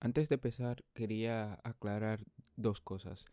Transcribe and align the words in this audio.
Antes 0.00 0.28
de 0.28 0.34
empezar, 0.34 0.84
quería 0.94 1.60
aclarar 1.64 2.24
dos 2.56 2.80
cosas. 2.80 3.24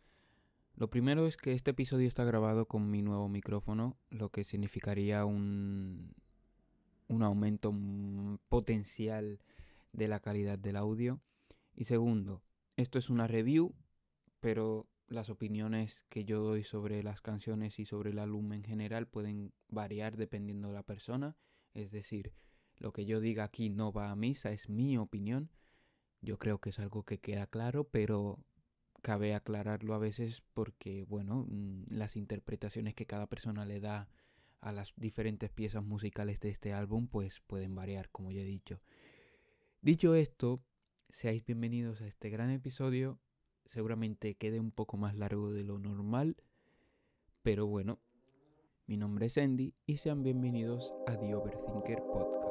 Lo 0.76 0.90
primero 0.90 1.28
es 1.28 1.38
que 1.38 1.54
este 1.54 1.72
episodio 1.72 2.08
está 2.08 2.24
grabado 2.24 2.68
con 2.68 2.90
mi 2.90 3.02
nuevo 3.02 3.30
micrófono, 3.30 3.98
lo 4.10 4.30
que 4.30 4.44
significaría 4.44 5.26
un, 5.26 6.16
un 7.08 7.22
aumento 7.24 7.74
potencial 8.50 9.40
de 9.92 10.08
la 10.08 10.20
calidad 10.20 10.58
del 10.58 10.78
audio. 10.78 11.22
Y 11.76 11.86
segundo, 11.86 12.42
esto 12.76 12.98
es 12.98 13.10
una 13.10 13.28
review, 13.28 13.76
pero 14.40 14.88
las 15.08 15.30
opiniones 15.30 16.06
que 16.10 16.26
yo 16.26 16.42
doy 16.42 16.64
sobre 16.64 17.04
las 17.04 17.22
canciones 17.22 17.78
y 17.80 17.86
sobre 17.86 18.12
el 18.12 18.20
álbum 18.20 18.54
en 18.54 18.64
general 18.64 19.08
pueden 19.08 19.54
variar 19.70 20.18
dependiendo 20.18 20.70
de 20.70 20.74
la 20.74 20.84
persona. 20.84 21.36
Es 21.74 21.92
decir, 21.92 22.34
lo 22.78 22.94
que 22.94 23.06
yo 23.06 23.20
diga 23.20 23.44
aquí 23.44 23.70
no 23.70 23.92
va 23.92 24.10
a 24.10 24.16
misa, 24.16 24.52
es 24.52 24.70
mi 24.70 24.98
opinión. 24.98 25.50
Yo 26.24 26.40
creo 26.40 26.60
que 26.60 26.70
es 26.70 26.80
algo 26.80 27.04
que 27.04 27.20
queda 27.20 27.48
claro, 27.48 27.84
pero 27.84 28.40
cabe 29.02 29.36
aclararlo 29.36 29.94
a 29.94 30.00
veces 30.00 30.42
porque, 30.54 31.04
bueno, 31.04 31.46
mm, 31.50 31.84
las 31.90 32.16
interpretaciones 32.16 32.96
que 32.96 33.06
cada 33.06 33.28
persona 33.28 33.66
le 33.66 33.82
da 33.82 34.08
a 34.62 34.72
las 34.72 34.94
diferentes 34.96 35.52
piezas 35.52 35.84
musicales 35.84 36.40
de 36.40 36.50
este 36.50 36.72
álbum 36.72 37.08
pues 37.08 37.42
pueden 37.42 37.76
variar, 37.76 38.10
como 38.10 38.32
ya 38.32 38.42
he 38.42 38.46
dicho. 38.46 38.80
Dicho 39.82 40.16
esto, 40.16 40.62
seáis 41.10 41.46
bienvenidos 41.46 42.02
a 42.02 42.08
este 42.08 42.30
gran 42.30 42.50
episodio. 42.52 43.20
Seguramente 43.66 44.36
quede 44.36 44.62
un 44.62 44.72
poco 44.72 44.96
más 44.96 45.18
largo 45.18 45.52
de 45.52 45.66
lo 45.66 45.78
normal, 45.78 46.38
pero 47.42 47.68
bueno, 47.68 48.00
mi 48.88 48.96
nombre 48.96 49.26
es 49.26 49.38
Andy 49.38 49.74
y 49.86 49.98
sean 49.98 50.24
bienvenidos 50.24 50.94
a 51.06 51.18
The 51.18 51.36
Overthinker 51.36 51.98
Podcast. 51.98 52.43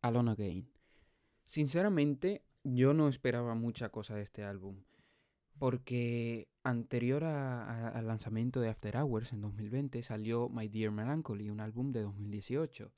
Alone 0.00 0.32
Again. 0.32 0.68
Sinceramente, 1.44 2.44
yo 2.64 2.94
no 2.94 3.08
esperaba 3.08 3.54
mucha 3.54 3.90
cosa 3.90 4.14
de 4.14 4.22
este 4.22 4.44
álbum, 4.44 4.82
porque 5.58 6.48
anterior 6.62 7.24
al 7.24 8.06
lanzamiento 8.06 8.60
de 8.60 8.68
After 8.68 8.96
Hours 8.96 9.32
en 9.32 9.40
2020 9.40 10.02
salió 10.02 10.48
My 10.48 10.68
Dear 10.68 10.92
Melancholy, 10.92 11.50
un 11.50 11.60
álbum 11.60 11.92
de 11.92 12.02
2018. 12.02 12.92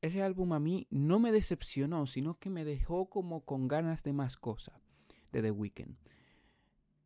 Ese 0.00 0.22
álbum 0.22 0.52
a 0.52 0.60
mí 0.60 0.86
no 0.90 1.18
me 1.18 1.32
decepcionó, 1.32 2.06
sino 2.06 2.38
que 2.38 2.50
me 2.50 2.64
dejó 2.64 3.10
como 3.10 3.44
con 3.44 3.66
ganas 3.66 4.02
de 4.02 4.12
más 4.12 4.36
cosas 4.36 4.80
de 5.32 5.42
The 5.42 5.50
Weeknd. 5.50 5.96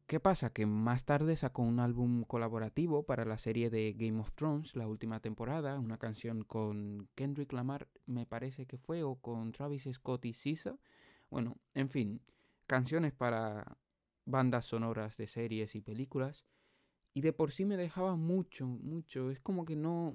¿Qué 0.07 0.21
pasa? 0.21 0.53
Que 0.53 0.67
más 0.67 1.05
tarde 1.05 1.37
sacó 1.37 1.63
un 1.63 1.81
álbum 1.81 2.25
colaborativo 2.25 3.05
para 3.05 3.25
la 3.25 3.39
serie 3.39 3.71
de 3.71 3.95
Game 3.95 4.21
of 4.21 4.33
Thrones, 4.35 4.77
la 4.77 4.87
última 4.87 5.21
temporada, 5.21 5.79
una 5.79 5.99
canción 5.99 6.45
con 6.45 7.09
Kendrick 7.15 7.53
Lamar, 7.53 7.89
me 8.07 8.27
parece 8.27 8.67
que 8.67 8.77
fue, 8.77 9.03
o 9.03 9.17
con 9.17 9.53
Travis 9.53 9.89
Scott 9.93 10.27
y 10.27 10.35
Sisa. 10.35 10.77
Bueno, 11.31 11.57
en 11.75 11.89
fin, 11.89 12.21
canciones 12.67 13.13
para 13.13 13.79
bandas 14.25 14.67
sonoras 14.67 15.17
de 15.17 15.27
series 15.27 15.75
y 15.75 15.81
películas. 15.81 16.45
Y 17.15 17.21
de 17.21 17.33
por 17.33 17.53
sí 17.53 17.65
me 17.65 17.77
dejaba 17.77 18.17
mucho, 18.17 18.67
mucho. 18.67 19.31
Es 19.31 19.41
como 19.41 19.65
que 19.65 19.77
no, 19.77 20.15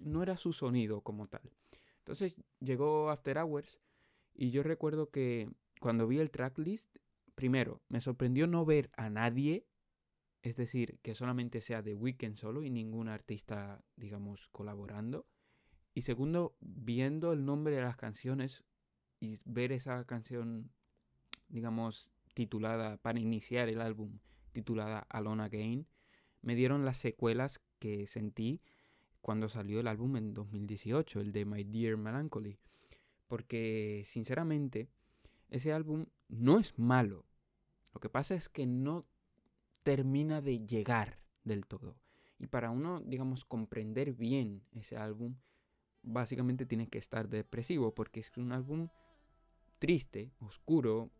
no 0.00 0.22
era 0.22 0.36
su 0.36 0.52
sonido 0.52 1.00
como 1.02 1.26
tal. 1.26 1.50
Entonces 1.98 2.36
llegó 2.60 3.10
After 3.10 3.38
Hours 3.38 3.78
y 4.34 4.50
yo 4.50 4.62
recuerdo 4.62 5.10
que 5.10 5.50
cuando 5.80 6.06
vi 6.06 6.18
el 6.18 6.30
tracklist 6.30 6.86
primero, 7.38 7.80
me 7.88 8.00
sorprendió 8.00 8.48
no 8.48 8.64
ver 8.64 8.90
a 8.96 9.10
nadie, 9.10 9.64
es 10.42 10.56
decir, 10.56 10.98
que 11.02 11.14
solamente 11.14 11.60
sea 11.60 11.82
de 11.82 11.94
Weekend 11.94 12.34
solo 12.34 12.64
y 12.64 12.68
ningún 12.68 13.06
artista, 13.08 13.80
digamos, 13.94 14.48
colaborando. 14.48 15.24
Y 15.94 16.02
segundo, 16.02 16.56
viendo 16.58 17.32
el 17.32 17.44
nombre 17.44 17.76
de 17.76 17.82
las 17.82 17.96
canciones 17.96 18.64
y 19.20 19.38
ver 19.44 19.70
esa 19.70 20.04
canción, 20.04 20.72
digamos, 21.46 22.10
titulada, 22.34 22.96
para 22.96 23.20
iniciar 23.20 23.68
el 23.68 23.82
álbum, 23.82 24.18
titulada 24.52 25.06
Alone 25.08 25.44
Again, 25.44 25.86
me 26.42 26.56
dieron 26.56 26.84
las 26.84 26.96
secuelas 26.96 27.60
que 27.78 28.08
sentí 28.08 28.62
cuando 29.20 29.48
salió 29.48 29.78
el 29.78 29.86
álbum 29.86 30.16
en 30.16 30.34
2018, 30.34 31.20
el 31.20 31.30
de 31.30 31.44
My 31.44 31.62
Dear 31.62 31.98
Melancholy. 31.98 32.58
Porque, 33.28 34.02
sinceramente, 34.06 34.88
ese 35.50 35.72
álbum 35.72 36.06
no 36.26 36.58
es 36.58 36.76
malo. 36.76 37.27
Lo 37.92 38.00
que 38.00 38.08
pasa 38.08 38.34
es 38.34 38.48
que 38.48 38.66
no 38.66 39.06
termina 39.82 40.40
de 40.40 40.66
llegar 40.66 41.18
del 41.44 41.66
todo. 41.66 41.96
Y 42.38 42.46
para 42.46 42.70
uno, 42.70 43.00
digamos, 43.00 43.44
comprender 43.44 44.12
bien 44.12 44.62
ese 44.72 44.96
álbum, 44.96 45.34
básicamente 46.02 46.66
tiene 46.66 46.88
que 46.88 46.98
estar 46.98 47.28
depresivo, 47.28 47.94
porque 47.94 48.20
es 48.20 48.36
un 48.36 48.52
álbum 48.52 48.88
triste, 49.78 50.30
oscuro, 50.40 51.10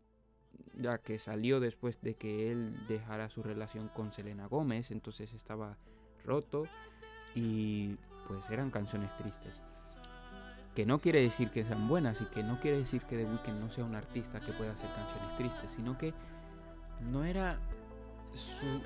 ya 0.75 0.99
que 0.99 1.19
salió 1.19 1.59
después 1.59 2.01
de 2.01 2.15
que 2.15 2.51
él 2.51 2.75
dejara 2.87 3.29
su 3.29 3.43
relación 3.43 3.89
con 3.89 4.13
Selena 4.13 4.47
Gómez, 4.47 4.91
entonces 4.91 5.33
estaba 5.33 5.77
roto 6.23 6.65
y 7.35 7.95
pues 8.27 8.49
eran 8.49 8.71
canciones 8.71 9.15
tristes. 9.17 9.61
Que 10.75 10.85
no 10.85 10.99
quiere 10.99 11.21
decir 11.21 11.49
que 11.49 11.65
sean 11.65 11.87
buenas 11.87 12.21
y 12.21 12.25
que 12.25 12.43
no 12.43 12.59
quiere 12.59 12.77
decir 12.77 13.01
que 13.01 13.17
The 13.17 13.25
Weeknd 13.25 13.59
no 13.59 13.69
sea 13.69 13.83
un 13.83 13.95
artista 13.95 14.39
que 14.39 14.53
pueda 14.53 14.71
hacer 14.71 14.89
canciones 14.93 15.35
tristes, 15.35 15.71
sino 15.71 15.97
que 15.97 16.13
no 17.01 17.23
era 17.23 17.57
su 18.33 18.81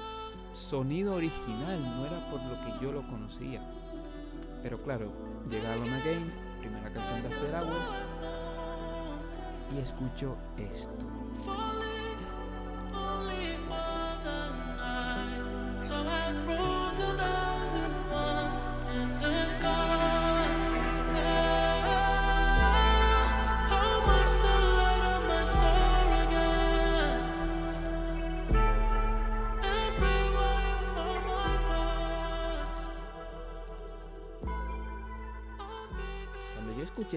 sonido 0.53 1.15
original, 1.15 1.81
no 1.81 2.05
era 2.05 2.29
por 2.29 2.41
lo 2.41 2.59
que 2.61 2.83
yo 2.83 2.91
lo 2.91 3.05
conocía. 3.07 3.61
Pero 4.61 4.81
claro, 4.81 5.11
llega 5.49 5.73
Alone 5.73 5.95
Again, 5.95 6.33
primera 6.59 6.91
canción 6.91 7.21
de 7.21 7.27
After 7.27 7.55
Hours, 7.55 7.75
y 9.75 9.79
escucho 9.79 10.37
esto. 10.57 11.82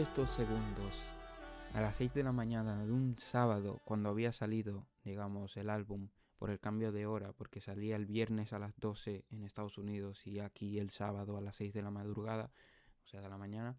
Estos 0.01 0.29
segundos 0.29 0.95
a 1.73 1.81
las 1.81 1.97
6 1.97 2.13
de 2.13 2.23
la 2.23 2.33
mañana 2.33 2.85
de 2.85 2.93
un 2.93 3.17
sábado 3.19 3.81
cuando 3.87 4.11
había 4.11 4.31
salido, 4.31 4.87
digamos, 5.05 5.57
el 5.57 5.71
álbum 5.71 6.11
por 6.37 6.51
el 6.51 6.61
cambio 6.61 6.93
de 6.93 7.07
hora, 7.07 7.33
porque 7.33 7.63
salía 7.63 7.97
el 7.97 8.05
viernes 8.05 8.53
a 8.53 8.59
las 8.59 8.79
12 8.79 9.25
en 9.31 9.43
Estados 9.43 9.79
Unidos 9.79 10.27
y 10.27 10.41
aquí 10.41 10.79
el 10.79 10.91
sábado 10.91 11.39
a 11.39 11.41
las 11.41 11.57
6 11.57 11.73
de 11.73 11.81
la 11.81 11.91
madrugada, 11.91 12.53
o 13.05 13.09
sea, 13.09 13.23
de 13.23 13.31
la 13.31 13.39
mañana, 13.39 13.79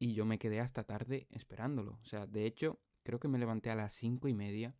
y 0.00 0.14
yo 0.14 0.24
me 0.24 0.40
quedé 0.40 0.58
hasta 0.58 0.82
tarde 0.82 1.28
esperándolo. 1.30 2.00
O 2.02 2.06
sea, 2.06 2.26
de 2.26 2.44
hecho, 2.44 2.80
creo 3.04 3.20
que 3.20 3.28
me 3.28 3.38
levanté 3.38 3.70
a 3.70 3.76
las 3.76 3.92
5 3.92 4.26
y 4.26 4.34
media 4.34 4.74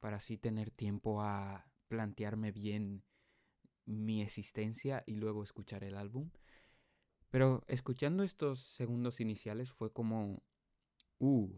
para 0.00 0.16
así 0.16 0.38
tener 0.38 0.72
tiempo 0.72 1.22
a 1.22 1.66
plantearme 1.86 2.50
bien 2.50 3.04
mi 3.86 4.22
existencia 4.22 5.04
y 5.06 5.14
luego 5.14 5.44
escuchar 5.44 5.84
el 5.84 5.96
álbum. 5.96 6.30
Pero 7.34 7.64
escuchando 7.66 8.22
estos 8.22 8.60
segundos 8.60 9.18
iniciales 9.18 9.72
fue 9.72 9.92
como, 9.92 10.40
uh, 11.18 11.50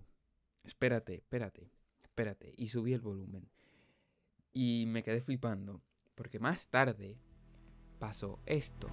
espérate, 0.65 1.17
espérate, 1.17 1.71
espérate. 2.03 2.55
Y 2.57 2.71
subí 2.71 2.95
el 2.95 3.03
volumen. 3.03 3.47
Y 4.55 4.85
me 4.87 5.03
quedé 5.03 5.21
flipando, 5.21 5.83
porque 6.15 6.39
más 6.39 6.69
tarde 6.69 7.19
pasó 7.99 8.41
esto. 8.47 8.89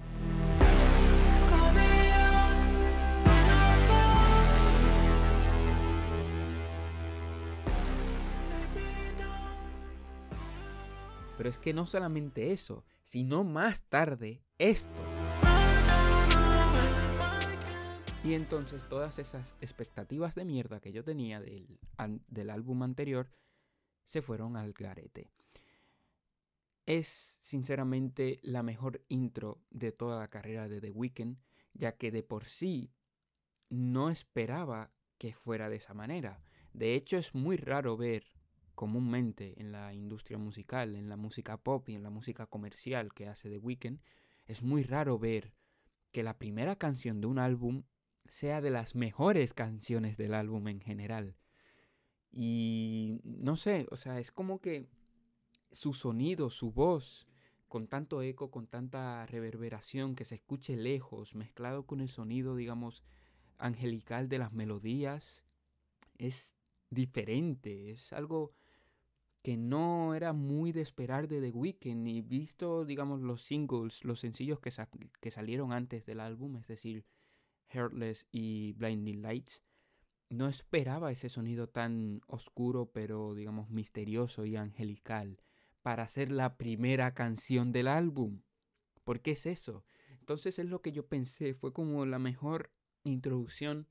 Pero 11.38 11.48
es 11.48 11.56
que 11.56 11.72
no 11.72 11.86
solamente 11.86 12.52
eso, 12.52 12.84
sino 13.04 13.42
más 13.42 13.84
tarde 13.84 14.42
esto. 14.58 15.13
Y 18.24 18.32
entonces 18.32 18.88
todas 18.88 19.18
esas 19.18 19.54
expectativas 19.60 20.34
de 20.34 20.46
mierda 20.46 20.80
que 20.80 20.92
yo 20.92 21.04
tenía 21.04 21.40
del, 21.40 21.78
del 22.26 22.48
álbum 22.48 22.82
anterior 22.82 23.30
se 24.06 24.22
fueron 24.22 24.56
al 24.56 24.72
garete. 24.72 25.30
Es 26.86 27.38
sinceramente 27.42 28.40
la 28.42 28.62
mejor 28.62 29.04
intro 29.08 29.60
de 29.68 29.92
toda 29.92 30.18
la 30.18 30.28
carrera 30.28 30.68
de 30.68 30.80
The 30.80 30.90
Weeknd, 30.90 31.36
ya 31.74 31.98
que 31.98 32.10
de 32.10 32.22
por 32.22 32.46
sí 32.46 32.94
no 33.68 34.08
esperaba 34.08 34.90
que 35.18 35.34
fuera 35.34 35.68
de 35.68 35.76
esa 35.76 35.92
manera. 35.92 36.42
De 36.72 36.94
hecho, 36.94 37.18
es 37.18 37.34
muy 37.34 37.58
raro 37.58 37.98
ver 37.98 38.24
comúnmente 38.74 39.60
en 39.60 39.70
la 39.70 39.92
industria 39.92 40.38
musical, 40.38 40.96
en 40.96 41.10
la 41.10 41.18
música 41.18 41.58
pop 41.58 41.90
y 41.90 41.94
en 41.94 42.02
la 42.02 42.10
música 42.10 42.46
comercial 42.46 43.12
que 43.12 43.28
hace 43.28 43.50
The 43.50 43.58
Weeknd, 43.58 44.00
es 44.46 44.62
muy 44.62 44.82
raro 44.82 45.18
ver 45.18 45.52
que 46.10 46.22
la 46.22 46.38
primera 46.38 46.76
canción 46.76 47.20
de 47.20 47.26
un 47.26 47.38
álbum 47.38 47.84
sea 48.28 48.60
de 48.60 48.70
las 48.70 48.94
mejores 48.94 49.54
canciones 49.54 50.16
del 50.16 50.34
álbum 50.34 50.68
en 50.68 50.80
general. 50.80 51.36
Y 52.30 53.20
no 53.24 53.56
sé, 53.56 53.86
o 53.90 53.96
sea, 53.96 54.18
es 54.18 54.32
como 54.32 54.60
que 54.60 54.88
su 55.70 55.94
sonido, 55.94 56.50
su 56.50 56.72
voz, 56.72 57.28
con 57.68 57.88
tanto 57.88 58.22
eco, 58.22 58.50
con 58.50 58.66
tanta 58.66 59.26
reverberación 59.26 60.14
que 60.14 60.24
se 60.24 60.36
escuche 60.36 60.76
lejos, 60.76 61.34
mezclado 61.34 61.86
con 61.86 62.00
el 62.00 62.08
sonido, 62.08 62.56
digamos, 62.56 63.04
angelical 63.58 64.28
de 64.28 64.38
las 64.38 64.52
melodías, 64.52 65.44
es 66.18 66.54
diferente, 66.90 67.90
es 67.90 68.12
algo 68.12 68.52
que 69.42 69.56
no 69.56 70.14
era 70.14 70.32
muy 70.32 70.72
de 70.72 70.80
esperar 70.80 71.28
de 71.28 71.40
The 71.40 71.50
Weeknd 71.50 72.08
y 72.08 72.22
visto, 72.22 72.84
digamos, 72.84 73.20
los 73.20 73.42
singles, 73.42 74.04
los 74.04 74.20
sencillos 74.20 74.58
que, 74.60 74.72
que 75.20 75.30
salieron 75.30 75.72
antes 75.72 76.06
del 76.06 76.20
álbum, 76.20 76.56
es 76.56 76.66
decir, 76.66 77.04
Heartless 77.74 78.26
y 78.30 78.72
Blinding 78.72 79.22
Lights, 79.22 79.62
no 80.30 80.48
esperaba 80.48 81.12
ese 81.12 81.28
sonido 81.28 81.68
tan 81.68 82.20
oscuro 82.26 82.90
pero 82.92 83.34
digamos 83.34 83.70
misterioso 83.70 84.44
y 84.44 84.56
angelical 84.56 85.40
para 85.82 86.08
ser 86.08 86.30
la 86.30 86.56
primera 86.56 87.14
canción 87.14 87.72
del 87.72 87.88
álbum. 87.88 88.40
¿Por 89.04 89.20
qué 89.20 89.32
es 89.32 89.46
eso? 89.46 89.84
Entonces 90.18 90.58
es 90.58 90.66
lo 90.66 90.80
que 90.80 90.92
yo 90.92 91.06
pensé, 91.06 91.52
fue 91.52 91.72
como 91.72 92.06
la 92.06 92.18
mejor 92.18 92.70
introducción 93.04 93.86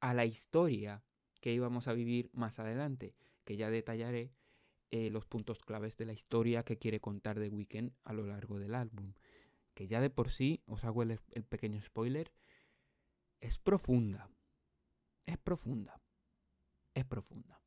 a 0.00 0.14
la 0.14 0.24
historia 0.24 1.04
que 1.40 1.52
íbamos 1.52 1.88
a 1.88 1.92
vivir 1.92 2.30
más 2.32 2.58
adelante, 2.58 3.14
que 3.44 3.56
ya 3.56 3.68
detallaré 3.68 4.32
eh, 4.90 5.10
los 5.10 5.26
puntos 5.26 5.58
claves 5.58 5.96
de 5.98 6.06
la 6.06 6.14
historia 6.14 6.62
que 6.62 6.78
quiere 6.78 7.00
contar 7.00 7.38
The 7.38 7.50
Weeknd 7.50 7.92
a 8.04 8.14
lo 8.14 8.26
largo 8.26 8.58
del 8.58 8.74
álbum. 8.74 9.12
Que 9.74 9.86
ya 9.86 10.00
de 10.00 10.08
por 10.08 10.30
sí, 10.30 10.62
os 10.66 10.84
hago 10.84 11.02
el 11.02 11.44
pequeño 11.44 11.82
spoiler, 11.82 12.32
es 13.44 13.58
profunda. 13.58 14.30
Es 15.26 15.36
profunda. 15.36 16.00
Es 16.94 17.04
profunda. 17.04 17.60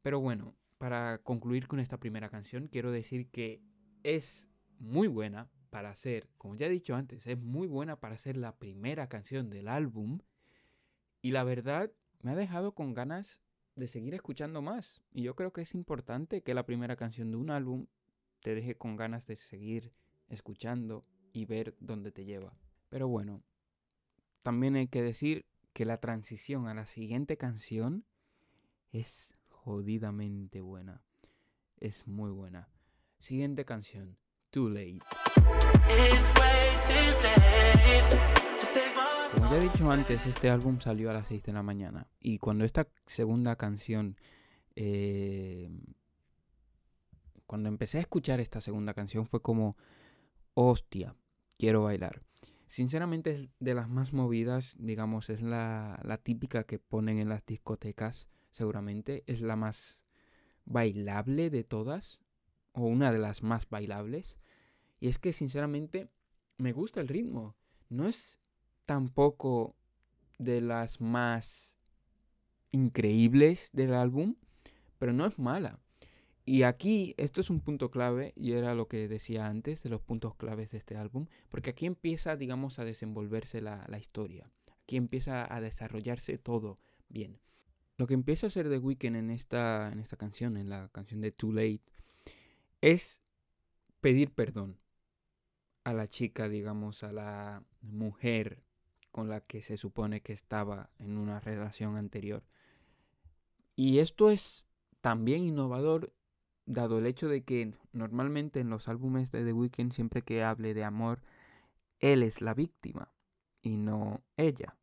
Pero 0.00 0.20
bueno, 0.20 0.56
para 0.78 1.18
concluir 1.18 1.68
con 1.68 1.80
esta 1.80 2.00
primera 2.00 2.30
canción, 2.30 2.66
quiero 2.66 2.90
decir 2.90 3.28
que 3.28 3.62
es 4.04 4.48
muy 4.78 5.08
buena 5.08 5.50
para 5.68 5.94
ser, 5.96 6.30
como 6.38 6.54
ya 6.54 6.64
he 6.64 6.70
dicho 6.70 6.94
antes, 6.94 7.26
es 7.26 7.38
muy 7.38 7.66
buena 7.66 8.00
para 8.00 8.16
ser 8.16 8.38
la 8.38 8.56
primera 8.56 9.10
canción 9.10 9.50
del 9.50 9.68
álbum. 9.68 10.20
Y 11.20 11.32
la 11.32 11.44
verdad, 11.44 11.92
me 12.22 12.30
ha 12.30 12.34
dejado 12.34 12.74
con 12.74 12.94
ganas 12.94 13.42
de 13.76 13.88
seguir 13.88 14.14
escuchando 14.14 14.62
más. 14.62 15.02
Y 15.12 15.24
yo 15.24 15.36
creo 15.36 15.52
que 15.52 15.60
es 15.60 15.74
importante 15.74 16.42
que 16.42 16.54
la 16.54 16.64
primera 16.64 16.96
canción 16.96 17.30
de 17.30 17.36
un 17.36 17.50
álbum 17.50 17.86
te 18.40 18.54
deje 18.54 18.76
con 18.76 18.96
ganas 18.96 19.26
de 19.26 19.36
seguir 19.36 19.92
escuchando 20.28 21.04
y 21.34 21.44
ver 21.44 21.76
dónde 21.80 22.12
te 22.12 22.24
lleva. 22.24 22.56
Pero 22.88 23.08
bueno, 23.08 23.42
también 24.42 24.76
hay 24.76 24.88
que 24.88 25.02
decir 25.02 25.46
que 25.72 25.84
la 25.84 25.98
transición 25.98 26.68
a 26.68 26.74
la 26.74 26.86
siguiente 26.86 27.36
canción 27.36 28.04
es 28.90 29.32
jodidamente 29.48 30.60
buena. 30.60 31.02
Es 31.78 32.06
muy 32.06 32.30
buena. 32.30 32.68
Siguiente 33.18 33.64
canción, 33.64 34.18
Too 34.50 34.68
Late. 34.68 34.98
Como 39.32 39.50
ya 39.50 39.56
he 39.56 39.60
dicho 39.60 39.90
antes, 39.90 40.26
este 40.26 40.50
álbum 40.50 40.80
salió 40.80 41.10
a 41.10 41.14
las 41.14 41.28
6 41.28 41.44
de 41.44 41.52
la 41.52 41.62
mañana. 41.62 42.08
Y 42.20 42.38
cuando 42.38 42.64
esta 42.64 42.88
segunda 43.06 43.56
canción... 43.56 44.16
Eh, 44.74 45.70
cuando 47.46 47.68
empecé 47.68 47.98
a 47.98 48.02
escuchar 48.02 48.40
esta 48.40 48.60
segunda 48.60 48.94
canción 48.94 49.26
fue 49.26 49.40
como... 49.40 49.76
Hostia, 50.54 51.14
quiero 51.58 51.84
bailar. 51.84 52.22
Sinceramente 52.72 53.32
es 53.32 53.48
de 53.60 53.74
las 53.74 53.90
más 53.90 54.14
movidas, 54.14 54.76
digamos, 54.78 55.28
es 55.28 55.42
la, 55.42 56.00
la 56.04 56.16
típica 56.16 56.64
que 56.64 56.78
ponen 56.78 57.18
en 57.18 57.28
las 57.28 57.44
discotecas 57.44 58.28
seguramente. 58.50 59.24
Es 59.26 59.42
la 59.42 59.56
más 59.56 60.02
bailable 60.64 61.50
de 61.50 61.64
todas, 61.64 62.18
o 62.72 62.86
una 62.86 63.12
de 63.12 63.18
las 63.18 63.42
más 63.42 63.68
bailables. 63.68 64.38
Y 65.00 65.08
es 65.08 65.18
que 65.18 65.34
sinceramente 65.34 66.08
me 66.56 66.72
gusta 66.72 67.02
el 67.02 67.08
ritmo. 67.08 67.56
No 67.90 68.08
es 68.08 68.40
tampoco 68.86 69.76
de 70.38 70.62
las 70.62 70.98
más 70.98 71.76
increíbles 72.70 73.68
del 73.74 73.92
álbum, 73.92 74.36
pero 74.98 75.12
no 75.12 75.26
es 75.26 75.38
mala. 75.38 75.78
Y 76.44 76.64
aquí, 76.64 77.14
esto 77.18 77.40
es 77.40 77.50
un 77.50 77.60
punto 77.60 77.90
clave, 77.90 78.32
y 78.34 78.52
era 78.52 78.74
lo 78.74 78.88
que 78.88 79.06
decía 79.08 79.46
antes 79.46 79.82
de 79.82 79.90
los 79.90 80.00
puntos 80.00 80.34
claves 80.34 80.70
de 80.70 80.78
este 80.78 80.96
álbum, 80.96 81.26
porque 81.48 81.70
aquí 81.70 81.86
empieza, 81.86 82.36
digamos, 82.36 82.78
a 82.78 82.84
desenvolverse 82.84 83.60
la, 83.60 83.84
la 83.88 83.98
historia. 83.98 84.50
Aquí 84.82 84.96
empieza 84.96 85.52
a 85.52 85.60
desarrollarse 85.60 86.38
todo 86.38 86.78
bien. 87.08 87.38
Lo 87.96 88.06
que 88.06 88.14
empieza 88.14 88.46
a 88.46 88.48
hacer 88.48 88.68
The 88.68 88.78
Weeknd 88.78 89.16
en 89.16 89.30
esta, 89.30 89.92
en 89.92 90.00
esta 90.00 90.16
canción, 90.16 90.56
en 90.56 90.68
la 90.68 90.88
canción 90.88 91.20
de 91.20 91.30
Too 91.30 91.52
Late, 91.52 91.82
es 92.80 93.20
pedir 94.00 94.32
perdón 94.32 94.78
a 95.84 95.92
la 95.92 96.08
chica, 96.08 96.48
digamos, 96.48 97.04
a 97.04 97.12
la 97.12 97.62
mujer 97.80 98.64
con 99.12 99.28
la 99.28 99.40
que 99.40 99.62
se 99.62 99.76
supone 99.76 100.22
que 100.22 100.32
estaba 100.32 100.90
en 100.98 101.18
una 101.18 101.38
relación 101.38 101.96
anterior. 101.96 102.42
Y 103.76 103.98
esto 103.98 104.30
es 104.30 104.66
también 105.00 105.44
innovador, 105.44 106.12
dado 106.66 106.98
el 106.98 107.06
hecho 107.06 107.28
de 107.28 107.42
que 107.42 107.74
normalmente 107.92 108.60
en 108.60 108.70
los 108.70 108.88
álbumes 108.88 109.30
de 109.30 109.44
The 109.44 109.52
Weeknd, 109.52 109.92
siempre 109.92 110.22
que 110.22 110.44
hable 110.44 110.74
de 110.74 110.84
amor, 110.84 111.22
él 112.00 112.22
es 112.22 112.40
la 112.40 112.54
víctima 112.54 113.12
y 113.62 113.76
no 113.76 114.22
ella. 114.36 114.76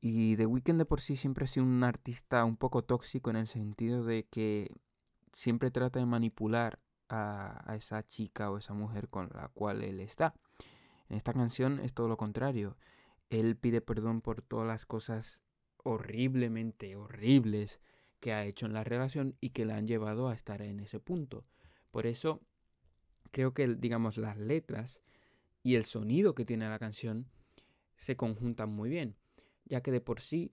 Y 0.00 0.36
The 0.36 0.46
Weeknd 0.46 0.78
de 0.78 0.84
por 0.84 1.00
sí 1.00 1.16
siempre 1.16 1.44
ha 1.44 1.48
sido 1.48 1.64
un 1.64 1.82
artista 1.82 2.44
un 2.44 2.56
poco 2.56 2.82
tóxico 2.82 3.30
en 3.30 3.36
el 3.36 3.46
sentido 3.46 4.04
de 4.04 4.24
que 4.24 4.70
siempre 5.32 5.70
trata 5.70 5.98
de 5.98 6.06
manipular 6.06 6.78
a, 7.08 7.74
esa 7.76 8.06
chica 8.06 8.50
o 8.50 8.58
esa 8.58 8.74
mujer 8.74 9.08
con 9.08 9.30
la 9.34 9.48
cual 9.48 9.82
él 9.82 10.00
está. 10.00 10.34
En 11.08 11.16
esta 11.16 11.32
canción 11.32 11.80
es 11.80 11.94
todo 11.94 12.08
lo 12.08 12.16
contrario. 12.16 12.76
Él 13.30 13.56
pide 13.56 13.80
perdón 13.80 14.20
por 14.20 14.42
todas 14.42 14.66
las 14.66 14.86
cosas 14.86 15.42
horriblemente 15.82 16.96
horribles 16.96 17.80
que 18.24 18.32
ha 18.32 18.46
hecho 18.46 18.64
en 18.64 18.72
la 18.72 18.84
relación 18.84 19.36
y 19.38 19.50
que 19.50 19.66
la 19.66 19.76
han 19.76 19.86
llevado 19.86 20.30
a 20.30 20.34
estar 20.34 20.62
en 20.62 20.80
ese 20.80 20.98
punto. 20.98 21.44
Por 21.90 22.06
eso 22.06 22.40
creo 23.30 23.52
que, 23.52 23.68
digamos, 23.68 24.16
las 24.16 24.38
letras 24.38 25.02
y 25.62 25.74
el 25.74 25.84
sonido 25.84 26.34
que 26.34 26.46
tiene 26.46 26.68
la 26.68 26.78
canción 26.78 27.26
se 27.96 28.16
conjuntan 28.16 28.70
muy 28.70 28.88
bien 28.88 29.16
ya 29.64 29.82
que 29.82 29.90
de 29.90 30.00
por 30.00 30.20
sí 30.20 30.52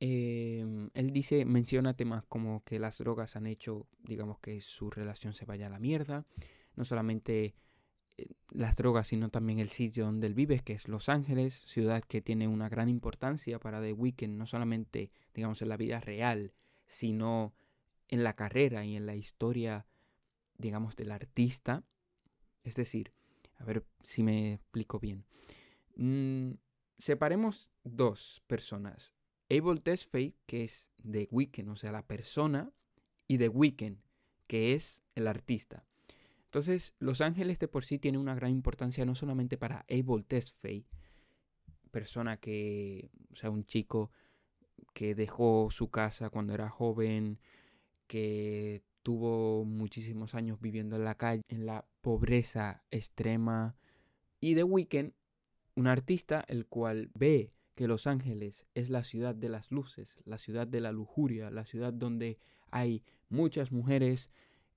em, 0.00 0.90
él 0.94 1.12
dice, 1.12 1.44
menciona 1.44 1.94
temas 1.94 2.24
como 2.28 2.62
que 2.64 2.78
las 2.78 2.98
drogas 2.98 3.36
han 3.36 3.46
hecho, 3.46 3.86
digamos, 3.98 4.38
que 4.38 4.60
su 4.60 4.90
relación 4.90 5.34
se 5.34 5.44
vaya 5.44 5.66
a 5.66 5.70
la 5.70 5.78
mierda. 5.78 6.26
No 6.76 6.84
solamente 6.84 7.54
eh, 8.16 8.26
las 8.50 8.76
drogas, 8.76 9.08
sino 9.08 9.30
también 9.30 9.58
el 9.60 9.70
sitio 9.70 10.04
donde 10.04 10.26
él 10.26 10.34
vive, 10.34 10.60
que 10.60 10.74
es 10.74 10.88
Los 10.88 11.08
Ángeles, 11.08 11.54
ciudad 11.66 12.02
que 12.02 12.20
tiene 12.20 12.48
una 12.48 12.68
gran 12.68 12.88
importancia 12.88 13.58
para 13.58 13.80
The 13.80 13.92
Weeknd, 13.92 14.36
no 14.36 14.46
solamente, 14.46 15.10
digamos, 15.34 15.62
en 15.62 15.68
la 15.68 15.76
vida 15.76 16.00
real, 16.00 16.52
sino 16.86 17.54
en 18.08 18.24
la 18.24 18.36
carrera 18.36 18.84
y 18.84 18.96
en 18.96 19.06
la 19.06 19.16
historia, 19.16 19.86
digamos, 20.58 20.96
del 20.96 21.12
artista. 21.12 21.84
Es 22.62 22.74
decir, 22.76 23.12
a 23.56 23.64
ver 23.64 23.84
si 24.02 24.22
me 24.22 24.54
explico 24.54 24.98
bien. 24.98 25.24
Mm, 25.96 26.52
separemos 26.98 27.70
dos 27.82 28.42
personas. 28.46 29.14
Abel 29.50 29.82
Tesfaye, 29.82 30.34
que 30.46 30.64
es 30.64 30.90
The 31.08 31.28
Weeknd, 31.30 31.68
o 31.68 31.76
sea, 31.76 31.92
la 31.92 32.06
persona, 32.06 32.72
y 33.28 33.38
The 33.38 33.48
Weeknd, 33.48 33.98
que 34.46 34.74
es 34.74 35.02
el 35.14 35.26
artista. 35.26 35.84
Entonces, 36.44 36.94
Los 36.98 37.20
Ángeles 37.20 37.58
de 37.58 37.68
por 37.68 37.84
sí 37.84 37.98
tiene 37.98 38.18
una 38.18 38.34
gran 38.34 38.52
importancia 38.52 39.04
no 39.04 39.14
solamente 39.14 39.56
para 39.56 39.84
Abel 39.90 40.24
Tesfaye, 40.24 40.86
persona 41.90 42.36
que, 42.38 43.10
o 43.32 43.36
sea, 43.36 43.50
un 43.50 43.64
chico 43.64 44.10
que 44.92 45.14
dejó 45.14 45.68
su 45.70 45.90
casa 45.90 46.30
cuando 46.30 46.54
era 46.54 46.68
joven, 46.68 47.38
que 48.06 48.82
tuvo 49.02 49.64
muchísimos 49.64 50.34
años 50.34 50.60
viviendo 50.60 50.96
en 50.96 51.04
la 51.04 51.16
calle, 51.16 51.42
en 51.48 51.66
la 51.66 51.86
pobreza 52.00 52.82
extrema, 52.90 53.76
y 54.40 54.54
The 54.54 54.64
Weeknd 54.64 55.12
un 55.76 55.86
artista 55.86 56.44
el 56.48 56.66
cual 56.66 57.10
ve 57.14 57.52
que 57.74 57.88
Los 57.88 58.06
Ángeles 58.06 58.66
es 58.74 58.90
la 58.90 59.02
ciudad 59.02 59.34
de 59.34 59.48
las 59.48 59.72
luces, 59.72 60.16
la 60.24 60.38
ciudad 60.38 60.66
de 60.66 60.80
la 60.80 60.92
lujuria, 60.92 61.50
la 61.50 61.64
ciudad 61.64 61.92
donde 61.92 62.38
hay 62.70 63.02
muchas 63.28 63.72
mujeres, 63.72 64.30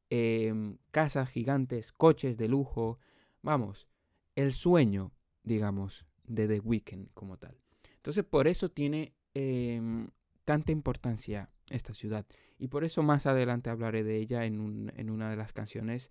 em, 0.09 0.77
casas 0.91 1.29
gigantes, 1.29 1.91
coches 1.91 2.37
de 2.37 2.47
lujo, 2.47 2.99
vamos, 3.43 3.87
el 4.35 4.53
sueño, 4.53 5.11
digamos, 5.43 6.05
de 6.25 6.47
The 6.47 6.59
Weeknd 6.59 7.09
como 7.13 7.37
tal. 7.37 7.57
Entonces 7.95 8.23
por 8.23 8.47
eso 8.47 8.69
tiene 8.69 9.13
em, 9.37 10.09
tanta 10.45 10.71
importancia 10.71 11.49
esta 11.69 11.93
ciudad. 11.93 12.25
Y 12.59 12.67
por 12.67 12.83
eso 12.83 13.03
más 13.03 13.25
adelante 13.25 13.69
hablaré 13.69 14.03
de 14.03 14.17
ella 14.17 14.45
en, 14.45 14.59
una 15.09 15.29
de 15.29 15.35
las 15.35 15.53
canciones. 15.53 16.09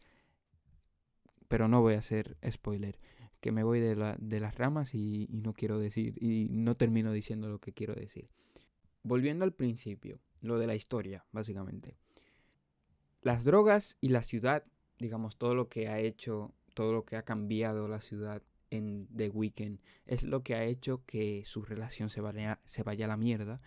Pero 1.49 1.69
no 1.69 1.81
voy 1.81 1.95
a 1.95 1.99
hacer 1.99 2.37
spoiler. 2.49 2.99
Que 3.41 3.53
me 3.53 3.63
voy 3.63 3.81
de 3.81 4.41
las 4.41 4.55
ramas 4.57 4.95
y, 4.95 5.27
y 5.31 5.41
no 5.41 5.53
quiero 5.53 5.79
decir. 5.79 6.15
Y 6.23 6.49
no 6.51 6.75
termino 6.77 7.13
diciendo 7.13 7.49
lo 7.49 7.59
que 7.59 7.73
quiero 7.73 7.95
decir. 7.95 8.29
Volviendo 9.03 9.45
al 9.45 9.53
principio, 9.53 10.21
lo 10.41 10.59
de 10.59 10.67
la 10.67 10.75
historia, 10.75 11.25
básicamente. 11.33 11.97
Las 13.23 13.45
drogas 13.45 13.97
y 14.01 14.09
la 14.09 14.23
ciudad, 14.23 14.65
digamos, 14.99 15.37
todo 15.37 15.55
lo 15.55 15.69
que 15.69 15.89
ha 15.89 16.01
hecho, 16.01 16.53
todo 16.75 16.93
lo 16.93 17.05
que 17.05 17.17
ha 17.17 17.23
cambiado 17.23 17.89
la 17.89 18.01
ciudad 18.01 18.43
en 18.71 19.09
The 19.15 19.31
Weeknd, 19.31 19.79
es 20.07 20.23
lo 20.23 20.43
que 20.43 20.55
ha 20.55 20.65
hecho 20.65 21.05
que 21.05 21.43
su 21.45 21.63
relación 21.63 22.11
se 22.11 22.21
vaya, 22.21 22.61
se 22.67 22.83
vaya 22.83 23.07
a 23.07 23.09
la 23.09 23.17
mierda 23.17 23.61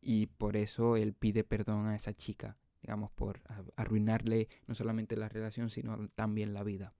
y 0.00 0.26
por 0.26 0.56
eso 0.56 0.96
él 0.96 1.12
pide 1.12 1.44
perdón 1.44 1.86
a 1.86 1.96
esa 1.96 2.14
chica, 2.14 2.56
digamos, 2.82 3.10
por 3.10 3.40
arruinarle 3.76 4.48
no 4.66 4.74
solamente 4.74 5.16
la 5.16 5.28
relación, 5.28 5.70
sino 5.70 6.08
también 6.14 6.54
la 6.54 6.64
vida. 6.64 6.94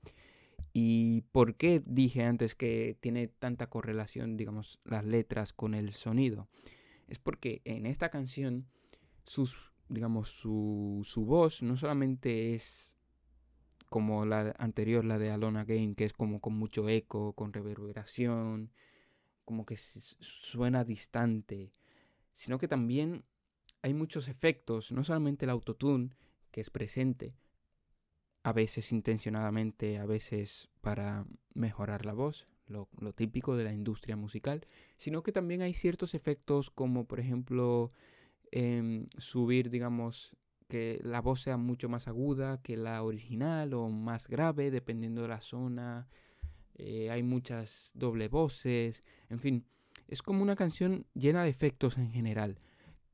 ¿Y 0.72 1.22
por 1.32 1.56
qué 1.56 1.82
dije 1.84 2.24
antes 2.24 2.54
que 2.54 2.96
tiene 3.00 3.28
tanta 3.28 3.68
correlación, 3.68 4.36
digamos, 4.36 4.78
las 4.84 5.04
letras 5.04 5.52
con 5.52 5.74
el 5.74 5.92
sonido? 5.92 6.48
Es 7.08 7.18
porque 7.18 7.60
en 7.64 7.86
esta 7.86 8.08
canción, 8.08 8.66
sus, 9.24 9.56
digamos, 9.88 10.28
su, 10.28 11.00
su 11.04 11.24
voz 11.24 11.62
no 11.62 11.76
solamente 11.76 12.54
es 12.54 12.94
como 13.90 14.24
la 14.24 14.54
anterior, 14.58 15.04
la 15.04 15.18
de 15.18 15.30
Alona 15.30 15.64
Game, 15.64 15.94
que 15.94 16.06
es 16.06 16.14
como 16.14 16.40
con 16.40 16.54
mucho 16.54 16.88
eco, 16.88 17.34
con 17.34 17.52
reverberación, 17.52 18.72
como 19.44 19.66
que 19.66 19.76
suena 19.76 20.84
distante 20.84 21.72
sino 22.40 22.58
que 22.58 22.68
también 22.68 23.24
hay 23.82 23.92
muchos 23.92 24.26
efectos, 24.26 24.92
no 24.92 25.04
solamente 25.04 25.44
el 25.44 25.50
autotune, 25.50 26.08
que 26.50 26.62
es 26.62 26.70
presente, 26.70 27.36
a 28.42 28.54
veces 28.54 28.92
intencionadamente, 28.92 29.98
a 29.98 30.06
veces 30.06 30.70
para 30.80 31.26
mejorar 31.52 32.06
la 32.06 32.14
voz, 32.14 32.46
lo, 32.66 32.88
típico 33.14 33.56
de 33.56 33.64
la 33.64 33.74
industria 33.74 34.16
musical, 34.16 34.66
sino 34.96 35.22
que 35.22 35.32
también 35.32 35.60
hay 35.60 35.74
ciertos 35.74 36.14
efectos 36.14 36.70
como 36.70 37.06
por 37.06 37.20
ejemplo 37.20 37.92
em, 38.52 39.06
subir, 39.18 39.68
digamos, 39.68 40.34
que 40.70 41.00
la 41.02 41.20
voz 41.20 41.42
sea 41.42 41.58
mucho 41.58 41.90
más 41.90 42.08
aguda 42.08 42.62
que 42.62 42.78
la 42.78 43.02
original 43.02 43.74
o 43.74 43.90
más 43.90 44.28
grave, 44.28 44.70
dependiendo 44.70 45.20
de 45.20 45.28
la 45.28 45.42
zona. 45.42 46.08
Eh, 46.76 47.10
hay 47.10 47.22
muchas 47.22 47.90
doble 47.92 48.28
voces, 48.28 49.04
en 49.28 49.40
fin, 49.40 49.66
es 50.08 50.22
como 50.22 50.42
una 50.42 50.56
canción 50.56 51.06
llena 51.12 51.44
de 51.44 51.50
efectos 51.50 51.98
en 51.98 52.10
general. 52.10 52.58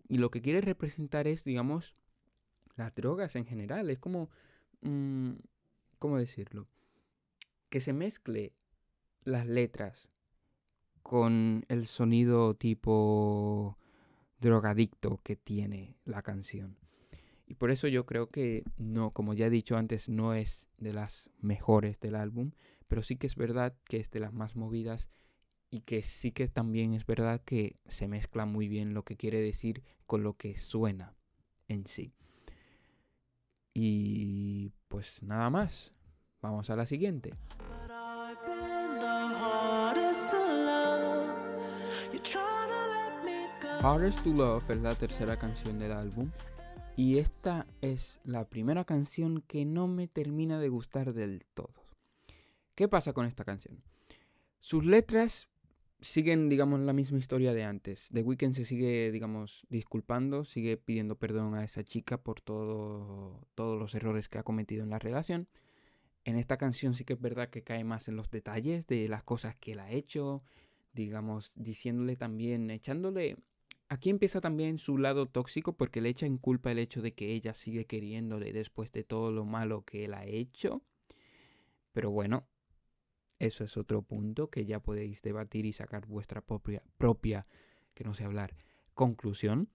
Y 0.08 0.18
lo 0.18 0.30
que 0.30 0.40
quiere 0.40 0.60
representar 0.60 1.26
es, 1.26 1.42
digamos, 1.42 1.96
las 2.76 2.94
drogas 2.94 3.34
en 3.34 3.44
general. 3.44 3.90
Es 3.90 3.98
como, 3.98 4.30
mm, 4.82 5.32
¿cómo 5.98 6.18
decirlo? 6.18 6.68
Que 7.68 7.80
se 7.80 7.92
mezcle 7.92 8.52
las 9.24 9.46
letras 9.46 10.10
con 11.02 11.64
el 11.68 11.86
sonido 11.86 12.54
tipo 12.54 13.76
drogadicto 14.38 15.20
que 15.22 15.36
tiene 15.36 15.96
la 16.04 16.22
canción. 16.22 16.76
Y 17.46 17.54
por 17.54 17.70
eso 17.70 17.86
yo 17.86 18.06
creo 18.06 18.28
que 18.28 18.64
no, 18.76 19.12
como 19.12 19.32
ya 19.32 19.46
he 19.46 19.50
dicho 19.50 19.76
antes, 19.76 20.08
no 20.08 20.34
es 20.34 20.68
de 20.78 20.92
las 20.92 21.30
mejores 21.38 22.00
del 22.00 22.16
álbum, 22.16 22.50
pero 22.88 23.02
sí 23.02 23.16
que 23.16 23.28
es 23.28 23.36
verdad 23.36 23.76
que 23.84 23.98
es 23.98 24.10
de 24.10 24.20
las 24.20 24.32
más 24.32 24.56
movidas 24.56 25.08
y 25.70 25.80
que 25.80 26.02
sí 26.02 26.32
que 26.32 26.48
también 26.48 26.92
es 26.92 27.06
verdad 27.06 27.40
que 27.44 27.76
se 27.86 28.08
mezcla 28.08 28.46
muy 28.46 28.68
bien 28.68 28.94
lo 28.94 29.04
que 29.04 29.16
quiere 29.16 29.40
decir 29.40 29.82
con 30.06 30.22
lo 30.22 30.36
que 30.36 30.56
suena 30.56 31.14
en 31.68 31.86
sí. 31.86 32.12
Y 33.72 34.72
pues 34.88 35.22
nada 35.22 35.50
más, 35.50 35.92
vamos 36.40 36.70
a 36.70 36.76
la 36.76 36.86
siguiente. 36.86 37.34
Hardest 43.82 44.24
to 44.24 44.30
Love 44.30 44.70
es 44.70 44.80
la 44.80 44.94
tercera 44.94 45.38
canción 45.38 45.78
del 45.78 45.92
álbum 45.92 46.30
y 46.96 47.18
esta 47.18 47.66
es 47.82 48.20
la 48.24 48.48
primera 48.48 48.84
canción 48.84 49.42
que 49.42 49.66
no 49.66 49.86
me 49.86 50.08
termina 50.08 50.58
de 50.58 50.70
gustar 50.70 51.12
del 51.12 51.44
todo. 51.52 51.74
¿Qué 52.74 52.88
pasa 52.88 53.12
con 53.12 53.26
esta 53.26 53.44
canción? 53.44 53.82
Sus 54.60 54.84
letras 54.84 55.48
siguen, 56.00 56.48
digamos, 56.48 56.80
la 56.80 56.94
misma 56.94 57.18
historia 57.18 57.52
de 57.52 57.64
antes. 57.64 58.08
The 58.12 58.22
Weeknd 58.22 58.54
se 58.54 58.64
sigue, 58.64 59.12
digamos, 59.12 59.66
disculpando, 59.68 60.44
sigue 60.44 60.78
pidiendo 60.78 61.16
perdón 61.16 61.54
a 61.54 61.64
esa 61.64 61.84
chica 61.84 62.16
por 62.16 62.40
todo, 62.40 63.46
todos 63.54 63.78
los 63.78 63.94
errores 63.94 64.28
que 64.30 64.38
ha 64.38 64.42
cometido 64.42 64.82
en 64.82 64.90
la 64.90 64.98
relación. 64.98 65.48
En 66.24 66.36
esta 66.36 66.56
canción 66.56 66.94
sí 66.94 67.04
que 67.04 67.12
es 67.12 67.20
verdad 67.20 67.50
que 67.50 67.62
cae 67.62 67.84
más 67.84 68.08
en 68.08 68.16
los 68.16 68.30
detalles 68.30 68.86
de 68.86 69.08
las 69.08 69.22
cosas 69.22 69.54
que 69.56 69.72
él 69.72 69.80
ha 69.80 69.90
hecho, 69.90 70.42
digamos, 70.94 71.52
diciéndole 71.56 72.16
también, 72.16 72.70
echándole... 72.70 73.36
Aquí 73.88 74.10
empieza 74.10 74.40
también 74.40 74.78
su 74.78 74.98
lado 74.98 75.26
tóxico 75.26 75.76
porque 75.76 76.00
le 76.00 76.08
echa 76.08 76.26
en 76.26 76.38
culpa 76.38 76.72
el 76.72 76.78
hecho 76.78 77.02
de 77.02 77.14
que 77.14 77.32
ella 77.32 77.54
sigue 77.54 77.86
queriéndole 77.86 78.52
después 78.52 78.90
de 78.90 79.04
todo 79.04 79.30
lo 79.30 79.44
malo 79.44 79.84
que 79.84 80.04
él 80.04 80.14
ha 80.14 80.24
hecho. 80.24 80.82
Pero 81.92 82.10
bueno, 82.10 82.48
eso 83.38 83.62
es 83.64 83.76
otro 83.76 84.02
punto 84.02 84.50
que 84.50 84.66
ya 84.66 84.80
podéis 84.80 85.22
debatir 85.22 85.66
y 85.66 85.72
sacar 85.72 86.06
vuestra 86.06 86.40
propia, 86.40 86.82
propia, 86.98 87.46
que 87.94 88.04
no 88.04 88.12
sé 88.14 88.24
hablar, 88.24 88.56
conclusión. 88.94 89.70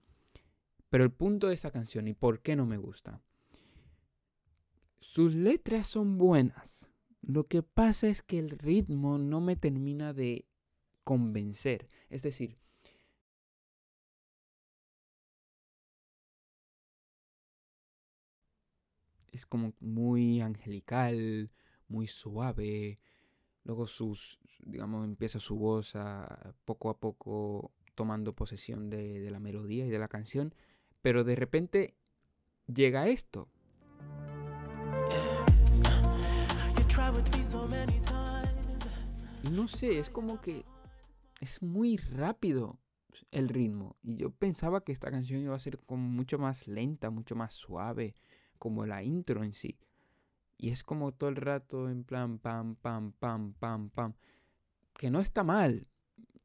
Pero 0.90 1.04
el 1.04 1.10
punto 1.10 1.48
de 1.48 1.54
esta 1.54 1.70
canción 1.70 2.06
y 2.06 2.12
por 2.12 2.42
qué 2.42 2.54
no 2.54 2.66
me 2.66 2.76
gusta. 2.76 3.22
Sus 5.00 5.34
letras 5.34 5.86
son 5.86 6.18
buenas. 6.18 6.86
Lo 7.22 7.46
que 7.46 7.62
pasa 7.62 8.08
es 8.08 8.20
que 8.20 8.38
el 8.38 8.50
ritmo 8.50 9.16
no 9.16 9.40
me 9.40 9.56
termina 9.56 10.12
de 10.12 10.46
convencer. 11.02 11.88
Es 12.10 12.22
decir, 12.22 12.58
es 19.32 19.46
como 19.46 19.72
muy 19.80 20.40
angelical, 20.40 21.50
muy 21.88 22.06
suave, 22.06 23.00
Luego 23.64 23.86
sus, 23.86 24.40
digamos, 24.58 25.04
empieza 25.04 25.38
su 25.38 25.56
voz 25.56 25.94
a 25.94 26.54
poco 26.64 26.90
a 26.90 26.98
poco 26.98 27.70
tomando 27.94 28.34
posesión 28.34 28.90
de, 28.90 29.30
la 29.30 29.38
melodía 29.38 29.86
y 29.86 29.90
de 29.90 29.98
la 30.00 30.08
canción. 30.08 30.52
Pero 31.00 31.22
de 31.22 31.36
repente 31.36 31.94
llega 32.66 33.06
esto. 33.06 33.48
No 39.52 39.68
sé, 39.68 39.98
es 39.98 40.10
como 40.10 40.40
que 40.40 40.64
es 41.40 41.62
muy 41.62 41.98
rápido 41.98 42.80
el 43.30 43.48
ritmo. 43.48 43.96
Y 44.02 44.16
yo 44.16 44.30
pensaba 44.30 44.82
que 44.82 44.90
esta 44.90 45.10
canción 45.10 45.40
iba 45.40 45.54
a 45.54 45.60
ser 45.60 45.78
como 45.78 46.08
mucho 46.08 46.38
más 46.38 46.66
lenta, 46.66 47.10
mucho 47.10 47.36
más 47.36 47.54
suave, 47.54 48.14
como 48.62 48.86
la 48.86 49.02
intro 49.02 49.42
en 49.42 49.54
sí. 49.54 49.76
Y 50.56 50.70
es 50.70 50.84
como 50.84 51.10
todo 51.10 51.28
el 51.28 51.34
rato 51.34 51.90
en 51.90 52.04
plan 52.04 52.38
pam, 52.38 52.76
pam, 52.76 53.10
pam, 53.10 53.54
pam, 53.54 53.90
pam. 53.90 54.14
Que 54.96 55.10
no 55.10 55.18
está 55.18 55.42
mal. 55.42 55.88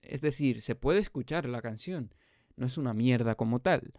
Es 0.01 0.21
decir, 0.21 0.63
se 0.63 0.74
puede 0.74 0.97
escuchar 0.97 1.47
la 1.47 1.62
canción. 1.62 2.12
No 2.55 2.65
es 2.65 2.79
una 2.79 2.95
mierda 2.95 3.36
como 3.36 3.59
tal. 3.59 3.93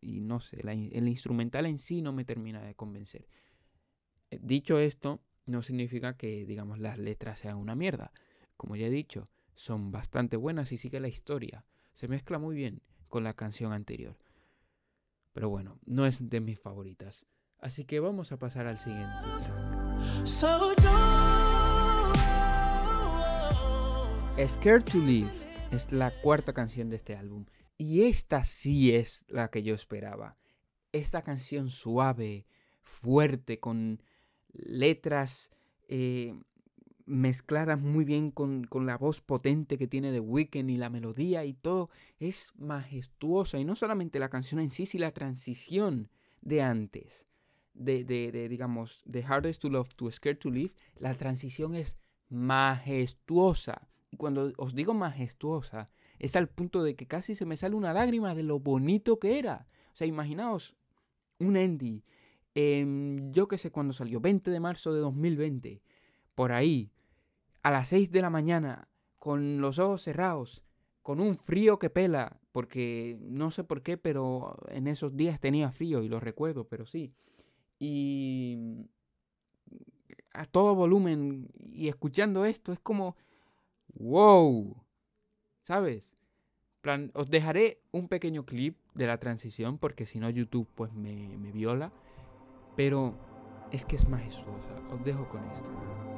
Y 0.00 0.20
no 0.20 0.40
sé, 0.40 0.62
el 0.62 1.06
instrumental 1.06 1.66
en 1.66 1.78
sí 1.78 2.02
no 2.02 2.12
me 2.12 2.24
termina 2.24 2.60
de 2.60 2.74
convencer. 2.74 3.28
Eh, 4.32 4.40
dicho 4.42 4.80
esto, 4.80 5.22
no 5.46 5.62
significa 5.62 6.16
que, 6.16 6.46
digamos, 6.46 6.80
las 6.80 6.98
letras 6.98 7.38
sean 7.38 7.58
una 7.58 7.76
mierda. 7.76 8.10
Como 8.56 8.74
ya 8.74 8.88
he 8.88 8.90
dicho, 8.90 9.28
son 9.54 9.92
bastante 9.92 10.36
buenas 10.36 10.72
y 10.72 10.78
sigue 10.78 10.98
la 10.98 11.06
historia. 11.06 11.64
Se 11.92 12.08
mezcla 12.08 12.40
muy 12.40 12.56
bien 12.56 12.82
con 13.06 13.22
la 13.22 13.34
canción 13.34 13.72
anterior. 13.72 14.18
Pero 15.32 15.50
bueno, 15.50 15.78
no 15.86 16.04
es 16.04 16.28
de 16.28 16.40
mis 16.40 16.58
favoritas. 16.58 17.24
Así 17.64 17.86
que 17.86 17.98
vamos 17.98 18.30
a 18.30 18.38
pasar 18.38 18.66
al 18.66 18.78
siguiente 18.78 19.14
Scared 24.46 24.84
to 24.84 24.98
Live 24.98 25.30
es 25.72 25.90
la 25.90 26.10
cuarta 26.20 26.52
canción 26.52 26.90
de 26.90 26.96
este 26.96 27.16
álbum. 27.16 27.46
Y 27.78 28.02
esta 28.02 28.44
sí 28.44 28.94
es 28.94 29.24
la 29.28 29.48
que 29.48 29.62
yo 29.62 29.74
esperaba. 29.74 30.36
Esta 30.92 31.22
canción 31.22 31.70
suave, 31.70 32.44
fuerte, 32.82 33.58
con 33.60 34.02
letras 34.52 35.50
eh, 35.88 36.38
mezcladas 37.06 37.80
muy 37.80 38.04
bien 38.04 38.30
con, 38.30 38.64
con, 38.64 38.84
la 38.84 38.98
voz 38.98 39.22
potente 39.22 39.78
que 39.78 39.88
tiene 39.88 40.12
The 40.12 40.20
Weeknd 40.20 40.68
y 40.68 40.76
la 40.76 40.90
melodía 40.90 41.46
y 41.46 41.54
todo, 41.54 41.88
es 42.20 42.52
majestuosa. 42.56 43.58
Y 43.58 43.64
no 43.64 43.74
solamente 43.74 44.18
la 44.18 44.28
canción 44.28 44.60
en 44.60 44.68
sí, 44.68 44.84
sino 44.84 45.06
la 45.06 45.14
transición 45.14 46.10
de 46.42 46.60
antes, 46.60 47.26
de, 47.74 48.04
de, 48.04 48.32
de, 48.32 48.48
digamos, 48.48 49.02
de 49.04 49.22
Hardest 49.22 49.60
to 49.62 49.68
Love 49.68 49.94
to 49.94 50.10
Scared 50.10 50.38
to 50.38 50.50
Live, 50.50 50.74
la 50.96 51.14
transición 51.14 51.74
es 51.74 51.98
majestuosa. 52.28 53.88
Y 54.10 54.16
cuando 54.16 54.52
os 54.56 54.74
digo 54.74 54.94
majestuosa, 54.94 55.90
es 56.18 56.36
al 56.36 56.48
punto 56.48 56.82
de 56.82 56.94
que 56.94 57.06
casi 57.06 57.34
se 57.34 57.46
me 57.46 57.56
sale 57.56 57.74
una 57.74 57.92
lágrima 57.92 58.34
de 58.34 58.44
lo 58.44 58.60
bonito 58.60 59.18
que 59.18 59.38
era. 59.38 59.66
O 59.92 59.96
sea, 59.96 60.06
imaginaos 60.06 60.76
un 61.38 61.56
Andy, 61.56 62.04
yo 63.32 63.48
qué 63.48 63.58
sé 63.58 63.70
cuándo 63.70 63.92
salió, 63.92 64.20
20 64.20 64.50
de 64.50 64.60
marzo 64.60 64.92
de 64.94 65.00
2020, 65.00 65.82
por 66.34 66.52
ahí, 66.52 66.92
a 67.62 67.70
las 67.70 67.88
6 67.88 68.10
de 68.10 68.22
la 68.22 68.30
mañana, 68.30 68.88
con 69.18 69.60
los 69.60 69.78
ojos 69.78 70.02
cerrados, 70.02 70.62
con 71.02 71.20
un 71.20 71.36
frío 71.36 71.78
que 71.78 71.90
pela, 71.90 72.40
porque 72.52 73.18
no 73.20 73.50
sé 73.50 73.64
por 73.64 73.82
qué, 73.82 73.96
pero 73.96 74.56
en 74.68 74.86
esos 74.86 75.16
días 75.16 75.40
tenía 75.40 75.72
frío 75.72 76.02
y 76.02 76.08
lo 76.08 76.20
recuerdo, 76.20 76.68
pero 76.68 76.86
sí. 76.86 77.12
Y 77.78 78.88
a 80.32 80.46
todo 80.46 80.74
volumen 80.74 81.48
y 81.58 81.88
escuchando 81.88 82.44
esto 82.44 82.72
es 82.72 82.80
como, 82.80 83.16
wow, 83.94 84.76
¿sabes? 85.62 86.10
Plan, 86.80 87.10
os 87.14 87.30
dejaré 87.30 87.80
un 87.92 88.08
pequeño 88.08 88.44
clip 88.44 88.76
de 88.94 89.06
la 89.06 89.18
transición 89.18 89.78
porque 89.78 90.06
si 90.06 90.18
no 90.18 90.28
YouTube 90.28 90.68
pues 90.74 90.92
me, 90.92 91.36
me 91.38 91.50
viola. 91.50 91.92
Pero 92.76 93.14
es 93.70 93.84
que 93.84 93.96
es 93.96 94.08
majestuosa. 94.08 94.80
Os 94.92 95.04
dejo 95.04 95.28
con 95.28 95.44
esto. 95.50 96.13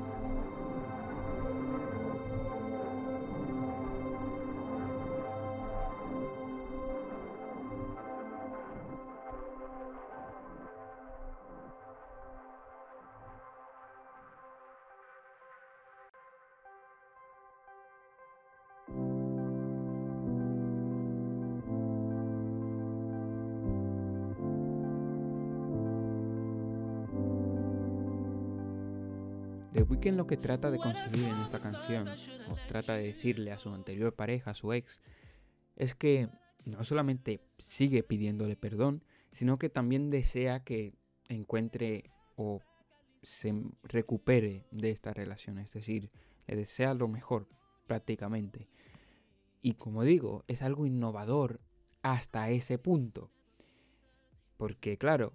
Weeknd 29.89 30.17
lo 30.17 30.27
que 30.27 30.37
trata 30.37 30.71
de 30.73 30.79
conseguir 30.79 31.29
en 31.29 31.41
esta 31.41 31.61
canción, 31.61 32.09
o 32.51 32.57
trata 32.67 32.95
de 32.95 33.05
decirle 33.05 33.53
a 33.53 33.59
su 33.59 33.69
anterior 33.71 34.15
pareja, 34.15 34.51
a 34.51 34.55
su 34.55 34.73
ex, 34.73 35.01
es 35.77 35.95
que 35.95 36.29
no 36.65 36.83
solamente 36.83 37.41
sigue 37.59 38.03
pidiéndole 38.03 38.57
perdón, 38.57 39.05
sino 39.31 39.59
que 39.59 39.69
también 39.69 40.11
desea 40.11 40.65
que 40.65 40.95
encuentre 41.29 42.11
o 42.35 42.61
se 43.23 43.55
recupere 43.85 44.67
de 44.73 44.91
esta 44.91 45.13
relación, 45.13 45.59
es 45.59 45.73
decir, 45.73 46.11
le 46.49 46.57
desea 46.57 46.95
lo 46.95 47.07
mejor 47.07 47.49
prácticamente. 47.87 48.69
Y 49.63 49.75
como 49.75 50.03
digo, 50.03 50.45
es 50.49 50.63
algo 50.63 50.87
innovador 50.87 51.61
hasta 52.03 52.51
ese 52.51 52.79
punto. 52.79 53.31
Porque 54.57 54.97
claro, 54.97 55.33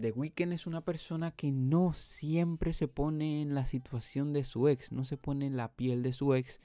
The 0.00 0.12
Weeknd 0.12 0.52
es 0.52 0.66
una 0.66 0.80
persona 0.80 1.32
que 1.32 1.50
no 1.50 1.92
siempre 1.92 2.72
se 2.72 2.86
pone 2.86 3.42
en 3.42 3.54
la 3.54 3.66
situación 3.66 4.32
de 4.32 4.44
su 4.44 4.68
ex, 4.68 4.92
no 4.92 5.04
se 5.04 5.16
pone 5.16 5.46
en 5.46 5.56
la 5.56 5.72
piel 5.72 6.02
de 6.02 6.12
su 6.12 6.34
ex, 6.34 6.60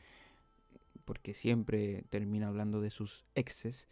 porque 1.05 1.33
siempre 1.33 2.03
termina 2.09 2.47
hablando 2.47 2.79
de 2.79 2.91
sus 2.91 3.25
exes. 3.33 3.87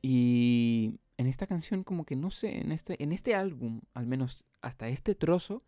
Y 0.00 0.98
en 1.18 1.26
esta 1.26 1.46
canción 1.46 1.84
como 1.84 2.06
que 2.06 2.16
no 2.16 2.30
sé, 2.30 2.58
en 2.58 2.72
este, 2.72 3.02
en 3.02 3.12
este 3.12 3.34
álbum, 3.34 3.82
al 3.92 4.06
menos 4.06 4.44
hasta 4.62 4.88
este 4.88 5.14
trozo, 5.14 5.62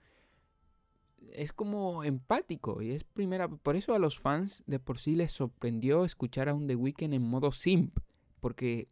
es 1.32 1.52
como 1.52 2.04
empático 2.04 2.80
y 2.80 2.92
es 2.92 3.04
primera, 3.04 3.48
por 3.48 3.76
eso 3.76 3.94
a 3.94 3.98
los 3.98 4.18
fans 4.18 4.62
de 4.66 4.78
por 4.78 4.98
sí 4.98 5.14
les 5.14 5.32
sorprendió 5.32 6.04
escuchar 6.04 6.48
a 6.48 6.54
un 6.54 6.66
The 6.66 6.76
Weeknd 6.76 7.12
en 7.12 7.22
modo 7.22 7.52
simp, 7.52 7.98
porque 8.40 8.88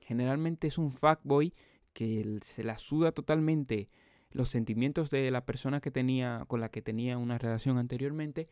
generalmente 0.00 0.66
es 0.66 0.78
un 0.78 0.90
fuckboy 0.90 1.54
que 1.96 2.40
se 2.42 2.62
la 2.62 2.76
suda 2.76 3.10
totalmente 3.10 3.88
los 4.30 4.50
sentimientos 4.50 5.08
de 5.08 5.30
la 5.30 5.46
persona 5.46 5.80
que 5.80 5.90
tenía 5.90 6.44
con 6.46 6.60
la 6.60 6.68
que 6.68 6.82
tenía 6.82 7.16
una 7.16 7.38
relación 7.38 7.78
anteriormente 7.78 8.50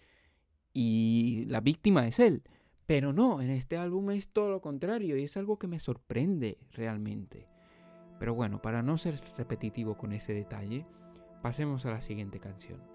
y 0.73 1.45
la 1.49 1.61
víctima 1.61 2.09
es 2.09 2.21
él. 2.21 2.43
Pero 2.87 3.13
no, 3.13 3.43
en 3.43 3.51
este 3.51 3.77
álbum 3.77 4.13
es 4.13 4.29
todo 4.29 4.51
lo 4.51 4.63
contrario 4.63 5.19
y 5.19 5.25
es 5.25 5.37
algo 5.37 5.59
que 5.59 5.67
me 5.67 5.79
sorprende 5.79 6.57
realmente. 6.73 7.47
Pero 8.19 8.33
bueno, 8.33 8.63
para 8.63 8.83
no 8.83 8.97
ser 8.97 9.21
repetitivo 9.37 9.99
con 9.99 10.15
ese 10.15 10.33
detalle, 10.33 10.87
pasemos 11.43 11.85
a 11.85 11.91
la 11.91 12.01
siguiente 12.01 12.41
canción. 12.41 12.94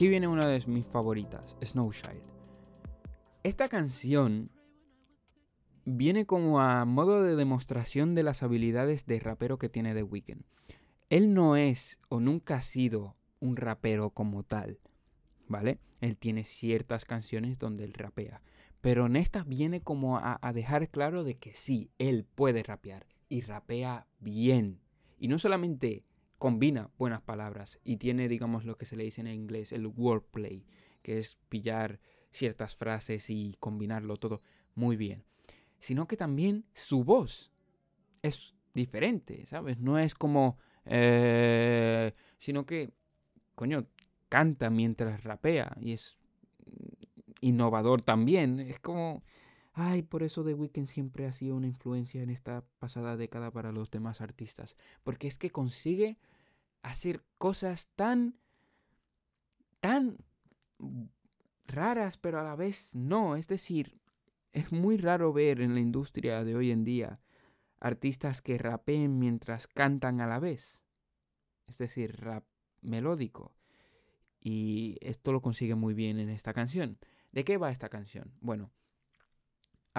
Aquí 0.00 0.08
viene 0.08 0.28
una 0.28 0.46
de 0.46 0.66
mis 0.66 0.86
favoritas, 0.86 1.58
Snow 1.62 1.92
Child. 1.92 2.22
Esta 3.42 3.68
canción 3.68 4.50
viene 5.84 6.24
como 6.24 6.58
a 6.58 6.86
modo 6.86 7.22
de 7.22 7.36
demostración 7.36 8.14
de 8.14 8.22
las 8.22 8.42
habilidades 8.42 9.04
de 9.04 9.20
rapero 9.20 9.58
que 9.58 9.68
tiene 9.68 9.92
The 9.92 10.02
Weeknd. 10.02 10.44
Él 11.10 11.34
no 11.34 11.54
es 11.54 12.00
o 12.08 12.18
nunca 12.18 12.54
ha 12.54 12.62
sido 12.62 13.14
un 13.40 13.56
rapero 13.56 14.08
como 14.08 14.42
tal, 14.42 14.78
¿vale? 15.48 15.80
Él 16.00 16.16
tiene 16.16 16.44
ciertas 16.44 17.04
canciones 17.04 17.58
donde 17.58 17.84
él 17.84 17.92
rapea, 17.92 18.40
pero 18.80 19.04
en 19.04 19.16
esta 19.16 19.44
viene 19.44 19.82
como 19.82 20.18
a 20.18 20.52
dejar 20.54 20.88
claro 20.88 21.24
de 21.24 21.36
que 21.36 21.54
sí, 21.54 21.90
él 21.98 22.24
puede 22.24 22.62
rapear 22.62 23.04
y 23.28 23.42
rapea 23.42 24.06
bien. 24.18 24.80
Y 25.18 25.28
no 25.28 25.38
solamente 25.38 26.04
combina 26.40 26.90
buenas 26.98 27.20
palabras 27.20 27.78
y 27.84 27.98
tiene, 27.98 28.26
digamos, 28.26 28.64
lo 28.64 28.78
que 28.78 28.86
se 28.86 28.96
le 28.96 29.04
dice 29.04 29.20
en 29.20 29.26
inglés, 29.26 29.72
el 29.72 29.86
wordplay, 29.86 30.64
que 31.02 31.18
es 31.18 31.36
pillar 31.50 32.00
ciertas 32.30 32.74
frases 32.74 33.28
y 33.28 33.56
combinarlo 33.60 34.16
todo 34.16 34.40
muy 34.74 34.96
bien. 34.96 35.22
Sino 35.78 36.08
que 36.08 36.16
también 36.16 36.64
su 36.72 37.04
voz 37.04 37.52
es 38.22 38.54
diferente, 38.74 39.44
¿sabes? 39.46 39.80
No 39.80 39.98
es 39.98 40.14
como... 40.14 40.56
Eh, 40.86 42.12
sino 42.38 42.64
que, 42.64 42.90
coño, 43.54 43.86
canta 44.30 44.70
mientras 44.70 45.22
rapea 45.22 45.76
y 45.78 45.92
es 45.92 46.16
innovador 47.42 48.00
también. 48.00 48.60
Es 48.60 48.78
como... 48.78 49.22
Ay, 49.74 50.00
por 50.00 50.22
eso 50.22 50.42
The 50.42 50.54
Weeknd 50.54 50.86
siempre 50.86 51.26
ha 51.26 51.32
sido 51.32 51.54
una 51.54 51.66
influencia 51.66 52.22
en 52.22 52.30
esta 52.30 52.64
pasada 52.78 53.18
década 53.18 53.50
para 53.50 53.72
los 53.72 53.90
demás 53.90 54.22
artistas. 54.22 54.74
Porque 55.04 55.28
es 55.28 55.36
que 55.36 55.50
consigue 55.50 56.16
hacer 56.82 57.24
cosas 57.38 57.88
tan, 57.96 58.38
tan 59.80 60.18
raras, 61.66 62.16
pero 62.18 62.40
a 62.40 62.44
la 62.44 62.56
vez 62.56 62.94
no. 62.94 63.36
Es 63.36 63.48
decir, 63.48 64.00
es 64.52 64.72
muy 64.72 64.96
raro 64.96 65.32
ver 65.32 65.60
en 65.60 65.74
la 65.74 65.80
industria 65.80 66.44
de 66.44 66.56
hoy 66.56 66.70
en 66.70 66.84
día 66.84 67.20
artistas 67.80 68.42
que 68.42 68.58
rapeen 68.58 69.18
mientras 69.18 69.66
cantan 69.66 70.20
a 70.20 70.26
la 70.26 70.38
vez. 70.38 70.80
Es 71.66 71.78
decir, 71.78 72.16
rap 72.20 72.44
melódico. 72.82 73.54
Y 74.40 74.96
esto 75.00 75.32
lo 75.32 75.40
consigue 75.40 75.74
muy 75.74 75.94
bien 75.94 76.18
en 76.18 76.28
esta 76.28 76.52
canción. 76.52 76.98
¿De 77.32 77.44
qué 77.44 77.56
va 77.56 77.70
esta 77.70 77.88
canción? 77.88 78.32
Bueno, 78.40 78.70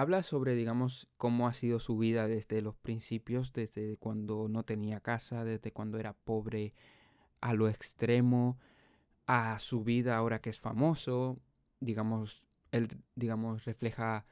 habla 0.02 0.22
sobre, 0.22 0.54
digamos, 0.54 1.08
cómo 1.16 1.48
ha 1.48 1.54
sido 1.54 1.78
su 1.78 1.96
vida 1.96 2.26
desde 2.26 2.60
los 2.60 2.76
principios, 2.76 3.52
desde 3.52 3.96
cuando 3.96 4.48
no 4.48 4.64
tenía 4.64 5.00
casa, 5.00 5.44
desde 5.44 5.72
cuando 5.72 5.98
era 5.98 6.12
pobre 6.12 6.74
a 7.40 7.54
lo 7.54 7.68
extremo, 7.68 8.58
a 9.26 9.58
su 9.60 9.84
vida 9.84 10.16
ahora 10.16 10.40
que 10.40 10.50
es 10.50 10.58
famoso, 10.58 11.38
digamos, 11.80 12.42
él, 12.72 12.88
digamos, 13.14 13.64
refleja 13.64 14.26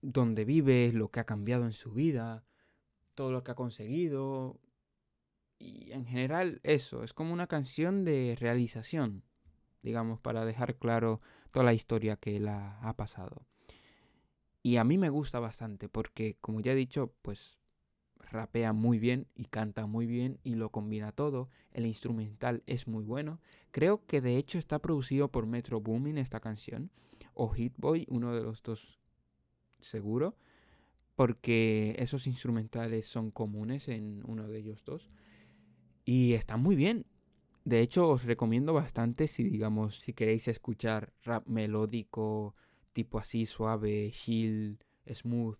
dónde 0.00 0.44
vive, 0.44 0.92
lo 0.92 1.10
que 1.10 1.20
ha 1.20 1.24
cambiado 1.24 1.64
en 1.64 1.72
su 1.72 1.92
vida, 1.92 2.44
todo 3.14 3.30
lo 3.30 3.44
que 3.44 3.52
ha 3.52 3.54
conseguido. 3.54 4.60
Y 5.58 5.92
en 5.92 6.04
general 6.04 6.60
eso, 6.64 7.04
es 7.04 7.12
como 7.12 7.32
una 7.32 7.46
canción 7.46 8.04
de 8.04 8.36
realización, 8.38 9.22
digamos, 9.82 10.20
para 10.20 10.44
dejar 10.44 10.76
claro 10.76 11.20
toda 11.52 11.64
la 11.64 11.74
historia 11.74 12.16
que 12.16 12.36
él 12.36 12.48
ha 12.48 12.94
pasado. 12.96 13.46
Y 14.62 14.76
a 14.76 14.84
mí 14.84 14.98
me 14.98 15.10
gusta 15.10 15.40
bastante 15.40 15.88
porque, 15.88 16.36
como 16.40 16.60
ya 16.60 16.72
he 16.72 16.76
dicho, 16.76 17.12
pues 17.22 17.58
rapea 18.32 18.72
muy 18.72 18.98
bien 18.98 19.26
y 19.34 19.44
canta 19.44 19.86
muy 19.86 20.06
bien 20.06 20.38
y 20.42 20.54
lo 20.54 20.70
combina 20.70 21.12
todo. 21.12 21.48
El 21.72 21.86
instrumental 21.86 22.62
es 22.66 22.88
muy 22.88 23.04
bueno. 23.04 23.40
Creo 23.70 24.06
que 24.06 24.20
de 24.20 24.36
hecho 24.36 24.58
está 24.58 24.78
producido 24.78 25.28
por 25.28 25.46
Metro 25.46 25.80
Boomin 25.80 26.18
esta 26.18 26.40
canción 26.40 26.90
o 27.34 27.48
Hitboy, 27.50 28.06
uno 28.08 28.34
de 28.34 28.42
los 28.42 28.62
dos 28.62 28.98
seguro, 29.80 30.36
porque 31.16 31.94
esos 31.98 32.26
instrumentales 32.26 33.06
son 33.06 33.30
comunes 33.30 33.88
en 33.88 34.22
uno 34.26 34.48
de 34.48 34.58
ellos 34.58 34.84
dos 34.84 35.10
y 36.04 36.34
está 36.34 36.56
muy 36.56 36.76
bien. 36.76 37.06
De 37.64 37.80
hecho, 37.80 38.08
os 38.08 38.24
recomiendo 38.24 38.72
bastante 38.72 39.28
si, 39.28 39.44
digamos, 39.44 40.00
si 40.00 40.12
queréis 40.12 40.48
escuchar 40.48 41.12
rap 41.22 41.46
melódico, 41.46 42.56
tipo 42.92 43.18
así, 43.18 43.46
suave, 43.46 44.10
chill, 44.12 44.78
smooth 45.06 45.56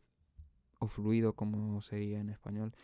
o 0.78 0.86
fluido, 0.86 1.34
como 1.34 1.80
sería 1.82 2.20
en 2.20 2.28
español. 2.28 2.74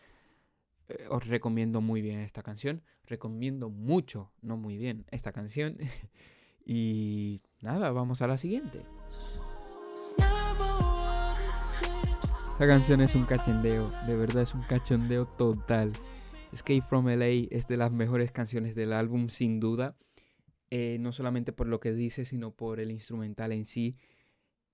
Eh, 0.89 1.05
os 1.09 1.25
recomiendo 1.27 1.81
muy 1.81 2.01
bien 2.01 2.19
esta 2.19 2.43
canción. 2.43 2.83
Recomiendo 3.05 3.69
mucho, 3.69 4.31
no 4.41 4.57
muy 4.57 4.77
bien, 4.77 5.05
esta 5.11 5.31
canción. 5.31 5.77
y 6.65 7.41
nada, 7.61 7.91
vamos 7.91 8.21
a 8.21 8.27
la 8.27 8.37
siguiente. 8.37 8.83
Esta 12.51 12.67
canción 12.67 12.99
es 12.99 13.15
un 13.15 13.23
cachondeo, 13.23 13.87
de 14.05 14.15
verdad 14.17 14.43
es 14.43 14.53
un 14.53 14.63
cachondeo 14.63 15.25
total. 15.25 15.93
Escape 16.51 16.81
from 16.81 17.07
LA 17.07 17.47
es 17.51 17.67
de 17.67 17.77
las 17.77 17.91
mejores 17.91 18.31
canciones 18.31 18.75
del 18.75 18.91
álbum, 18.91 19.29
sin 19.29 19.59
duda. 19.59 19.95
Eh, 20.71 20.97
no 20.99 21.11
solamente 21.11 21.53
por 21.53 21.67
lo 21.67 21.79
que 21.79 21.93
dice, 21.93 22.25
sino 22.25 22.51
por 22.51 22.79
el 22.79 22.91
instrumental 22.91 23.53
en 23.53 23.65
sí. 23.65 23.95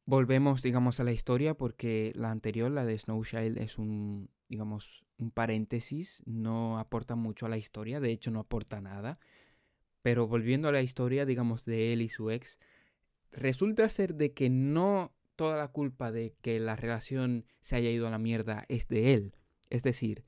Volvemos, 0.05 0.61
digamos, 0.61 0.99
a 0.99 1.03
la 1.03 1.11
historia 1.11 1.55
porque 1.55 2.11
la 2.15 2.29
anterior, 2.29 2.69
la 2.71 2.85
de 2.85 2.97
Snow 2.97 3.23
Child, 3.23 3.57
es 3.57 3.79
un, 3.79 4.29
digamos, 4.49 5.03
un 5.17 5.31
paréntesis. 5.31 6.21
No 6.25 6.77
aporta 6.79 7.15
mucho 7.15 7.47
a 7.47 7.49
la 7.49 7.57
historia, 7.57 7.99
de 7.99 8.11
hecho 8.11 8.29
no 8.29 8.41
aporta 8.41 8.81
nada. 8.81 9.19
Pero 10.01 10.27
volviendo 10.27 10.67
a 10.67 10.71
la 10.71 10.83
historia, 10.83 11.25
digamos, 11.25 11.65
de 11.65 11.91
él 11.91 12.03
y 12.03 12.09
su 12.09 12.29
ex, 12.29 12.59
resulta 13.31 13.89
ser 13.89 14.13
de 14.13 14.33
que 14.33 14.49
no 14.51 15.11
toda 15.35 15.57
la 15.57 15.69
culpa 15.69 16.11
de 16.11 16.35
que 16.41 16.59
la 16.59 16.75
relación 16.75 17.45
se 17.61 17.75
haya 17.75 17.89
ido 17.89 18.07
a 18.07 18.11
la 18.11 18.19
mierda 18.19 18.65
es 18.69 18.87
de 18.87 19.13
él. 19.13 19.35
Es 19.69 19.83
decir, 19.83 20.23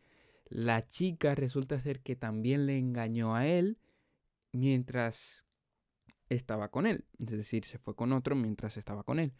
la 0.50 0.86
chica 0.86 1.36
resulta 1.36 1.80
ser 1.80 2.02
que 2.02 2.16
también 2.16 2.66
le 2.66 2.78
engañó 2.78 3.36
a 3.36 3.46
él 3.48 3.78
mientras 4.52 5.46
estaba 6.30 6.70
con 6.70 6.88
él. 6.88 7.06
Es 7.20 7.32
decir, 7.32 7.66
se 7.66 7.78
fue 7.78 7.96
con 7.96 8.12
otro 8.12 8.36
mientras 8.36 8.78
estaba 8.78 9.04
con 9.04 9.20
él. 9.20 9.34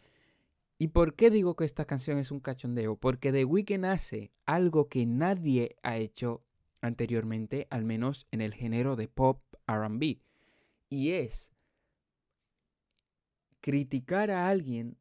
¿Y 0.78 0.88
por 0.88 1.14
qué 1.14 1.30
digo 1.30 1.56
que 1.56 1.64
esta 1.64 1.84
canción 1.84 2.18
es 2.18 2.30
un 2.30 2.40
cachondeo? 2.40 2.96
Porque 2.96 3.32
The 3.32 3.44
Weeknd 3.44 3.84
hace 3.84 4.32
algo 4.46 4.88
que 4.88 5.06
nadie 5.06 5.76
ha 5.82 5.96
hecho 5.96 6.44
anteriormente, 6.80 7.66
al 7.70 7.84
menos 7.84 8.28
en 8.30 8.40
el 8.40 8.54
género 8.54 8.94
de 8.94 9.08
pop 9.08 9.42
RB. 9.66 10.20
Y 10.88 11.10
es 11.10 11.52
criticar 13.60 14.30
a 14.30 14.48
alguien 14.48 14.96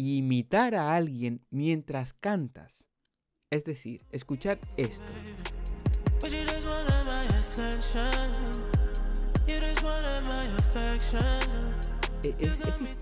imitar 0.00 0.74
a 0.74 0.94
alguien 0.94 1.44
mientras 1.50 2.14
cantas. 2.14 2.86
Es 3.50 3.64
decir, 3.64 4.06
escuchar 4.10 4.58
esto. 4.76 5.04
E, 12.22 12.34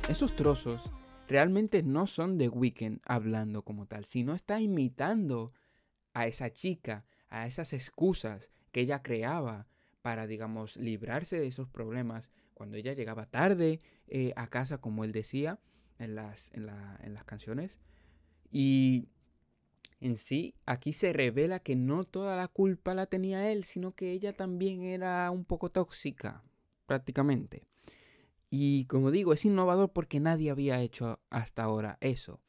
esos 0.09 0.37
trozos 0.37 0.91
realmente 1.29 1.83
no 1.83 2.07
son 2.07 2.38
de 2.38 2.49
Weekend 2.49 3.01
hablando 3.05 3.62
como 3.62 3.87
tal, 3.87 4.05
sino 4.05 4.35
está 4.35 4.61
imitando 4.61 5.53
a 6.14 6.27
esa 6.27 6.53
chica, 6.53 7.05
a 7.29 7.47
esas 7.47 7.73
excusas 7.73 8.51
que 8.73 8.81
ella 8.81 9.03
creaba 9.03 9.69
para, 10.03 10.27
digamos, 10.27 10.77
librarse 10.77 11.38
de 11.38 11.47
esos 11.47 11.69
problemas 11.69 12.31
cuando 12.55 12.77
ella 12.77 12.95
llegaba 12.95 13.27
tarde 13.27 13.81
eh, 14.09 14.33
a 14.37 14.49
casa, 14.49 14.79
como 14.79 15.05
él 15.05 15.12
decía, 15.12 15.61
en 15.99 16.14
las, 16.14 16.51
en, 16.55 16.67
las 16.67 17.25
canciones. 17.25 17.79
Y 18.51 19.09
en 20.01 20.17
sí, 20.17 20.55
aquí 20.64 20.93
se 20.93 21.12
revela 21.12 21.61
que 21.61 21.77
no 21.77 22.05
toda 22.05 22.37
la 22.37 22.49
culpa 22.49 22.95
la 22.95 23.07
tenía 23.07 23.51
él, 23.51 23.64
sino 23.64 23.93
que 23.93 24.12
ella 24.12 24.33
también 24.33 24.81
era 24.81 25.31
un 25.31 25.45
poco 25.45 25.71
tóxica, 25.71 26.43
prácticamente. 26.87 27.68
Y 28.51 28.87
como 28.87 29.11
digo, 29.11 29.33
es 29.33 29.45
innovador 29.45 29.93
porque 29.93 30.21
nadie 30.21 30.51
había 30.51 30.81
hecho 30.81 31.21
hasta 31.31 31.65
ahora 31.65 31.99
eso. 32.01 32.41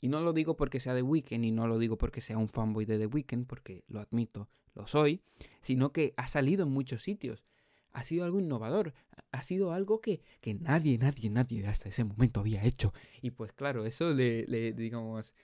Y 0.00 0.08
no 0.08 0.20
lo 0.20 0.32
digo 0.32 0.56
porque 0.56 0.78
sea 0.78 0.94
de 0.94 1.02
Weekend 1.02 1.44
y 1.44 1.50
no 1.50 1.66
lo 1.66 1.78
digo 1.78 1.98
porque 1.98 2.20
sea 2.20 2.38
un 2.38 2.48
fanboy 2.48 2.84
de 2.84 2.98
The 2.98 3.06
Weeknd, 3.06 3.46
porque 3.46 3.84
lo 3.88 4.00
admito, 4.00 4.48
lo 4.74 4.86
soy, 4.86 5.22
sino 5.60 5.92
que 5.92 6.14
ha 6.16 6.28
salido 6.28 6.64
en 6.64 6.70
muchos 6.70 7.02
sitios 7.02 7.44
ha 7.92 8.04
sido 8.04 8.24
algo 8.24 8.38
innovador, 8.38 8.94
ha 9.32 9.42
sido 9.42 9.72
algo 9.72 10.00
que, 10.00 10.22
nadie, 10.60 10.98
nadie, 10.98 11.30
nadie 11.30 11.66
hasta 11.66 11.88
ese 11.88 12.04
momento 12.04 12.40
había 12.40 12.64
hecho. 12.64 12.92
Y 13.22 13.30
pues 13.30 13.52
claro, 13.52 13.84
eso 13.84 14.12
le, 14.14 14.46
le, 14.46 14.72
digamos, 14.72 15.34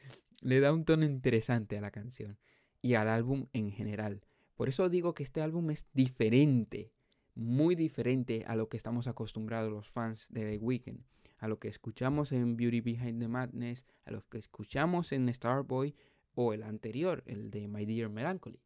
le 0.40 0.60
da 0.60 0.72
un 0.72 0.84
tono 0.84 1.04
interesante 1.04 1.76
a 1.76 1.80
la 1.80 1.90
canción 1.90 2.38
y 2.80 2.94
al 2.94 3.08
álbum 3.08 3.48
en 3.52 3.72
general. 3.72 4.22
Por 4.54 4.68
eso 4.68 4.88
digo 4.88 5.14
que 5.14 5.24
este 5.24 5.42
álbum 5.42 5.70
es 5.70 5.86
diferente, 5.94 6.92
muy 7.34 7.74
diferente 7.74 8.44
a 8.46 8.56
lo 8.56 8.68
que 8.68 8.76
estamos 8.76 9.06
acostumbrados 9.06 9.72
los 9.72 9.88
fans 9.88 10.26
de 10.30 10.44
The 10.44 10.58
Weeknd, 10.58 11.00
a 11.38 11.48
lo 11.48 11.58
que 11.58 11.68
escuchamos 11.68 12.32
en 12.32 12.56
Beauty 12.56 12.80
Behind 12.80 13.20
the 13.20 13.28
Madness, 13.28 13.86
a 14.04 14.12
lo 14.12 14.26
que 14.28 14.38
escuchamos 14.38 15.12
en 15.12 15.32
Starboy 15.32 15.94
o 16.34 16.52
el 16.52 16.62
anterior, 16.62 17.22
el 17.26 17.50
de 17.50 17.68
My 17.68 17.84
Dear 17.84 18.08
Melancholy. 18.08 18.60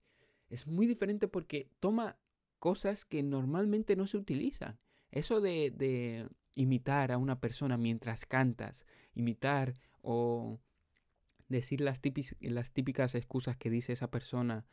Es 0.49 0.67
muy 0.67 0.87
diferente 0.87 1.29
porque 1.29 1.71
toma 1.81 2.17
cosas 2.59 3.05
que 3.05 3.23
normalmente 3.23 3.97
no 3.97 4.07
se 4.07 4.17
utilizan. 4.17 4.79
Eso 5.11 5.41
de, 5.41 6.29
imitar 6.55 7.13
a 7.13 7.19
una 7.19 7.41
persona 7.41 7.77
mientras 7.77 8.27
cantas, 8.27 8.85
imitar 9.15 9.75
o 10.03 10.61
decir 11.49 11.81
las, 11.81 12.01
las 12.41 12.73
típicas 12.73 13.15
excusas 13.15 13.57
que 13.57 13.71
dice 13.71 13.93
esa 13.93 14.11
persona 14.11 14.67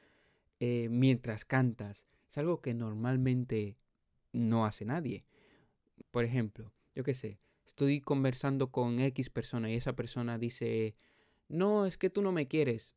eh, 0.59 0.87
mientras 0.89 1.45
cantas, 1.45 2.05
es 2.29 2.37
algo 2.37 2.61
que 2.61 2.73
normalmente 2.73 3.77
no 4.39 4.65
hace 4.65 4.85
nadie. 4.85 5.25
Por 6.11 6.25
ejemplo, 6.25 6.73
yo 6.95 7.03
qué 7.03 7.13
sé, 7.13 7.39
estoy 7.65 8.01
conversando 8.01 8.71
con 8.71 8.99
X 8.99 9.29
persona 9.29 9.69
y 9.69 9.75
esa 9.75 9.93
persona 9.93 10.37
dice, 10.37 10.95
no, 11.47 11.85
es 11.85 11.97
que 11.97 12.09
tú 12.09 12.21
no 12.21 12.31
me 12.31 12.47
quieres 12.47 12.95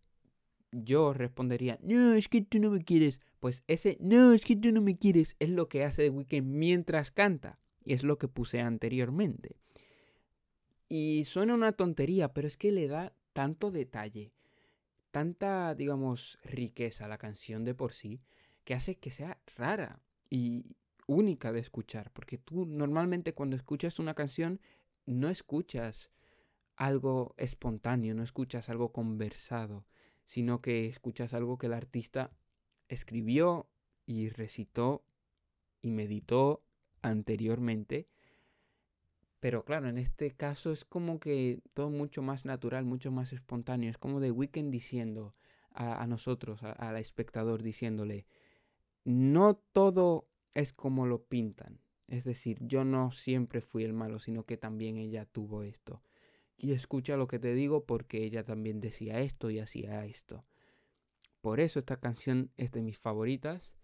yo 0.72 1.12
respondería, 1.12 1.78
no, 1.82 2.14
es 2.14 2.28
que 2.28 2.42
tú 2.42 2.58
no 2.58 2.70
me 2.70 2.84
quieres. 2.84 3.20
Pues 3.40 3.62
ese, 3.66 3.96
no, 4.00 4.32
es 4.32 4.44
que 4.44 4.56
tú 4.56 4.72
no 4.72 4.80
me 4.80 4.98
quieres, 4.98 5.36
es 5.38 5.48
lo 5.50 5.68
que 5.68 5.84
hace 5.84 6.04
The 6.04 6.10
Weeknd 6.10 6.46
mientras 6.46 7.10
canta. 7.10 7.58
Y 7.84 7.94
es 7.94 8.02
lo 8.02 8.18
que 8.18 8.28
puse 8.28 8.60
anteriormente. 8.60 9.56
Y 10.88 11.24
suena 11.24 11.54
una 11.54 11.72
tontería, 11.72 12.32
pero 12.32 12.48
es 12.48 12.56
que 12.56 12.72
le 12.72 12.86
da 12.88 13.14
tanto 13.32 13.70
detalle, 13.70 14.32
tanta, 15.10 15.74
digamos, 15.74 16.38
riqueza 16.42 17.06
a 17.06 17.08
la 17.08 17.18
canción 17.18 17.64
de 17.64 17.74
por 17.74 17.92
sí, 17.92 18.20
que 18.64 18.74
hace 18.74 18.96
que 18.96 19.10
sea 19.10 19.38
rara 19.56 20.00
y 20.28 20.76
única 21.08 21.50
de 21.50 21.58
escuchar. 21.58 22.12
Porque 22.12 22.38
tú 22.38 22.64
normalmente 22.64 23.34
cuando 23.34 23.56
escuchas 23.56 23.98
una 23.98 24.14
canción, 24.14 24.60
no 25.06 25.28
escuchas 25.28 26.10
algo 26.76 27.34
espontáneo, 27.36 28.14
no 28.14 28.22
escuchas 28.22 28.68
algo 28.68 28.92
conversado 28.92 29.84
sino 30.28 30.60
que 30.60 30.86
escuchas 30.88 31.32
algo 31.32 31.56
que 31.56 31.68
el 31.68 31.72
artista 31.72 32.30
escribió 32.88 33.66
y 34.04 34.28
recitó 34.28 35.02
y 35.80 35.90
meditó 35.90 36.62
anteriormente. 37.00 38.08
Pero 39.40 39.64
claro, 39.64 39.88
en 39.88 39.96
este 39.96 40.32
caso 40.32 40.70
es 40.70 40.84
como 40.84 41.18
que 41.18 41.62
todo 41.72 41.88
mucho 41.88 42.20
más 42.20 42.44
natural, 42.44 42.84
mucho 42.84 43.10
más 43.10 43.32
espontáneo. 43.32 43.88
Es 43.88 43.96
como 43.96 44.20
de 44.20 44.30
Weekend 44.30 44.70
diciendo 44.70 45.34
a, 45.70 46.06
nosotros, 46.06 46.62
al 46.62 46.96
espectador, 46.98 47.62
diciéndole, 47.62 48.26
no 49.04 49.56
todo 49.56 50.28
es 50.54 50.72
como 50.72 51.06
lo 51.06 51.24
pintan. 51.24 51.80
Es 52.06 52.24
decir, 52.24 52.58
yo 52.60 52.84
no 52.84 53.10
siempre 53.12 53.60
fui 53.60 53.84
el 53.84 53.92
malo, 53.92 54.18
sino 54.18 54.44
que 54.44 54.56
también 54.56 54.96
ella 54.96 55.26
tuvo 55.26 55.62
esto 55.62 56.02
y 56.58 56.72
escucha 56.72 57.16
lo 57.16 57.28
que 57.28 57.38
te 57.38 57.54
digo 57.54 57.86
porque 57.86 58.24
ella 58.24 58.44
también 58.44 58.80
decía 58.80 59.20
esto 59.20 59.48
y 59.50 59.60
hacía 59.60 60.04
esto. 60.04 60.44
Por 61.40 61.60
eso 61.60 61.78
esta 61.78 61.98
canción 61.98 62.50
es 62.56 62.72
de 62.72 62.82
mis 62.82 62.98
favoritas. 62.98 63.76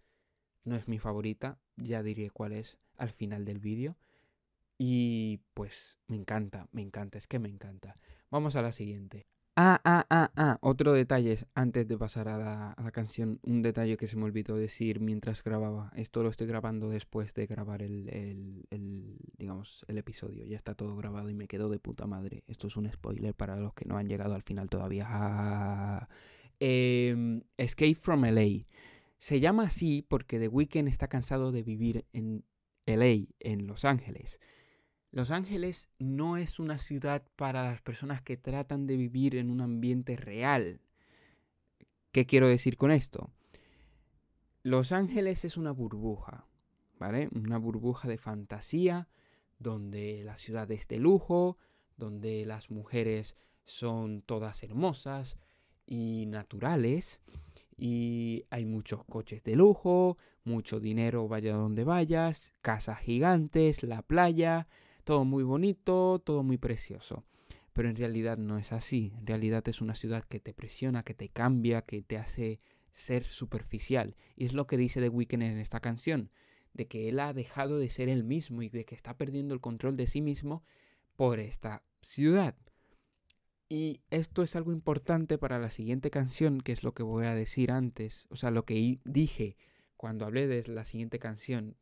No 0.65 0.75
es 0.75 0.89
mi 0.89 0.99
favorita, 0.99 1.59
ya 1.77 2.03
diré 2.03 2.31
cuál 2.31 2.53
es 2.53 2.79
al 2.97 3.11
final 3.11 3.45
del 3.45 3.61
vídeo. 3.61 3.97
Y 4.77 5.41
pues 5.55 5.99
me 6.09 6.17
encanta, 6.17 6.69
me 6.73 6.83
encanta, 6.83 7.17
es 7.17 7.29
que 7.29 7.39
me 7.39 7.49
encanta. 7.49 7.97
Vamos 8.29 8.57
a 8.57 8.63
la 8.63 8.73
siguiente. 8.73 9.29
Ah, 9.57 9.81
ah, 9.85 10.05
ah, 10.11 10.33
ah, 10.35 10.59
otro 10.63 10.93
detalle 10.95 11.39
antes 11.55 11.87
de 11.87 11.97
pasar 11.97 12.27
a 12.27 12.37
la, 12.39 12.91
canción, 12.91 13.39
un 13.45 13.63
detalle 13.63 13.97
que 13.97 14.09
se 14.09 14.17
me 14.17 14.25
olvidó 14.25 14.57
decir 14.57 14.99
mientras 14.99 15.45
grababa. 15.45 15.93
Esto 15.95 16.25
lo 16.25 16.29
estoy 16.31 16.49
grabando 16.49 16.91
después 16.91 17.35
de 17.35 17.47
grabar 17.47 17.81
el, 17.83 18.09
el, 18.71 19.17
digamos, 19.39 19.85
el 19.87 19.99
episodio. 19.99 20.45
Ya 20.45 20.57
está 20.57 20.75
todo 20.75 20.97
grabado 20.97 21.31
y 21.31 21.35
me 21.35 21.47
quedó 21.47 21.69
de 21.69 21.79
puta 21.79 22.05
madre. 22.07 22.43
Esto 22.49 22.67
es 22.67 22.77
un 22.77 22.91
spoiler 22.91 23.33
para 23.35 23.55
los 23.55 23.75
que 23.75 23.85
no 23.85 23.97
han 23.97 24.09
llegado 24.09 24.35
al 24.35 24.43
final 24.43 24.69
todavía. 24.69 26.09
Em, 26.59 27.43
Escape 27.57 27.95
from 27.95 28.25
LA. 28.25 28.67
Se 29.21 29.39
llama 29.39 29.65
así 29.65 30.03
porque 30.03 30.41
The 30.41 30.49
Weeknd 30.49 30.89
está 30.89 31.07
cansado 31.07 31.53
de 31.53 31.63
vivir 31.63 32.07
en 32.13 32.45
LA, 32.87 33.29
en 33.39 33.69
Los 33.69 33.85
Ángeles. 33.85 34.41
Los 35.15 35.31
Ángeles 35.31 35.89
no 36.01 36.37
es 36.37 36.59
una 36.59 36.79
ciudad 36.79 37.23
para 37.37 37.63
las 37.63 37.81
personas 37.81 38.21
que 38.21 38.37
tratan 38.37 38.89
de 38.89 38.97
vivir 38.97 39.37
en 39.37 39.49
un 39.49 39.61
ambiente 39.61 40.17
real. 40.17 40.81
¿Qué 42.11 42.27
quiero 42.27 42.49
decir 42.49 42.77
con 42.77 42.91
esto? 42.91 43.31
Los 44.65 44.91
Ángeles 44.91 45.45
es 45.45 45.57
una 45.57 45.71
burbuja, 45.71 46.49
¿vale? 46.99 47.29
Una 47.33 47.59
burbuja 47.59 48.09
de 48.09 48.19
fantasía 48.19 49.07
donde 49.61 50.25
la 50.25 50.37
ciudad 50.37 50.69
es 50.73 50.89
de 50.89 50.99
lujo, 50.99 51.59
donde 51.97 52.45
las 52.45 52.73
mujeres 52.73 53.37
son 53.63 54.21
todas 54.21 54.65
hermosas 54.65 55.39
y 55.87 56.27
naturales 56.27 57.21
y 57.77 58.47
hay 58.51 58.65
muchos 58.65 59.05
coches 59.05 59.45
de 59.45 59.55
lujo, 59.55 60.19
mucho 60.43 60.81
dinero 60.81 61.29
vaya 61.29 61.55
donde 61.55 61.85
vayas, 61.85 62.53
casas 62.63 62.99
gigantes, 62.99 63.85
la 63.85 64.03
playa, 64.03 64.67
todo 65.05 65.25
muy 65.25 65.45
bonito, 65.45 66.21
todo 66.25 66.43
muy 66.43 66.59
precioso. 66.59 67.25
Pero 67.73 67.89
en 67.89 67.97
realidad 67.97 68.39
no 68.39 68.59
es 68.59 68.73
así, 68.73 69.13
en 69.19 69.27
realidad 69.27 69.67
es 69.69 69.81
una 69.81 69.95
ciudad 69.95 70.25
que 70.25 70.41
te 70.41 70.55
presiona, 70.55 71.03
que 71.03 71.15
te 71.15 71.29
cambia, 71.29 71.83
que 71.83 72.03
te 72.03 72.17
hace 72.17 72.61
ser 72.93 73.25
superficial. 73.25 74.17
Y 74.37 74.47
es 74.47 74.53
lo 74.53 74.67
que 74.67 74.77
dice 74.77 75.01
The 75.01 75.09
Weeknd 75.09 75.43
en 75.43 75.59
esta 75.59 75.81
canción, 75.81 76.31
de 76.73 76.87
que 76.87 77.09
él 77.09 77.21
ha 77.21 77.33
dejado 77.33 77.79
de 77.79 77.91
ser 77.91 78.09
él 78.09 78.25
mismo 78.25 78.63
y 78.63 78.69
de 78.69 78.85
que 78.85 78.95
está 78.95 79.17
perdiendo 79.17 79.55
el 79.55 79.61
control 79.61 79.97
de 79.97 80.07
sí 80.07 80.21
mismo 80.21 80.65
por 81.17 81.41
esta 81.41 81.83
ciudad. 82.03 82.55
Y 83.69 84.03
esto 84.11 84.43
es 84.43 84.55
algo 84.57 84.73
importante 84.73 85.39
para 85.39 85.59
la 85.59 85.71
siguiente 85.71 86.11
canción, 86.11 86.61
que 86.61 86.73
es 86.73 86.85
lo 86.85 86.95
que 86.95 87.03
voy 87.03 87.27
a 87.27 87.35
decir 87.35 87.73
antes, 87.73 88.27
o 88.29 88.37
sea, 88.37 88.51
lo 88.51 88.65
que 88.65 89.01
dije 89.05 89.57
cuando 89.97 90.27
hablé 90.27 90.47
de 90.47 90.67
la 90.69 90.85
siguiente 90.85 91.19
canción 91.19 91.77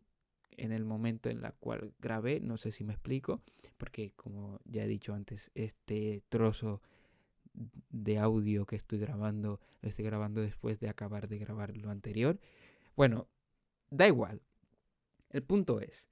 en 0.56 0.72
el 0.72 0.84
momento 0.84 1.28
en 1.30 1.40
la 1.40 1.52
cual 1.52 1.92
grabé, 1.98 2.40
no 2.40 2.56
sé 2.56 2.72
si 2.72 2.84
me 2.84 2.92
explico, 2.92 3.42
porque 3.76 4.12
como 4.16 4.60
ya 4.64 4.84
he 4.84 4.88
dicho 4.88 5.14
antes, 5.14 5.50
este 5.54 6.22
trozo 6.28 6.82
de 7.90 8.18
audio 8.18 8.66
que 8.66 8.76
estoy 8.76 8.98
grabando, 8.98 9.60
lo 9.80 9.88
estoy 9.88 10.04
grabando 10.04 10.40
después 10.40 10.80
de 10.80 10.88
acabar 10.88 11.28
de 11.28 11.38
grabar 11.38 11.76
lo 11.76 11.90
anterior. 11.90 12.38
Bueno, 12.96 13.28
da 13.90 14.06
igual. 14.06 14.42
El 15.30 15.42
punto 15.42 15.80
es, 15.80 16.08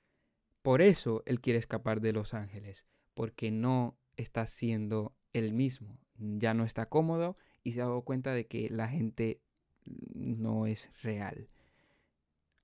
por 0.62 0.82
eso 0.82 1.22
él 1.26 1.40
quiere 1.40 1.58
escapar 1.58 2.00
de 2.00 2.12
Los 2.12 2.34
Ángeles, 2.34 2.86
porque 3.14 3.50
no 3.50 3.96
está 4.16 4.46
siendo 4.46 5.14
el 5.32 5.52
mismo, 5.52 5.98
ya 6.18 6.54
no 6.54 6.64
está 6.64 6.86
cómodo 6.86 7.36
y 7.62 7.72
se 7.72 7.80
ha 7.80 7.84
dado 7.84 8.02
cuenta 8.02 8.32
de 8.32 8.46
que 8.46 8.68
la 8.70 8.88
gente 8.88 9.40
no 9.84 10.66
es 10.66 10.90
real. 11.02 11.48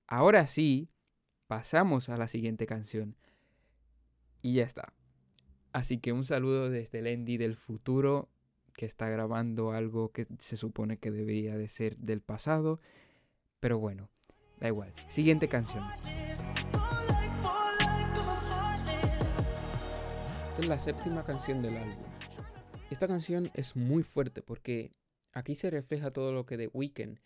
Ahora 0.06 0.46
sí, 0.46 0.88
pasamos 1.46 2.08
a 2.08 2.16
la 2.16 2.28
siguiente 2.28 2.66
canción. 2.66 3.16
Y 4.42 4.54
ya 4.54 4.64
está. 4.64 4.92
Así 5.72 5.98
que 5.98 6.12
un 6.12 6.24
saludo 6.24 6.70
desde 6.70 7.00
el 7.00 7.06
Endy 7.06 7.36
del 7.36 7.56
futuro 7.56 8.28
que 8.72 8.86
está 8.86 9.08
grabando 9.08 9.72
algo 9.72 10.12
que 10.12 10.26
se 10.38 10.56
supone 10.56 10.98
que 10.98 11.10
debería 11.10 11.56
de 11.56 11.68
ser 11.68 11.96
del 11.96 12.20
pasado. 12.20 12.80
Pero 13.60 13.78
bueno, 13.78 14.08
da 14.60 14.68
igual. 14.68 14.92
Siguiente 15.08 15.48
canción. 15.48 15.84
Esta 20.44 20.60
es 20.60 20.68
la 20.68 20.80
séptima 20.80 21.24
canción 21.24 21.62
del 21.62 21.76
álbum. 21.76 22.04
Esta 22.90 23.08
canción 23.08 23.50
es 23.54 23.76
muy 23.76 24.02
fuerte 24.02 24.42
porque 24.42 24.92
aquí 25.32 25.54
se 25.56 25.70
refleja 25.70 26.10
todo 26.10 26.32
lo 26.32 26.46
que 26.46 26.56
The 26.56 26.68
Weeknd 26.72 27.18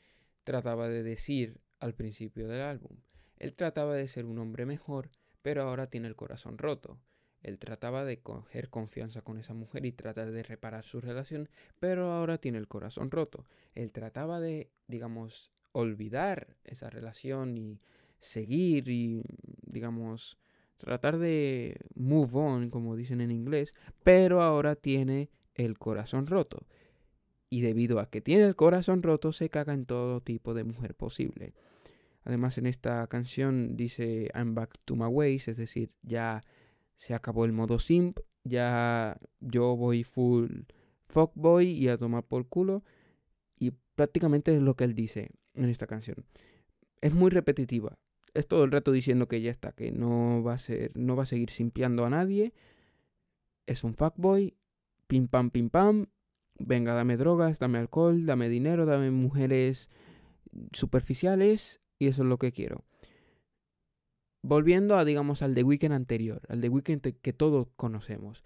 trataba 0.44 0.88
de 0.88 1.02
decir 1.02 1.61
al 1.78 1.94
principio 1.94 2.48
del 2.48 2.62
álbum. 2.62 2.96
Él 3.40 3.55
trataba 3.55 3.94
de 3.94 4.07
ser 4.07 4.26
un 4.26 4.38
hombre 4.38 4.66
mejor, 4.66 5.11
pero 5.42 5.62
ahora 5.62 5.88
tiene 5.88 6.07
el 6.07 6.14
corazón 6.14 6.59
roto. 6.59 7.00
Él 7.42 7.59
trataba 7.59 8.05
de 8.05 8.20
coger 8.20 8.68
confianza 8.68 9.22
con 9.22 9.38
esa 9.38 9.55
mujer 9.55 9.87
y 9.87 9.92
tratar 9.92 10.31
de 10.31 10.42
reparar 10.42 10.85
su 10.85 11.00
relación, 11.00 11.48
pero 11.79 12.12
ahora 12.12 12.37
tiene 12.37 12.59
el 12.59 12.68
corazón 12.68 13.11
roto. 13.11 13.46
Él 13.74 13.92
trataba 13.92 14.40
de, 14.40 14.70
digamos, 14.87 15.50
olvidar 15.72 16.55
esa 16.64 16.90
relación 16.90 17.57
y 17.57 17.81
seguir 18.18 18.88
y, 18.88 19.22
digamos, 19.62 20.37
tratar 20.76 21.18
de 21.18 21.79
move 21.94 22.31
on, 22.35 22.68
como 22.68 22.94
dicen 22.94 23.22
en 23.22 23.31
inglés, 23.31 23.72
pero 24.03 24.42
ahora 24.42 24.76
tiene 24.76 25.31
el 25.55 25.79
corazón 25.79 26.26
roto. 26.26 26.66
Y 27.48 27.62
debido 27.62 28.00
a 28.00 28.11
que 28.11 28.20
tiene 28.20 28.44
el 28.44 28.55
corazón 28.55 29.03
roto, 29.03 29.33
se 29.33 29.48
caga 29.48 29.72
en 29.72 29.87
todo 29.87 30.20
tipo 30.20 30.53
de 30.53 30.64
mujer 30.64 30.94
posible. 30.94 31.55
Además, 32.31 32.59
en 32.59 32.66
esta 32.66 33.05
canción 33.09 33.77
dice 33.77 34.31
I'm 34.37 34.55
back 34.55 34.79
to 34.85 34.95
my 34.95 35.07
ways, 35.07 35.49
es 35.49 35.57
decir, 35.57 35.90
ya 36.03 36.45
se 36.95 37.12
acabó 37.12 37.45
el 37.45 37.51
modo 37.51 37.81
simp, 37.81 38.21
ya 38.45 39.19
yo 39.40 39.75
voy 39.75 40.05
full 40.05 40.49
fuckboy 41.09 41.66
y 41.66 41.88
a 41.88 41.99
tomar 41.99 42.23
por 42.23 42.47
culo. 42.47 42.85
Y 43.59 43.73
prácticamente 43.97 44.55
es 44.55 44.62
lo 44.62 44.77
que 44.77 44.85
él 44.85 44.95
dice 44.95 45.33
en 45.55 45.71
esta 45.71 45.88
canción. 45.88 46.25
Es 47.01 47.14
muy 47.14 47.33
repetitiva, 47.33 47.99
es 48.33 48.47
todo 48.47 48.62
el 48.62 48.71
rato 48.71 48.93
diciendo 48.93 49.27
que 49.27 49.40
ya 49.40 49.51
está, 49.51 49.73
que 49.73 49.90
no 49.90 50.45
va 50.45 50.53
a 50.53 50.59
ser, 50.59 50.93
no 50.95 51.16
va 51.16 51.25
a 51.25 51.27
seguir 51.27 51.51
simpiando 51.51 52.07
a 52.07 52.11
nadie. 52.11 52.55
Es 53.66 53.83
un 53.83 53.97
fuckboy, 53.97 54.55
pim 55.09 55.27
pam 55.27 55.51
pim 55.51 55.69
pam. 55.69 56.07
Venga, 56.61 56.95
dame 56.95 57.16
drogas, 57.16 57.59
dame 57.59 57.79
alcohol, 57.79 58.25
dame 58.25 58.49
dinero, 58.49 58.87
dame 58.87 59.11
mujeres 59.11 59.90
superficiales 60.73 61.81
y 62.00 62.08
eso 62.08 62.22
es 62.22 62.28
lo 62.28 62.38
que 62.38 62.50
quiero. 62.50 62.84
Volviendo 64.42 64.96
a, 64.96 65.04
digamos, 65.04 65.42
al 65.42 65.54
The 65.54 65.62
Weeknd 65.62 65.92
anterior, 65.92 66.42
al 66.48 66.60
The 66.60 66.70
Weeknd 66.70 67.02
que 67.20 67.32
todos 67.32 67.68
conocemos. 67.76 68.42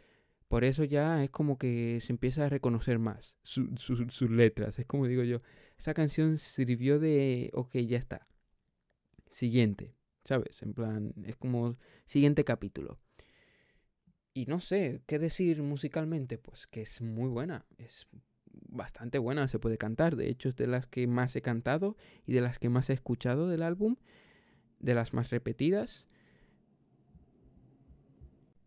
Por 0.48 0.64
eso 0.64 0.84
ya 0.84 1.24
es 1.24 1.30
como 1.30 1.56
que 1.56 2.00
se 2.00 2.12
empieza 2.12 2.44
a 2.44 2.48
reconocer 2.48 2.98
más 2.98 3.34
sus 3.42 4.30
letras. 4.30 4.78
Es 4.78 4.86
como 4.86 5.06
digo 5.06 5.22
yo, 5.22 5.40
esa 5.78 5.94
canción 5.94 6.36
sirvió 6.36 6.98
de, 6.98 7.50
ok, 7.54 7.76
ya 7.78 7.96
está 7.96 8.28
siguiente, 9.30 9.94
¿sabes? 10.24 10.62
En 10.62 10.74
plan, 10.74 11.14
es 11.24 11.36
como 11.36 11.76
siguiente 12.06 12.44
capítulo. 12.44 12.98
Y 14.32 14.46
no 14.46 14.58
sé, 14.58 15.02
¿qué 15.06 15.18
decir 15.18 15.62
musicalmente? 15.62 16.38
Pues 16.38 16.66
que 16.66 16.82
es 16.82 17.00
muy 17.00 17.28
buena, 17.28 17.66
es 17.78 18.08
bastante 18.68 19.18
buena, 19.18 19.48
se 19.48 19.58
puede 19.58 19.78
cantar. 19.78 20.16
De 20.16 20.28
hecho, 20.28 20.48
es 20.48 20.56
de 20.56 20.66
las 20.66 20.86
que 20.86 21.06
más 21.06 21.34
he 21.36 21.42
cantado 21.42 21.96
y 22.26 22.32
de 22.32 22.40
las 22.40 22.58
que 22.58 22.68
más 22.68 22.90
he 22.90 22.92
escuchado 22.92 23.48
del 23.48 23.62
álbum, 23.62 23.96
de 24.80 24.94
las 24.94 25.12
más 25.12 25.30
repetidas. 25.30 26.06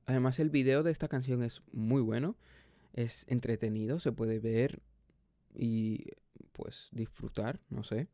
Además, 0.06 0.40
el 0.40 0.50
video 0.50 0.84
de 0.84 0.92
esta 0.92 1.08
canción 1.08 1.44
es 1.44 1.62
muy 1.74 2.02
bueno, 2.02 2.38
es 2.94 3.26
entretenido, 3.28 4.00
se 4.00 4.12
puede 4.12 4.40
ver 4.40 4.82
y 5.54 6.06
pues 6.54 6.90
disfrutar, 6.92 7.60
no 7.70 7.84
sé. 7.84 8.08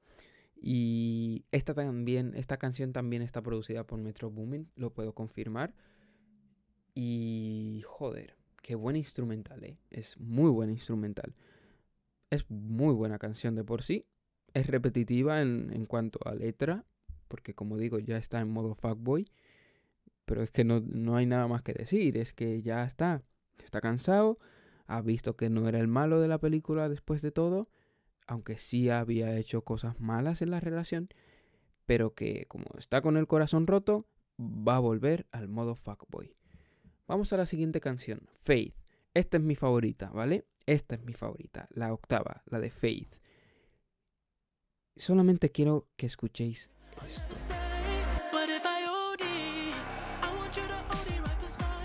Y 0.56 1.46
esta 1.52 1.74
también, 1.74 2.34
esta 2.36 2.58
canción 2.58 2.94
también 2.94 3.22
está 3.22 3.42
producida 3.42 3.86
por 3.86 4.00
Metro 4.00 4.32
Boomin, 4.32 4.70
lo 4.76 4.94
puedo 4.94 5.14
confirmar. 5.14 5.76
Y 6.96 7.82
joder, 7.86 8.38
qué 8.62 8.76
buen 8.76 8.96
instrumental, 8.96 9.64
¿eh? 9.64 9.78
Es 9.90 10.18
muy 10.20 10.50
buen 10.50 10.70
instrumental. 10.70 11.36
Es 12.34 12.50
muy 12.50 12.94
buena 12.94 13.20
canción 13.20 13.56
de 13.56 13.64
por 13.64 13.82
sí. 13.82 14.06
Es 14.54 14.68
repetitiva 14.68 15.42
en, 15.42 15.72
en 15.74 15.86
cuanto 15.86 16.20
a 16.26 16.36
letra, 16.36 16.86
porque 17.28 17.54
como 17.54 17.78
digo, 17.78 18.00
ya 18.00 18.18
está 18.18 18.40
en 18.40 18.50
modo 18.50 18.76
fuckboy. 18.76 19.26
Pero 20.26 20.42
es 20.42 20.52
que 20.52 20.64
no, 20.64 20.80
no 20.80 21.16
hay 21.16 21.26
nada 21.26 21.48
más 21.48 21.64
que 21.64 21.74
decir, 21.74 22.18
es 22.18 22.34
que 22.34 22.62
ya 22.62 22.84
está. 22.84 23.22
Está 23.64 23.82
cansado, 23.82 24.40
ha 24.88 25.02
visto 25.02 25.36
que 25.36 25.50
no 25.50 25.68
era 25.68 25.80
el 25.80 25.88
malo 25.88 26.20
de 26.20 26.28
la 26.28 26.40
película 26.40 26.90
después 26.90 27.22
de 27.22 27.32
todo 27.32 27.70
aunque 28.28 28.58
sí 28.58 28.90
había 28.90 29.38
hecho 29.38 29.64
cosas 29.64 30.00
malas 30.00 30.42
en 30.42 30.52
la 30.52 30.60
relación, 30.60 31.10
pero 31.86 32.14
que 32.14 32.46
como 32.48 32.66
está 32.78 33.02
con 33.02 33.18
el 33.18 33.28
corazón 33.28 33.68
roto, 33.68 34.08
va 34.40 34.78
a 34.78 34.80
volver 34.80 35.28
al 35.32 35.48
modo 35.48 35.76
fuckboy. 35.76 36.36
Vamos 37.08 37.34
a 37.34 37.38
la 37.38 37.46
siguiente 37.46 37.82
canción, 37.82 38.30
Faith. 38.42 38.76
Esta 39.14 39.38
es 39.38 39.44
mi 39.44 39.56
favorita, 39.56 40.10
¿vale? 40.10 40.46
Esta 40.66 40.96
es 40.96 41.04
mi 41.04 41.14
favorita, 41.14 41.68
la 41.72 41.94
octava, 41.94 42.42
la 42.46 42.60
de 42.60 42.70
Faith. 42.70 43.16
Solamente 44.96 45.52
quiero 45.52 45.90
que 45.98 46.06
escuchéis 46.06 46.70
esto. 47.06 47.36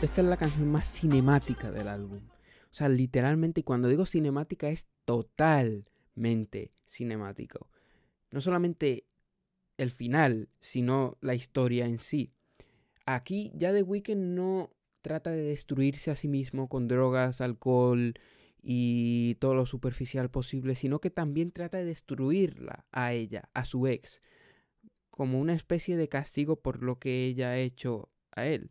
Esta 0.01 0.21
es 0.21 0.29
la 0.29 0.37
canción 0.37 0.71
más 0.71 0.87
cinemática 0.87 1.73
del 1.73 1.89
álbum. 1.89 2.21
O 2.71 2.75
sea, 2.75 2.89
literalmente, 2.89 3.65
cuando 3.65 3.89
digo 3.89 4.07
cinemática 4.07 4.69
es 4.69 4.87
total 5.05 5.87
cinemático. 6.87 7.69
No 8.31 8.41
solamente 8.41 9.07
el 9.77 9.91
final, 9.91 10.49
sino 10.61 11.17
la 11.21 11.35
historia 11.35 11.87
en 11.87 11.99
sí. 11.99 12.33
Aquí 13.07 13.53
ya 13.55 13.73
The 13.73 13.83
Weeknd 13.83 14.35
no 14.35 14.71
trata 15.03 15.31
de 15.31 15.43
destruirse 15.43 16.11
a 16.11 16.17
sí 16.17 16.29
mismo 16.29 16.69
con 16.69 16.89
drogas, 16.89 17.41
alcohol 17.41 18.15
y 18.63 19.37
todo 19.37 19.55
lo 19.55 19.67
superficial 19.67 20.31
posible, 20.31 20.75
sino 20.75 21.01
que 21.01 21.11
también 21.11 21.53
trata 21.53 21.79
de 21.79 21.85
destruirla 21.85 22.85
a 22.93 23.13
ella, 23.13 23.49
a 23.55 23.65
su 23.65 23.87
ex, 23.87 24.21
como 25.11 25.41
una 25.41 25.55
especie 25.55 25.97
de 25.97 26.09
castigo 26.09 26.57
por 26.57 26.83
lo 26.83 26.99
que 26.99 27.27
ella 27.27 27.51
ha 27.51 27.59
hecho 27.59 28.11
a 28.33 28.47
él. 28.47 28.71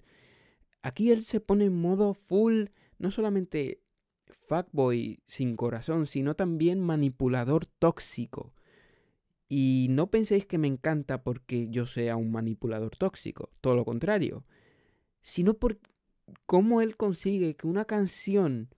Aquí 0.81 1.11
él 1.11 1.23
se 1.23 1.39
pone 1.39 1.65
en 1.65 1.79
modo 1.79 2.13
full, 2.13 2.65
no 2.97 3.11
solamente 3.11 3.81
fuckboy 4.47 5.19
sin 5.25 5.55
corazón, 5.55 6.07
sino 6.07 6.35
también 6.35 6.79
manipulador 6.79 7.65
tóxico. 7.65 8.53
Y 9.49 9.87
no 9.89 10.11
penséis 10.11 10.45
que 10.45 10.57
me 10.57 10.67
encanta 10.67 11.23
porque 11.23 11.69
yo 11.69 11.85
sea 11.85 12.17
un 12.17 12.31
manipulador 12.31 12.97
tóxico, 12.97 13.49
todo 13.61 13.75
lo 13.75 13.85
contrario, 13.85 14.45
sino 15.21 15.53
por 15.53 15.79
cómo 16.45 16.81
él 16.81 16.97
consigue 16.97 17.55
que 17.55 17.67
una 17.67 17.85
canción 17.85 18.69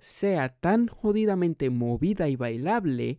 sea 0.00 0.48
tan 0.48 0.88
jodidamente 0.88 1.70
movida 1.70 2.28
y 2.28 2.36
bailable, 2.36 3.18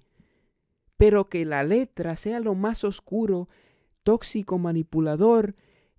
pero 0.98 1.30
que 1.30 1.46
la 1.46 1.64
letra 1.64 2.18
sea 2.18 2.40
lo 2.40 2.56
más 2.56 2.84
oscuro, 2.84 3.50
tóxico, 4.04 4.58
manipulador, 4.58 5.56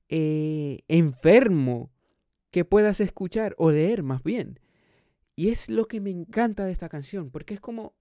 eh, 0.09 0.81
enfermo 0.89 1.91
que 2.51 2.65
puedas 2.65 3.01
escuchar 3.01 3.55
o 3.59 3.71
leer 3.71 4.03
más 4.03 4.23
bien. 4.23 4.61
Y 5.35 5.49
es 5.49 5.71
lo 5.71 5.89
que 5.89 6.01
me 6.01 6.11
encanta 6.11 6.65
de 6.65 6.73
esta 6.73 6.89
canción, 6.89 7.31
porque 7.31 7.55
es 7.55 7.61
como 7.61 7.95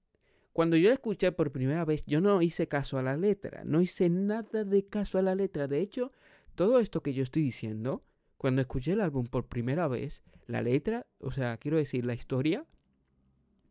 cuando 0.54 0.76
yo 0.76 0.90
la 0.90 0.96
escuché 0.96 1.32
por 1.32 1.52
primera 1.52 1.86
vez, 1.86 2.06
yo 2.06 2.20
no 2.20 2.42
hice 2.42 2.68
caso 2.68 2.98
a 2.98 3.04
la 3.04 3.16
letra, 3.16 3.64
no 3.64 3.82
hice 3.82 4.10
nada 4.10 4.66
de 4.66 4.86
caso 4.86 5.18
a 5.18 5.22
la 5.22 5.34
letra. 5.34 5.68
De 5.68 5.80
hecho, 5.80 6.12
todo 6.56 6.80
esto 6.80 7.02
que 7.02 7.14
yo 7.14 7.24
estoy 7.24 7.42
diciendo, 7.44 8.04
cuando 8.42 8.62
escuché 8.62 8.94
el 8.94 9.02
álbum 9.02 9.28
por 9.28 9.46
primera 9.46 9.88
vez, 9.88 10.24
la 10.48 10.64
letra, 10.64 11.06
o 11.20 11.32
sea, 11.32 11.58
quiero 11.58 11.78
decir, 11.78 12.08
la 12.08 12.16
historia, 12.16 12.66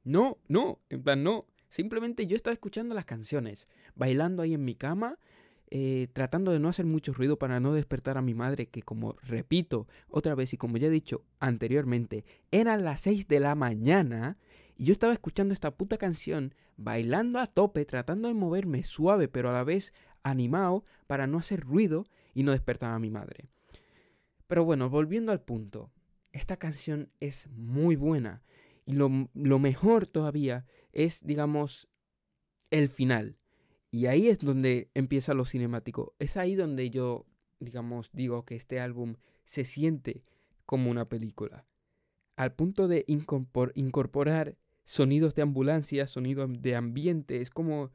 no, 0.05 0.39
no, 0.47 0.79
en 0.91 1.03
plan, 1.03 1.25
no. 1.25 1.45
Simplemente 1.69 2.25
yo 2.29 2.37
estaba 2.37 2.55
escuchando 2.55 2.95
las 2.95 3.05
canciones, 3.05 3.67
bailando 3.97 4.43
ahí 4.43 4.55
en 4.55 4.65
mi 4.65 4.77
cama, 4.77 5.19
eh, 5.73 6.07
tratando 6.13 6.53
de 6.53 6.61
no 6.61 6.69
hacer 6.69 6.87
mucho 6.87 7.13
ruido 7.13 7.37
para 7.37 7.59
no 7.59 7.75
despertar 7.75 8.17
a 8.17 8.23
mi 8.23 8.33
madre, 8.33 8.67
que 8.67 8.83
como 8.83 9.17
repito 9.25 9.89
otra 10.07 10.37
vez 10.37 10.53
y 10.53 10.57
como 10.57 10.77
ya 10.77 10.87
he 10.87 10.91
dicho 10.91 11.25
anteriormente, 11.41 12.25
eran 12.53 12.85
las 12.85 13.01
6 13.01 13.27
de 13.27 13.41
la 13.41 13.57
mañana 13.57 14.39
y 14.77 14.85
yo 14.85 14.93
estaba 14.93 15.13
escuchando 15.13 15.53
esta 15.53 15.73
puta 15.73 15.99
canción, 15.99 16.55
bailando 16.77 17.41
a 17.41 17.49
tope, 17.49 17.85
tratando 17.87 18.29
de 18.29 18.35
moverme 18.35 18.85
suave 18.85 19.27
pero 19.27 19.51
a 19.51 19.53
la 19.53 19.65
vez 19.65 19.93
animado 20.23 20.85
para 21.09 21.27
no 21.27 21.39
hacer 21.39 21.59
ruido 21.59 22.05
y 22.35 22.45
no 22.45 22.53
despertar 22.53 22.93
a 22.93 23.01
mi 23.01 23.11
madre. 23.11 23.49
Pero 24.51 24.65
bueno, 24.65 24.91
volviendo 24.91 25.31
al 25.31 25.41
punto, 25.41 25.93
esta 26.33 26.57
canción 26.57 27.13
es 27.21 27.49
muy 27.53 27.95
buena 27.95 28.43
y 28.85 28.95
lo, 28.95 29.31
lo 29.33 29.61
mejor 29.61 30.09
todavía 30.09 30.67
es, 30.91 31.25
digamos, 31.25 31.87
el 32.73 32.89
final. 32.89 33.37
Y 33.93 34.07
ahí 34.07 34.27
es 34.27 34.41
donde 34.41 34.91
empieza 34.95 35.35
lo 35.35 35.45
cinemático. 35.45 36.17
Es 36.19 36.37
ahí 36.37 36.57
donde 36.57 36.91
yo, 36.91 37.27
digamos, 37.61 38.11
digo 38.13 38.45
que 38.45 38.57
este 38.57 38.81
álbum 38.81 39.15
se 39.45 39.65
siente 39.65 40.25
como 40.67 40.91
una 40.91 41.09
película. 41.09 41.65
Al 42.35 42.53
punto 42.53 42.89
de 42.89 43.05
incorporar 43.07 44.57
sonidos 44.85 45.37
de 45.37 45.43
ambulancia, 45.43 46.09
sonidos 46.09 46.51
de 46.61 46.75
ambiente. 46.75 47.41
Es 47.41 47.51
como 47.51 47.93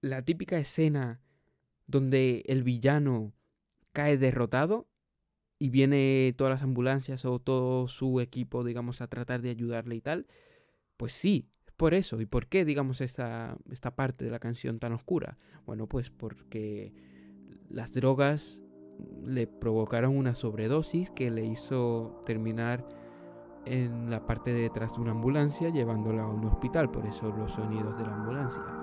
la 0.00 0.24
típica 0.24 0.56
escena 0.58 1.20
donde 1.86 2.44
el 2.46 2.62
villano 2.62 3.34
cae 3.92 4.16
derrotado 4.16 4.88
y 5.62 5.70
viene 5.70 6.34
todas 6.36 6.50
las 6.50 6.62
ambulancias 6.64 7.24
o 7.24 7.38
todo 7.38 7.86
su 7.86 8.18
equipo, 8.18 8.64
digamos, 8.64 9.00
a 9.00 9.06
tratar 9.06 9.42
de 9.42 9.50
ayudarle 9.50 9.94
y 9.94 10.00
tal. 10.00 10.26
Pues 10.96 11.12
sí, 11.12 11.46
por 11.76 11.94
eso. 11.94 12.20
¿Y 12.20 12.26
por 12.26 12.48
qué, 12.48 12.64
digamos, 12.64 13.00
esta, 13.00 13.56
esta 13.70 13.94
parte 13.94 14.24
de 14.24 14.32
la 14.32 14.40
canción 14.40 14.80
tan 14.80 14.92
oscura? 14.92 15.36
Bueno, 15.64 15.86
pues 15.86 16.10
porque 16.10 16.92
las 17.68 17.92
drogas 17.92 18.60
le 19.24 19.46
provocaron 19.46 20.16
una 20.16 20.34
sobredosis 20.34 21.10
que 21.10 21.30
le 21.30 21.46
hizo 21.46 22.24
terminar 22.26 22.84
en 23.64 24.10
la 24.10 24.26
parte 24.26 24.52
de 24.52 24.62
detrás 24.62 24.96
de 24.96 25.02
una 25.02 25.12
ambulancia 25.12 25.68
llevándola 25.68 26.24
a 26.24 26.28
un 26.28 26.44
hospital, 26.44 26.90
por 26.90 27.06
eso 27.06 27.30
los 27.30 27.52
sonidos 27.52 27.96
de 27.96 28.02
la 28.02 28.14
ambulancia. 28.16 28.81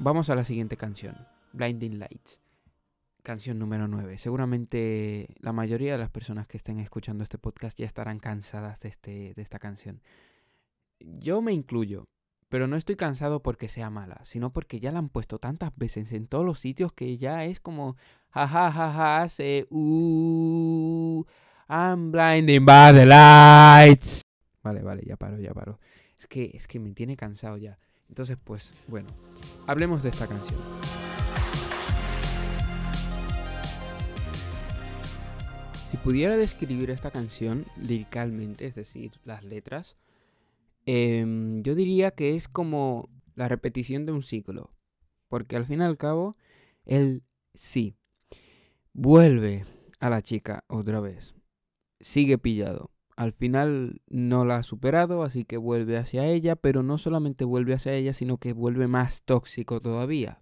Vamos 0.00 0.30
a 0.30 0.36
la 0.36 0.44
siguiente 0.44 0.76
canción, 0.76 1.26
Blinding 1.52 1.98
Lights, 1.98 2.40
canción 3.24 3.58
número 3.58 3.88
9. 3.88 4.16
Seguramente 4.18 5.34
la 5.40 5.52
mayoría 5.52 5.90
de 5.90 5.98
las 5.98 6.08
personas 6.08 6.46
que 6.46 6.56
estén 6.56 6.78
escuchando 6.78 7.24
este 7.24 7.36
podcast 7.36 7.76
ya 7.76 7.84
estarán 7.84 8.20
cansadas 8.20 8.78
de, 8.78 8.90
este, 8.90 9.34
de 9.34 9.42
esta 9.42 9.58
canción. 9.58 10.00
Yo 11.00 11.42
me 11.42 11.52
incluyo, 11.52 12.04
pero 12.48 12.68
no 12.68 12.76
estoy 12.76 12.94
cansado 12.94 13.42
porque 13.42 13.68
sea 13.68 13.90
mala, 13.90 14.20
sino 14.22 14.52
porque 14.52 14.78
ya 14.78 14.92
la 14.92 15.00
han 15.00 15.08
puesto 15.08 15.40
tantas 15.40 15.76
veces 15.76 16.12
en 16.12 16.28
todos 16.28 16.46
los 16.46 16.60
sitios 16.60 16.92
que 16.92 17.16
ya 17.16 17.44
es 17.44 17.58
como, 17.58 17.96
jajajaja, 18.30 18.92
ja, 18.92 19.28
se, 19.28 19.66
uh, 19.68 21.24
I'm 21.68 22.12
blinding 22.12 22.64
by 22.64 22.94
the 22.94 23.04
lights. 23.04 24.22
Vale, 24.62 24.80
vale, 24.80 25.02
ya 25.04 25.16
paro, 25.16 25.40
ya 25.40 25.52
paro. 25.52 25.80
Es 26.16 26.28
que, 26.28 26.52
es 26.54 26.68
que 26.68 26.78
me 26.78 26.92
tiene 26.92 27.16
cansado 27.16 27.56
ya. 27.56 27.80
Entonces, 28.08 28.36
pues, 28.42 28.74
bueno, 28.88 29.08
hablemos 29.66 30.02
de 30.02 30.08
esta 30.10 30.26
canción. 30.26 30.58
Si 35.90 35.96
pudiera 35.98 36.36
describir 36.36 36.90
esta 36.90 37.10
canción 37.10 37.66
liricalmente, 37.76 38.66
es 38.66 38.74
decir, 38.74 39.12
las 39.24 39.44
letras, 39.44 39.96
em, 40.86 41.62
yo 41.62 41.74
diría 41.74 42.10
que 42.10 42.34
es 42.34 42.48
como 42.48 43.08
la 43.34 43.48
repetición 43.48 44.04
de 44.04 44.12
un 44.12 44.22
ciclo. 44.22 44.70
Porque 45.28 45.56
al 45.56 45.66
fin 45.66 45.80
y 45.80 45.84
al 45.84 45.96
cabo, 45.96 46.36
él 46.84 47.22
sí 47.54 47.96
vuelve 48.92 49.64
a 50.00 50.10
la 50.10 50.22
chica 50.22 50.64
otra 50.68 51.00
vez. 51.00 51.34
Sigue 52.00 52.38
pillado 52.38 52.90
al 53.18 53.32
final 53.32 54.00
no 54.08 54.44
la 54.44 54.58
ha 54.58 54.62
superado, 54.62 55.24
así 55.24 55.44
que 55.44 55.56
vuelve 55.56 55.96
hacia 55.96 56.24
ella, 56.26 56.54
pero 56.54 56.84
no 56.84 56.98
solamente 56.98 57.44
vuelve 57.44 57.74
hacia 57.74 57.92
ella, 57.94 58.14
sino 58.14 58.38
que 58.38 58.52
vuelve 58.52 58.86
más 58.86 59.24
tóxico 59.24 59.80
todavía. 59.80 60.40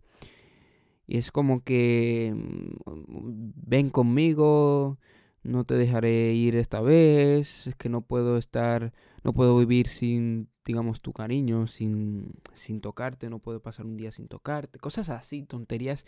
Y 1.06 1.16
es 1.16 1.32
como 1.32 1.64
que 1.64 2.34
mm, 2.36 3.52
ven 3.66 3.88
conmigo, 3.88 4.98
no 5.42 5.64
te 5.64 5.72
dejaré 5.72 6.34
ir 6.34 6.54
esta 6.54 6.82
vez, 6.82 7.66
es 7.66 7.74
que 7.76 7.88
no 7.88 8.02
puedo 8.02 8.36
estar, 8.36 8.92
no 9.24 9.32
puedo 9.32 9.56
vivir 9.58 9.86
sin, 9.86 10.50
digamos, 10.66 11.00
tu 11.00 11.14
cariño, 11.14 11.68
sin, 11.68 12.34
sin 12.52 12.82
tocarte, 12.82 13.30
no 13.30 13.38
puedo 13.38 13.62
pasar 13.62 13.86
un 13.86 13.96
día 13.96 14.12
sin 14.12 14.28
tocarte, 14.28 14.78
cosas 14.78 15.08
así, 15.08 15.44
tonterías 15.44 16.04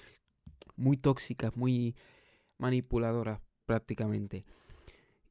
muy 0.76 0.98
tóxicas, 0.98 1.56
muy 1.56 1.96
manipuladoras 2.58 3.40
prácticamente. 3.64 4.44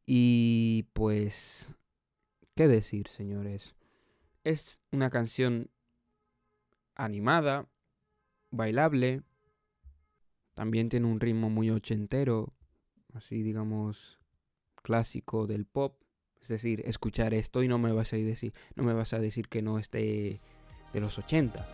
Y 0.09 0.83
pues, 0.93 1.75
¿qué 2.55 2.69
decir, 2.69 3.09
señores? 3.09 3.75
Es 4.45 4.79
una 4.93 5.09
canción 5.09 5.69
animada, 6.95 7.67
bailable, 8.49 9.21
también 10.53 10.87
tiene 10.87 11.07
un 11.07 11.19
ritmo 11.19 11.49
muy 11.49 11.69
ochentero, 11.69 12.53
así 13.13 13.43
digamos 13.43 14.17
clásico 14.81 15.45
del 15.45 15.65
pop. 15.65 16.01
Es 16.41 16.47
decir, 16.47 16.81
escuchar 16.85 17.33
esto 17.33 17.61
y 17.61 17.67
no 17.67 17.77
me 17.77 17.91
vas 17.91 18.13
a 18.13 18.15
decir, 18.15 18.53
no 18.75 18.83
me 18.83 18.93
vas 18.93 19.11
a 19.11 19.19
decir 19.19 19.49
que 19.49 19.61
no 19.61 19.77
esté 19.77 20.39
de 20.93 20.99
los 21.01 21.19
80. 21.19 21.67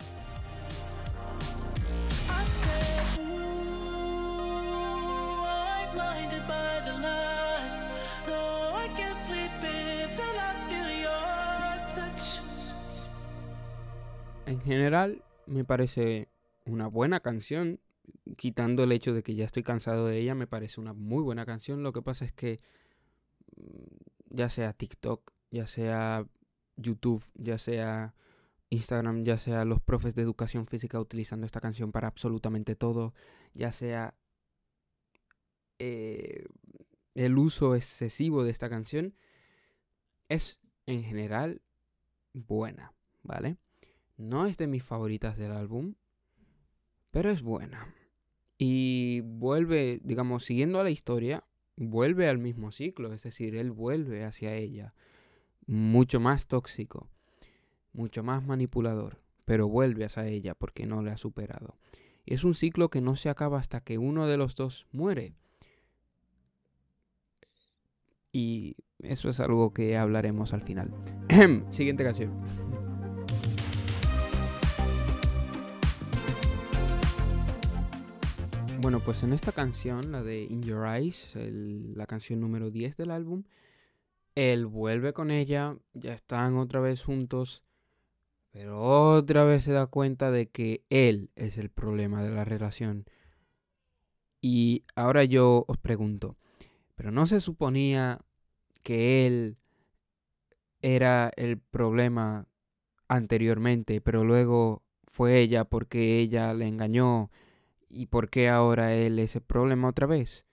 En 14.53 14.61
general, 14.61 15.23
me 15.47 15.65
parece 15.65 16.29
una 16.65 16.85
buena 16.85 17.21
canción. 17.21 17.79
Quitando 18.37 18.83
el 18.83 18.91
hecho 18.91 19.11
de 19.11 19.23
que 19.23 19.33
ya 19.33 19.45
estoy 19.45 19.63
cansado 19.63 20.05
de 20.05 20.19
ella, 20.19 20.35
me 20.35 20.45
parece 20.45 20.79
una 20.79 20.93
muy 20.93 21.23
buena 21.23 21.43
canción. 21.43 21.81
Lo 21.81 21.91
que 21.91 22.03
pasa 22.03 22.23
es 22.23 22.33
que, 22.33 22.59
mm, 23.55 23.95
ya 24.29 24.51
sea 24.51 24.73
TikTok, 24.73 25.33
ya 25.49 25.65
sea 25.65 26.27
YouTube, 26.77 27.23
ya 27.33 27.57
sea 27.57 28.13
Instagram, 28.69 29.23
ya 29.23 29.39
sea 29.39 29.65
los 29.65 29.81
profes 29.81 30.13
de 30.13 30.21
educación 30.21 30.67
física 30.67 30.99
utilizando 30.99 31.47
esta 31.47 31.59
canción 31.59 31.91
para 31.91 32.07
absolutamente 32.07 32.75
todo, 32.75 33.15
ya 33.55 33.71
sea 33.71 34.13
eh, 35.79 36.45
el 37.15 37.37
uso 37.39 37.73
excesivo 37.75 38.43
de 38.43 38.51
esta 38.51 38.69
canción, 38.69 39.15
es 40.29 40.59
en 40.85 41.01
general 41.01 41.63
buena, 42.33 42.93
¿vale? 43.23 43.57
No 44.23 44.45
es 44.45 44.55
de 44.55 44.67
mis 44.67 44.83
favoritas 44.83 45.35
del 45.35 45.51
álbum, 45.51 45.95
pero 47.11 47.29
es 47.29 47.41
buena. 47.41 47.93
Y 48.57 49.19
vuelve, 49.19 49.99
digamos, 50.01 50.45
siguiendo 50.45 50.79
a 50.79 50.83
la 50.83 50.91
historia, 50.91 51.43
vuelve 51.75 52.29
al 52.29 52.37
mismo 52.37 52.71
ciclo, 52.71 53.11
es 53.11 53.21
decir, 53.21 53.53
él 53.57 53.71
vuelve 53.71 54.23
hacia 54.23 54.55
ella, 54.55 54.93
mucho 55.67 56.21
más 56.21 56.47
tóxico, 56.47 57.09
mucho 57.91 58.23
más 58.23 58.45
manipulador, 58.45 59.21
pero 59.43 59.67
vuelve 59.67 60.05
hacia 60.05 60.25
ella 60.25 60.55
porque 60.55 60.85
no 60.85 61.01
le 61.01 61.11
ha 61.11 61.17
superado. 61.17 61.77
Es 62.25 62.45
un 62.45 62.55
ciclo 62.55 62.89
que 62.89 63.01
no 63.01 63.17
se 63.17 63.29
acaba 63.29 63.59
hasta 63.59 63.81
que 63.81 63.97
uno 63.97 64.25
de 64.25 64.37
los 64.37 64.55
dos 64.55 64.87
muere. 64.93 65.35
Y 68.31 68.77
eso 68.99 69.29
es 69.29 69.41
algo 69.41 69.73
que 69.73 69.97
hablaremos 69.97 70.53
al 70.53 70.61
final. 70.61 70.93
Siguiente 71.71 72.05
canción. 72.05 72.82
Bueno, 78.83 78.99
pues 78.99 79.23
en 79.23 79.31
esta 79.31 79.53
canción, 79.53 80.11
la 80.11 80.23
de 80.23 80.43
In 80.43 80.61
Your 80.61 80.85
Eyes, 80.85 81.29
la 81.95 82.05
canción 82.05 82.41
número 82.41 82.69
10 82.69 82.97
del 82.97 83.11
álbum, 83.11 83.43
él 84.35 84.65
vuelve 84.65 85.13
con 85.13 85.31
ella, 85.31 85.77
ya 85.93 86.13
están 86.13 86.57
otra 86.57 86.81
vez 86.81 87.01
juntos, 87.01 87.63
pero 88.51 88.83
otra 88.83 89.45
vez 89.45 89.63
se 89.63 89.71
da 89.71 89.87
cuenta 89.87 90.31
de 90.31 90.47
que 90.47 90.83
él 90.89 91.31
es 91.37 91.57
el 91.57 91.69
problema 91.69 92.21
de 92.23 92.31
la 92.31 92.43
relación. 92.43 93.05
Y 94.41 94.83
ahora 94.95 95.23
yo 95.23 95.63
os 95.69 95.77
pregunto, 95.77 96.35
¿pero 96.95 97.09
no 97.09 97.25
se 97.25 97.39
suponía 97.39 98.19
que 98.83 99.25
él 99.25 99.55
era 100.81 101.31
el 101.37 101.57
problema 101.57 102.49
anteriormente, 103.07 104.01
pero 104.01 104.25
luego 104.25 104.83
fue 105.07 105.39
ella 105.39 105.63
porque 105.63 106.19
ella 106.19 106.53
le 106.53 106.67
engañó 106.67 107.31
¿Y 107.93 108.07
por 108.07 108.29
qué 108.29 108.49
ahora 108.49 108.95
él 108.95 109.19
es 109.19 109.35
el 109.35 109.43
problema 109.43 109.89
otra 109.89 110.07
vez? 110.07 110.45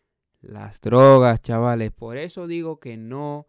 Las 0.42 0.80
drogas, 0.80 1.40
chavales. 1.40 1.90
Por 1.90 2.18
eso 2.18 2.46
digo 2.46 2.80
que 2.80 2.98
no 2.98 3.48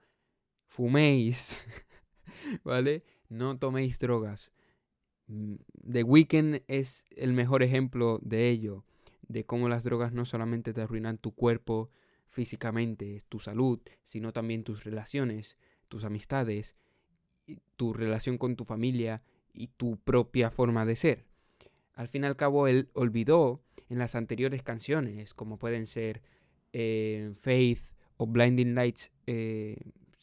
fuméis, 0.66 1.68
¿vale? 2.64 3.04
No 3.28 3.58
toméis 3.60 4.00
drogas. 4.00 4.52
Mm, 5.28 5.56
The 5.92 6.04
Weeknd 6.04 6.64
es 6.68 7.04
el 7.10 7.34
mejor 7.34 7.64
ejemplo 7.64 8.20
de 8.22 8.50
ello, 8.50 8.86
de 9.28 9.46
cómo 9.46 9.68
las 9.68 9.84
drogas 9.84 10.14
no 10.14 10.26
solamente 10.26 10.74
te 10.74 10.82
arruinan 10.82 11.18
tu 11.18 11.34
cuerpo 11.34 11.92
físicamente, 12.28 13.22
tu 13.28 13.40
salud, 13.40 13.82
sino 14.06 14.32
también 14.32 14.64
tus 14.64 14.86
relaciones, 14.86 15.58
tus 15.90 16.06
amistades, 16.06 16.78
tu 17.76 17.92
relación 17.92 18.38
con 18.38 18.56
tu 18.56 18.64
familia 18.64 19.22
y 19.54 19.68
tu 19.68 19.98
propia 19.98 20.50
forma 20.50 20.86
de 20.86 20.96
ser. 20.96 21.31
Al 22.02 22.08
fin 22.08 22.24
y 22.24 22.26
al 22.26 22.36
cabo, 22.36 22.68
él 22.68 22.90
olvidó 22.94 23.62
en 23.88 24.00
las 24.00 24.16
anteriores 24.16 24.64
canciones, 24.64 25.36
como 25.36 25.60
pueden 25.60 25.86
ser 25.86 26.24
eh, 26.74 27.32
Faith 27.36 27.94
o 28.18 28.26
Blinding 28.26 28.74
Lights 28.74 29.12
eh, 29.28 29.78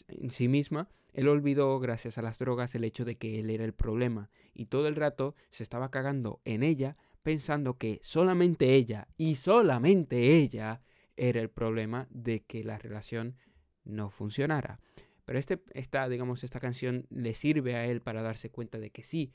en 0.09 0.33
sí 0.33 0.49
misma, 0.49 0.89
él 1.13 1.29
olvidó, 1.29 1.79
gracias 1.79 2.19
a 2.19 2.23
las 2.23 2.41
drogas, 2.41 2.75
el 2.75 2.83
hecho 2.83 3.05
de 3.05 3.17
que 3.17 3.39
él 3.39 3.49
era 3.49 3.65
el 3.65 3.75
problema. 3.75 4.29
Y 4.55 4.67
todo 4.67 4.89
el 4.89 4.97
rato 4.97 5.37
se 5.51 5.63
estaba 5.63 5.93
cagando 5.93 6.41
en 6.45 6.65
ella, 6.65 6.97
pensando 7.23 7.79
que 7.79 8.01
solamente 8.03 8.75
ella 8.75 9.07
y 9.17 9.37
solamente 9.37 10.35
ella 10.35 10.83
era 11.17 11.41
el 11.41 11.49
problema 11.49 12.09
de 12.11 12.41
que 12.41 12.65
la 12.65 12.79
relación 12.79 13.37
no 13.85 14.11
funcionara. 14.11 14.81
Pero 15.25 15.39
este, 15.39 15.63
esta, 15.75 16.09
digamos, 16.09 16.43
esta 16.43 16.59
canción 16.59 17.07
le 17.09 17.35
sirve 17.35 17.77
a 17.77 17.85
él 17.85 18.01
para 18.01 18.23
darse 18.23 18.51
cuenta 18.51 18.79
de 18.79 18.91
que 18.91 19.05
sí. 19.05 19.33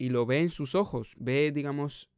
Y 0.00 0.08
lo 0.08 0.24
ve 0.24 0.40
en 0.40 0.48
sus 0.48 0.74
ojos, 0.74 1.12
ve, 1.18 1.52
digamos, 1.52 2.08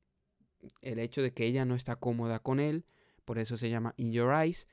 el 0.83 1.01
hecho 1.01 1.21
de 1.21 1.33
que 1.33 1.47
ella 1.47 1.65
no 1.65 1.75
está 1.75 1.97
cómoda 1.97 2.39
con 2.39 2.61
él, 2.61 2.85
por 3.25 3.41
eso 3.41 3.57
se 3.57 3.71
llama 3.71 3.93
In 3.97 4.13
Your 4.13 4.33
Eyes. 4.33 4.69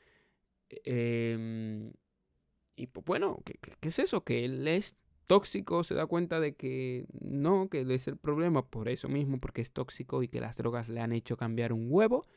Em, 0.70 1.92
y 2.76 2.86
pues 2.86 3.04
bueno, 3.08 3.42
¿qué, 3.44 3.58
es 3.82 3.98
eso? 3.98 4.24
Que 4.24 4.46
él 4.46 4.68
es 4.68 4.96
tóxico, 5.26 5.84
se 5.84 5.96
da 5.96 6.06
cuenta 6.06 6.40
de 6.40 6.54
que 6.54 7.08
no, 7.20 7.68
que 7.68 7.82
él 7.82 7.90
es 7.90 8.08
el 8.08 8.16
problema 8.16 8.68
por 8.68 8.88
eso 8.90 9.10
mismo, 9.10 9.40
porque 9.40 9.62
es 9.62 9.72
tóxico 9.72 10.22
y 10.22 10.28
que 10.28 10.40
las 10.40 10.58
drogas 10.58 10.88
le 10.88 11.02
han 11.02 11.12
hecho 11.12 11.36
cambiar 11.36 11.74
un 11.74 11.88
huevo. 11.90 12.28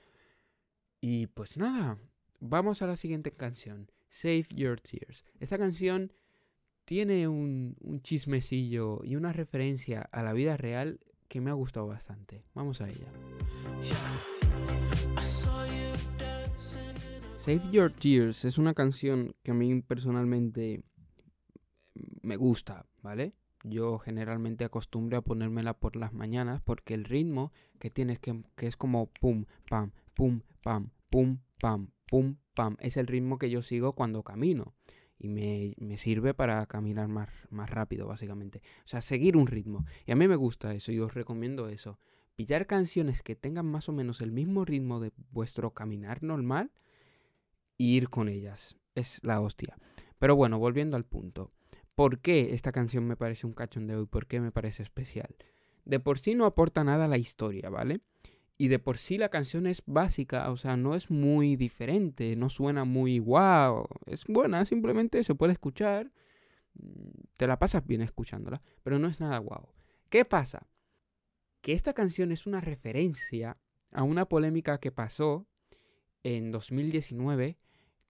Y 1.03 1.27
pues 1.27 1.59
nada, 1.59 1.99
vamos 2.41 2.81
a 2.81 2.87
la 2.87 2.97
siguiente 2.97 3.31
canción, 3.31 3.91
Save 4.09 4.47
Your 4.55 4.81
Tears. 4.81 5.27
Esta 5.39 5.59
canción 5.59 6.15
tiene 6.93 7.27
un, 7.27 7.75
un 7.81 8.03
chismecillo 8.03 9.01
y 9.03 9.17
una 9.17 9.33
referencia 9.33 10.11
a 10.13 10.23
la 10.23 10.35
vida 10.35 10.59
real 10.59 11.01
que 11.27 11.41
me 11.41 11.49
ha 11.49 11.55
gustado 11.55 11.87
bastante. 11.87 12.45
Vamos 12.53 12.83
a 12.83 12.89
ella. 12.91 13.07
Save 17.39 17.63
Your 17.73 17.91
Tears 17.91 18.45
es 18.45 18.59
una 18.59 18.75
canción 18.75 19.35
que 19.43 19.53
a 19.53 19.55
mí 19.55 19.81
personalmente 19.81 20.85
me 22.21 22.37
gusta, 22.37 22.85
¿vale? 23.01 23.33
Yo 23.65 23.99
generalmente 23.99 24.67
acostumbro 24.67 25.17
a 25.17 25.23
ponérmela 25.23 25.73
por 25.73 25.97
las 25.97 26.13
mañanas 26.13 26.61
porque 26.61 26.93
el 26.93 27.07
ritmo 27.07 27.53
que 27.79 27.89
tienes 27.89 28.19
que, 28.19 28.43
que 28.55 28.67
es 28.67 28.77
como 28.77 29.07
pum, 29.07 29.47
pam, 29.67 29.93
pum, 30.13 30.43
pam, 30.63 30.91
pum, 31.09 31.39
pam, 31.59 31.89
pum, 32.07 32.37
pam, 32.55 32.77
es 32.81 32.99
el 32.99 33.07
ritmo 33.07 33.39
que 33.39 33.49
yo 33.49 33.63
sigo 33.63 33.95
cuando 33.95 34.23
camino 34.23 34.75
y 35.23 35.29
me, 35.29 35.97
sirve 35.97 36.35
para 36.35 36.67
caminar 36.67 37.07
más, 37.07 37.29
más 37.51 37.71
rápido, 37.71 38.09
básicamente. 38.09 38.61
O 38.85 38.89
sea, 38.89 39.01
seguir 39.01 39.37
un 39.37 39.47
ritmo. 39.47 39.87
Y 40.05 40.13
a 40.13 40.17
mí 40.17 40.27
me 40.27 40.35
gusta 40.35 40.75
eso 40.75 40.91
y 40.91 40.99
os 40.99 41.15
recomiendo 41.15 41.69
eso. 41.69 42.01
Pillar 42.35 42.67
canciones 42.67 43.23
que 43.23 43.37
tengan 43.37 43.67
más 43.67 43.89
o 43.89 43.93
menos 43.93 44.21
el 44.21 44.33
mismo 44.33 44.65
ritmo 44.65 44.99
de 44.99 45.13
vuestro 45.31 45.71
caminar 45.71 46.25
normal 46.25 46.73
e 47.79 47.85
ir 47.85 48.09
con 48.09 48.29
ellas. 48.29 48.77
Es 48.97 49.21
la 49.23 49.41
hostia. 49.41 49.79
Pero 50.19 50.35
bueno, 50.35 50.59
volviendo 50.59 50.97
al 50.97 51.05
punto. 51.05 51.53
¿Por 51.95 52.19
qué 52.19 52.55
esta 52.55 52.73
canción 52.73 53.07
me 53.07 53.17
parece 53.17 53.47
un 53.47 53.53
cachondeo 53.53 54.03
y 54.03 54.07
por 54.07 54.27
qué 54.27 54.41
me 54.41 54.51
parece 54.51 54.83
especial? 54.83 55.37
De 55.85 56.01
por 56.01 56.19
sí 56.19 56.35
no 56.35 56.47
aporta 56.47 56.83
nada 56.83 57.05
a 57.05 57.09
la 57.09 57.19
historia, 57.19 57.71
¿vale? 57.71 58.01
Y 58.63 58.69
de 58.69 58.79
por 58.79 58.97
sí 58.97 59.19
la 59.19 59.29
canción 59.29 59.67
es 59.67 59.83
básica, 59.87 60.49
o 60.53 60.57
sea, 60.57 60.77
no 60.77 60.95
es 60.95 61.11
muy 61.11 61.57
diferente, 61.57 62.37
no 62.37 62.49
suena 62.49 62.85
muy 62.85 63.19
guau. 63.19 63.89
Es 64.07 64.25
buena, 64.25 64.65
simplemente 64.67 65.25
se 65.25 65.35
puede 65.35 65.53
escuchar. 65.53 66.13
Mm, 66.75 67.25
te 67.37 67.49
la 67.49 67.59
pasas 67.59 67.85
bien 67.85 68.03
escuchándola, 68.03 68.63
pero 68.85 69.01
no 69.01 69.09
es 69.09 69.19
nada 69.19 69.39
guau. 69.39 69.75
¿Qué 70.11 70.25
pasa? 70.25 70.69
Que 71.61 71.73
esta 71.73 71.93
canción 71.93 72.31
es 72.31 72.47
una 72.47 72.61
referencia 72.61 73.59
a 73.91 74.05
una 74.05 74.27
polémica 74.27 74.79
que 74.79 74.93
pasó 74.93 75.49
en 76.23 76.53
2019 76.53 77.59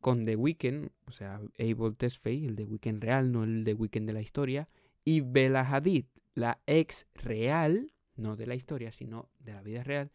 con 0.02 0.26
The 0.26 0.36
Weeknd, 0.36 0.90
o 1.06 1.12
sea, 1.12 1.40
Abel 1.58 1.96
Tesfaye, 1.96 2.46
el 2.46 2.56
The 2.56 2.64
Weeknd 2.64 3.02
real, 3.02 3.32
no 3.32 3.44
el 3.44 3.64
The 3.64 3.72
Weeknd 3.72 4.06
de 4.06 4.12
la 4.12 4.20
historia, 4.20 4.68
y 5.02 5.22
Bella 5.22 5.62
Hadid, 5.62 6.04
la 6.34 6.60
ex 6.66 7.06
real, 7.14 7.94
no 8.16 8.36
de 8.36 8.46
la 8.46 8.54
historia, 8.54 8.92
sino 8.92 9.30
de 9.38 9.54
la 9.54 9.62
vida 9.62 9.82
real, 9.82 10.12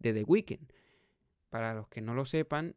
de 0.00 0.12
The 0.12 0.24
Weeknd. 0.24 0.72
Para 1.50 1.74
los 1.74 1.88
que 1.88 2.00
no 2.00 2.14
lo 2.14 2.24
sepan, 2.24 2.74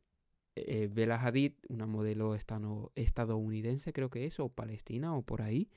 eh, 0.56 0.88
Bella 0.92 1.16
Hadid, 1.16 1.54
una 1.70 1.88
modelo 1.88 2.36
estadounidense 2.36 3.92
creo 3.92 4.10
que 4.10 4.26
es, 4.26 4.40
o 4.40 4.50
palestina 4.50 5.16
o 5.16 5.24
por 5.24 5.42
ahí. 5.42 5.70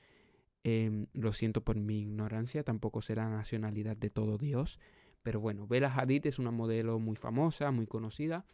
Em, 0.63 1.07
lo 1.13 1.33
siento 1.33 1.63
por 1.63 1.77
mi 1.77 2.01
ignorancia, 2.01 2.63
tampoco 2.63 3.01
será 3.01 3.29
nacionalidad 3.29 3.97
de 3.97 4.09
todo 4.09 4.37
Dios. 4.37 4.79
Pero 5.23 5.39
bueno, 5.39 5.67
Bella 5.67 5.93
Hadid 5.93 6.27
es 6.27 6.39
una 6.39 6.51
modelo 6.51 6.99
muy 6.99 7.15
famosa, 7.15 7.71
muy 7.71 7.87
conocida. 7.87 8.45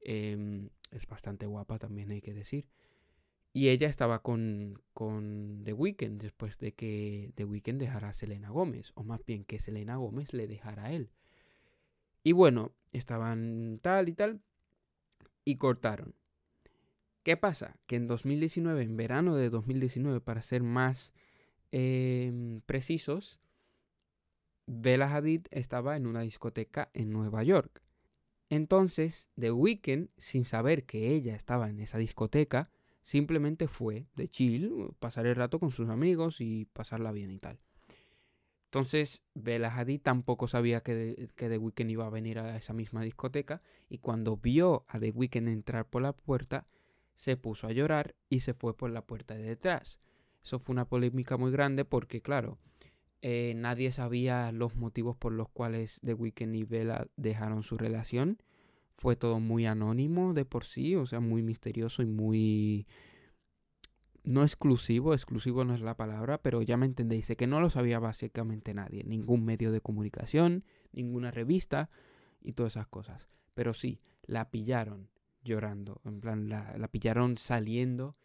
Em, 0.00 0.70
es 0.90 1.06
bastante 1.06 1.46
guapa 1.46 1.78
también 1.78 2.10
hay 2.10 2.20
que 2.20 2.34
decir. 2.34 2.68
Y 3.52 3.68
ella 3.68 3.88
estaba 3.88 4.20
con, 4.20 4.82
con 4.92 5.62
The 5.64 5.72
Weeknd 5.72 6.20
después 6.20 6.58
de 6.58 6.72
que 6.72 7.32
The 7.36 7.44
Weeknd 7.44 7.78
dejara 7.78 8.08
a 8.08 8.12
Selena 8.12 8.50
Gómez. 8.50 8.92
O 8.94 9.04
más 9.04 9.24
bien 9.24 9.44
que 9.44 9.58
Selena 9.58 9.96
Gómez 9.96 10.32
le 10.32 10.46
dejara 10.46 10.86
a 10.86 10.92
él. 10.92 11.10
Y 12.24 12.32
bueno, 12.32 12.72
estaban 12.92 13.78
tal 13.82 14.08
y 14.08 14.14
tal 14.14 14.40
y 15.44 15.56
cortaron. 15.56 16.14
¿Qué 17.22 17.36
pasa? 17.36 17.76
Que 17.86 17.96
en 17.96 18.06
2019, 18.06 18.82
en 18.82 18.96
verano 18.96 19.36
de 19.36 19.50
2019, 19.50 20.20
para 20.20 20.42
ser 20.42 20.62
más 20.62 21.12
em, 21.70 22.62
precisos, 22.62 23.38
Bella 24.66 25.14
Hadid 25.14 25.46
estaba 25.50 25.96
en 25.96 26.06
una 26.06 26.22
discoteca 26.22 26.90
en 26.94 27.10
Nueva 27.10 27.42
York. 27.42 27.82
Entonces, 28.48 29.28
The 29.38 29.52
Weeknd, 29.52 30.08
sin 30.16 30.44
saber 30.44 30.84
que 30.84 31.14
ella 31.14 31.34
estaba 31.34 31.68
en 31.68 31.80
esa 31.80 31.98
discoteca, 31.98 32.70
simplemente 33.02 33.68
fue 33.68 34.06
de 34.16 34.28
chill, 34.28 34.94
pasar 34.98 35.26
el 35.26 35.36
rato 35.36 35.58
con 35.58 35.70
sus 35.70 35.90
amigos 35.90 36.40
y 36.40 36.66
pasarla 36.72 37.12
bien 37.12 37.30
y 37.30 37.38
tal. 37.38 37.58
Entonces, 38.74 39.22
Bella 39.34 39.72
Hadid 39.72 40.00
tampoco 40.00 40.48
sabía 40.48 40.80
que, 40.80 41.28
The 41.36 41.58
Weeknd 41.58 41.92
iba 41.92 42.08
a 42.08 42.10
venir 42.10 42.40
a 42.40 42.56
esa 42.56 42.72
misma 42.72 43.02
discoteca 43.04 43.62
y 43.88 43.98
cuando 43.98 44.36
vio 44.36 44.84
a 44.88 44.98
The 44.98 45.12
Weeknd 45.12 45.46
entrar 45.46 45.88
por 45.88 46.02
la 46.02 46.12
puerta, 46.12 46.66
se 47.14 47.36
puso 47.36 47.68
a 47.68 47.72
llorar 47.72 48.16
y 48.28 48.40
se 48.40 48.52
fue 48.52 48.76
por 48.76 48.90
la 48.90 49.02
puerta 49.02 49.36
de 49.36 49.44
detrás. 49.44 50.00
Eso 50.42 50.58
fue 50.58 50.72
una 50.72 50.88
polémica 50.88 51.36
muy 51.36 51.52
grande 51.52 51.84
porque, 51.84 52.20
claro, 52.20 52.58
eh, 53.22 53.52
nadie 53.54 53.92
sabía 53.92 54.50
los 54.50 54.74
motivos 54.74 55.16
por 55.16 55.30
los 55.30 55.48
cuales 55.50 56.00
The 56.04 56.14
Weeknd 56.14 56.56
y 56.56 56.64
Bella 56.64 57.06
dejaron 57.14 57.62
su 57.62 57.78
relación. 57.78 58.42
Fue 58.92 59.14
todo 59.14 59.38
muy 59.38 59.66
anónimo 59.66 60.34
de 60.34 60.46
por 60.46 60.64
sí, 60.64 60.96
o 60.96 61.06
sea, 61.06 61.20
muy 61.20 61.44
misterioso 61.44 62.02
y 62.02 62.06
muy 62.06 62.88
no 64.24 64.42
exclusivo, 64.42 65.12
exclusivo 65.12 65.64
no 65.64 65.74
es 65.74 65.80
la 65.80 65.96
palabra, 65.96 66.38
pero 66.38 66.62
ya 66.62 66.76
me 66.76 66.86
entendéis, 66.86 67.26
que 67.36 67.46
no 67.46 67.60
lo 67.60 67.70
sabía 67.70 67.98
básicamente 67.98 68.74
nadie, 68.74 69.04
ningún 69.04 69.44
medio 69.44 69.70
de 69.70 69.80
comunicación, 69.80 70.64
ninguna 70.92 71.30
revista 71.30 71.90
y 72.40 72.52
todas 72.52 72.72
esas 72.72 72.88
cosas. 72.88 73.28
Pero 73.54 73.74
sí, 73.74 74.00
la 74.22 74.50
pillaron 74.50 75.10
llorando. 75.42 76.00
En 76.04 76.20
plan, 76.20 76.48
la, 76.48 76.76
la 76.78 76.88
pillaron 76.88 77.36
saliendo 77.38 78.16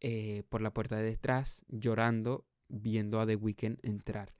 eh, 0.00 0.42
por 0.48 0.62
la 0.62 0.72
puerta 0.72 0.96
de 0.96 1.04
detrás, 1.04 1.64
llorando, 1.68 2.46
viendo 2.68 3.20
a 3.20 3.26
The 3.26 3.36
Weeknd 3.36 3.78
entrar. 3.82 4.34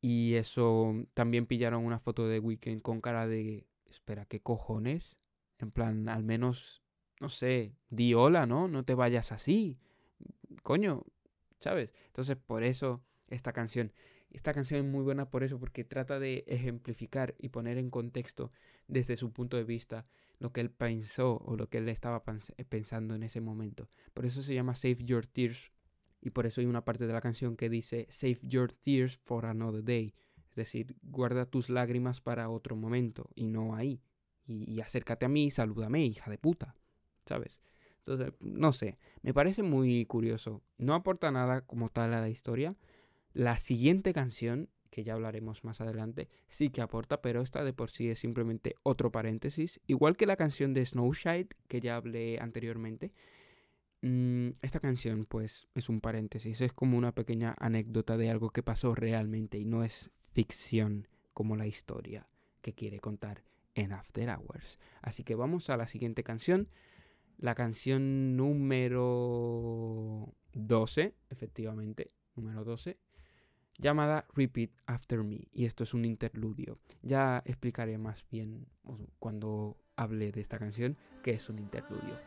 Y 0.00 0.34
eso 0.34 1.06
también 1.14 1.46
pillaron 1.46 1.84
una 1.84 1.98
foto 1.98 2.26
de 2.26 2.40
The 2.40 2.46
Weeknd 2.46 2.82
con 2.82 3.00
cara 3.00 3.26
de, 3.26 3.66
espera, 3.86 4.26
¿qué 4.26 4.40
cojones? 4.40 5.16
En 5.58 5.70
plan, 5.70 6.08
al 6.08 6.24
menos, 6.24 6.82
no 7.20 7.30
sé, 7.30 7.74
di 7.88 8.12
hola, 8.12 8.44
¿no? 8.44 8.68
No 8.68 8.84
te 8.84 8.94
vayas 8.94 9.32
así. 9.32 9.78
Coño, 10.62 11.04
¿sabes? 11.60 11.90
Entonces, 12.06 12.36
por 12.36 12.62
eso 12.62 13.02
esta 13.28 13.52
canción. 13.52 13.92
Esta 14.30 14.52
canción 14.52 14.84
es 14.84 14.86
muy 14.86 15.02
buena 15.02 15.30
por 15.30 15.44
eso, 15.44 15.60
porque 15.60 15.84
trata 15.84 16.18
de 16.18 16.44
ejemplificar 16.48 17.36
y 17.38 17.50
poner 17.50 17.78
en 17.78 17.90
contexto 17.90 18.50
desde 18.88 19.16
su 19.16 19.32
punto 19.32 19.56
de 19.56 19.64
vista 19.64 20.06
lo 20.38 20.52
que 20.52 20.60
él 20.60 20.70
pensó 20.70 21.36
o 21.44 21.56
lo 21.56 21.68
que 21.68 21.78
él 21.78 21.88
estaba 21.88 22.22
eh, 22.56 22.64
pensando 22.64 23.14
en 23.14 23.22
ese 23.22 23.40
momento. 23.40 23.88
Por 24.12 24.26
eso 24.26 24.42
se 24.42 24.54
llama 24.54 24.74
Save 24.74 25.04
Your 25.04 25.26
Tears 25.26 25.72
y 26.20 26.30
por 26.30 26.46
eso 26.46 26.60
hay 26.60 26.66
una 26.66 26.84
parte 26.84 27.06
de 27.06 27.12
la 27.12 27.20
canción 27.20 27.56
que 27.56 27.68
dice 27.68 28.06
Save 28.08 28.38
Your 28.42 28.72
Tears 28.72 29.18
for 29.18 29.46
Another 29.46 29.84
Day. 29.84 30.14
Es 30.48 30.56
decir, 30.56 30.96
guarda 31.02 31.46
tus 31.46 31.68
lágrimas 31.68 32.20
para 32.20 32.48
otro 32.48 32.76
momento 32.76 33.30
y 33.34 33.46
no 33.46 33.74
ahí. 33.74 34.02
Y, 34.46 34.80
acércate 34.80 35.26
a 35.26 35.28
mí 35.28 35.46
y 35.46 35.50
salúdame, 35.50 36.04
hija 36.04 36.30
de 36.30 36.38
puta. 36.38 36.76
¿Sabes? 37.26 37.60
Entonces, 38.06 38.34
no 38.40 38.72
sé, 38.72 38.98
me 39.22 39.32
parece 39.32 39.62
muy 39.62 40.04
curioso. 40.04 40.62
No 40.76 40.94
aporta 40.94 41.30
nada 41.30 41.62
como 41.62 41.88
tal 41.88 42.12
a 42.12 42.20
la 42.20 42.28
historia. 42.28 42.76
La 43.32 43.56
siguiente 43.56 44.12
canción 44.12 44.68
que 44.90 45.02
ya 45.02 45.14
hablaremos 45.14 45.64
más 45.64 45.80
adelante, 45.80 46.28
sí 46.46 46.70
que 46.70 46.80
aporta, 46.80 47.20
pero 47.20 47.42
esta 47.42 47.64
de 47.64 47.72
por 47.72 47.90
sí 47.90 48.10
es 48.10 48.20
simplemente 48.20 48.76
otro 48.84 49.10
paréntesis. 49.10 49.80
Igual 49.88 50.16
que 50.16 50.24
la 50.24 50.36
canción 50.36 50.72
de 50.72 50.86
Snowshide, 50.86 51.48
que 51.66 51.80
ya 51.80 51.96
hablé 51.96 52.38
anteriormente. 52.38 53.12
Mm, 54.02 54.50
esta 54.62 54.78
canción, 54.78 55.24
pues, 55.24 55.66
es 55.74 55.88
un 55.88 56.00
paréntesis, 56.00 56.60
es 56.60 56.72
como 56.72 56.96
una 56.96 57.10
pequeña 57.10 57.56
anécdota 57.58 58.16
de 58.16 58.30
algo 58.30 58.50
que 58.50 58.62
pasó 58.62 58.94
realmente 58.94 59.58
y 59.58 59.64
no 59.64 59.82
es 59.82 60.10
ficción 60.32 61.08
como 61.32 61.56
la 61.56 61.66
historia 61.66 62.28
que 62.62 62.72
quiere 62.72 63.00
contar 63.00 63.42
en 63.74 63.92
After 63.92 64.28
Hours. 64.28 64.78
Así 65.02 65.24
que 65.24 65.34
vamos 65.34 65.70
a 65.70 65.76
la 65.76 65.88
siguiente 65.88 66.22
canción. 66.22 66.68
La 67.38 67.54
canción 67.54 68.36
número 68.36 70.34
12, 70.52 71.14
efectivamente, 71.30 72.10
número 72.36 72.64
12, 72.64 72.98
llamada 73.78 74.26
Repeat 74.34 74.70
After 74.86 75.22
Me. 75.22 75.48
Y 75.52 75.66
esto 75.66 75.84
es 75.84 75.94
un 75.94 76.04
interludio. 76.04 76.78
Ya 77.02 77.42
explicaré 77.44 77.98
más 77.98 78.24
bien 78.30 78.66
cuando 79.18 79.76
hable 79.96 80.32
de 80.32 80.40
esta 80.40 80.58
canción 80.58 80.96
que 81.22 81.32
es 81.32 81.48
un 81.48 81.58
interludio. 81.58 82.18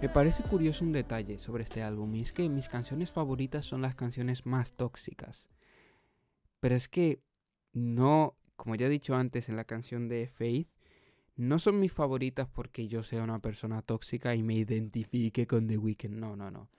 Me 0.00 0.10
parece 0.10 0.42
curioso 0.42 0.84
un 0.84 0.92
detalle 0.92 1.38
sobre 1.38 1.62
este 1.62 1.82
álbum 1.82 2.14
y 2.14 2.20
es 2.20 2.32
que 2.32 2.46
mis 2.50 2.68
canciones 2.68 3.10
favoritas 3.10 3.64
son 3.64 3.80
las 3.80 3.94
canciones 3.94 4.44
más 4.44 4.74
tóxicas. 4.74 5.48
Pero 6.64 6.76
es 6.76 6.88
que 6.88 7.20
no, 7.74 8.38
como 8.56 8.74
ya 8.74 8.86
he 8.86 8.88
dicho 8.88 9.14
antes 9.14 9.50
en 9.50 9.56
la 9.56 9.66
canción 9.66 10.08
de 10.08 10.26
Faith, 10.28 10.66
no 11.36 11.58
son 11.58 11.78
mis 11.78 11.92
favoritas 11.92 12.48
porque 12.48 12.88
yo 12.88 13.02
sea 13.02 13.22
una 13.22 13.38
persona 13.38 13.82
tóxica 13.82 14.34
y 14.34 14.42
me 14.42 14.54
identifique 14.54 15.46
con 15.46 15.66
The 15.66 15.76
Weeknd. 15.76 16.14
No, 16.14 16.36
no, 16.36 16.50
no. 16.50 16.70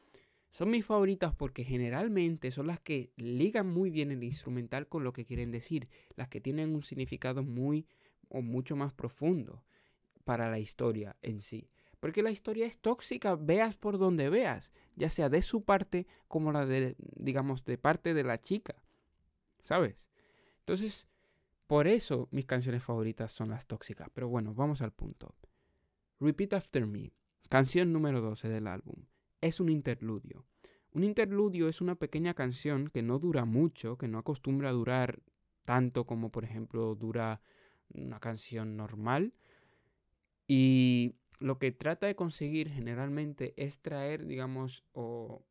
Son 0.49 0.71
mis 0.71 0.83
favoritas 0.83 1.35
porque 1.35 1.63
generalmente 1.63 2.49
son 2.49 2.65
las 2.65 2.79
que 2.79 3.11
ligan 3.15 3.67
muy 3.67 3.91
bien 3.91 4.09
el 4.09 4.23
instrumental 4.23 4.87
con 4.87 5.03
lo 5.03 5.13
que 5.13 5.23
quieren 5.23 5.51
decir, 5.51 5.87
las 6.15 6.29
que 6.29 6.41
tienen 6.41 6.73
un 6.73 6.81
significado 6.81 7.43
muy 7.43 7.85
o 8.29 8.41
mucho 8.41 8.75
más 8.75 8.91
profundo 8.91 9.63
para 10.23 10.49
la 10.49 10.57
historia 10.57 11.15
en 11.21 11.41
sí. 11.41 11.69
Porque 11.99 12.23
la 12.23 12.31
historia 12.31 12.65
es 12.65 12.79
tóxica, 12.79 13.35
veas 13.35 13.75
por 13.75 13.99
donde 13.99 14.31
veas, 14.31 14.71
ya 14.95 15.11
sea 15.11 15.29
de 15.29 15.43
su 15.43 15.63
parte 15.63 16.07
como 16.27 16.51
la 16.51 16.65
de, 16.65 16.95
digamos, 16.97 17.65
de 17.65 17.77
parte 17.77 18.15
de 18.15 18.23
la 18.23 18.41
chica. 18.41 18.73
¿Sabes? 19.65 20.07
Entonces, 20.59 21.07
por 21.65 21.87
eso 21.87 22.27
mis 22.29 22.45
canciones 22.45 22.83
favoritas 22.83 23.31
son 23.31 23.49
las 23.49 23.65
tóxicas. 23.65 24.09
Pero 24.13 24.29
bueno, 24.29 24.53
vamos 24.53 24.83
al 24.83 24.91
punto. 24.91 25.33
Repeat 26.19 26.53
After 26.53 26.85
Me, 26.85 27.11
canción 27.49 27.91
número 27.91 28.21
12 28.21 28.47
del 28.47 28.67
álbum. 28.67 29.05
Es 29.41 29.59
un 29.59 29.69
interludio. 29.69 30.45
Un 30.91 31.03
interludio 31.03 31.67
es 31.67 31.81
una 31.81 31.95
pequeña 31.95 32.35
canción 32.35 32.89
que 32.89 33.01
no 33.01 33.17
dura 33.17 33.45
mucho, 33.45 33.97
que 33.97 34.07
no 34.07 34.19
acostumbra 34.19 34.69
a 34.69 34.73
durar 34.73 35.23
tanto 35.65 36.05
como 36.05 36.31
por 36.31 36.43
ejemplo 36.43 36.93
dura 36.93 37.41
una 37.91 38.19
canción 38.19 38.77
normal. 38.77 39.33
Y 40.47 41.15
lo 41.39 41.57
que 41.57 41.71
trata 41.71 42.05
de 42.05 42.15
conseguir 42.15 42.69
generalmente 42.69 43.55
es 43.57 43.79
traer, 43.79 44.27
digamos, 44.27 44.83
o 44.93 45.43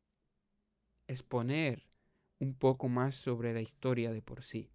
exponer 1.07 1.83
un 2.45 2.53
poco 2.53 2.87
más 2.87 3.15
sobre 3.15 3.53
la 3.53 3.61
historia 3.61 4.11
de 4.11 4.21
por 4.21 4.43
sí. 4.43 4.69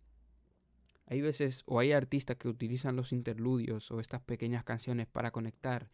Hay 1.06 1.20
veces 1.20 1.62
o 1.66 1.78
hay 1.78 1.92
artistas 1.92 2.36
que 2.36 2.48
utilizan 2.48 2.96
los 2.96 3.12
interludios 3.12 3.90
o 3.90 4.00
estas 4.00 4.20
pequeñas 4.22 4.64
canciones 4.64 5.06
para 5.06 5.30
conectar 5.30 5.90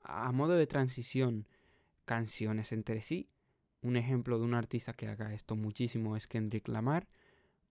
a 0.00 0.32
modo 0.32 0.54
de 0.54 0.66
transición 0.66 1.46
canciones 2.04 2.72
entre 2.72 3.02
sí. 3.02 3.28
Un 3.82 3.96
ejemplo 3.96 4.38
de 4.38 4.44
un 4.44 4.54
artista 4.54 4.92
que 4.92 5.08
haga 5.08 5.32
esto 5.34 5.54
muchísimo 5.54 6.16
es 6.16 6.26
Kendrick 6.26 6.68
Lamar 6.68 7.08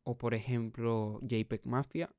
o 0.03 0.17
por 0.17 0.33
ejemplo 0.33 1.19
JPEG 1.21 1.65
Mafia 1.65 2.09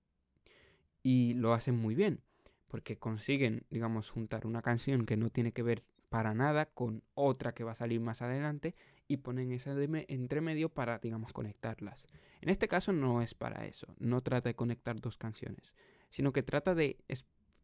y 1.03 1.34
lo 1.34 1.55
hacen 1.55 1.76
muy 1.78 1.95
bien 1.95 2.20
porque 2.66 2.99
consiguen, 2.99 3.64
digamos, 3.70 4.11
juntar 4.11 4.47
una 4.47 4.61
canción 4.61 5.07
que 5.07 5.16
no 5.16 5.30
tiene 5.30 5.53
que 5.53 5.62
ver 5.62 5.82
para 6.09 6.34
nada 6.34 6.66
con 6.66 7.03
otra 7.14 7.55
que 7.55 7.64
va 7.64 7.72
a 7.72 7.76
salir 7.76 8.01
más 8.01 8.22
adelante 8.22 8.74
y 9.09 9.17
ponen 9.17 9.53
esa 9.53 9.75
entre 10.09 10.41
medio 10.41 10.69
para, 10.69 10.99
digamos, 10.99 11.33
conectarlas. 11.33 12.07
En 12.41 12.51
este 12.51 12.69
caso 12.69 12.93
no 12.93 13.23
es 13.23 13.35
para 13.35 13.67
eso, 13.67 13.89
no 13.99 14.21
trata 14.21 14.51
de 14.51 14.55
conectar 14.55 15.01
dos 15.01 15.17
canciones, 15.17 15.75
sino 16.11 16.33
que 16.33 16.43
trata 16.43 16.75
de, 16.75 16.99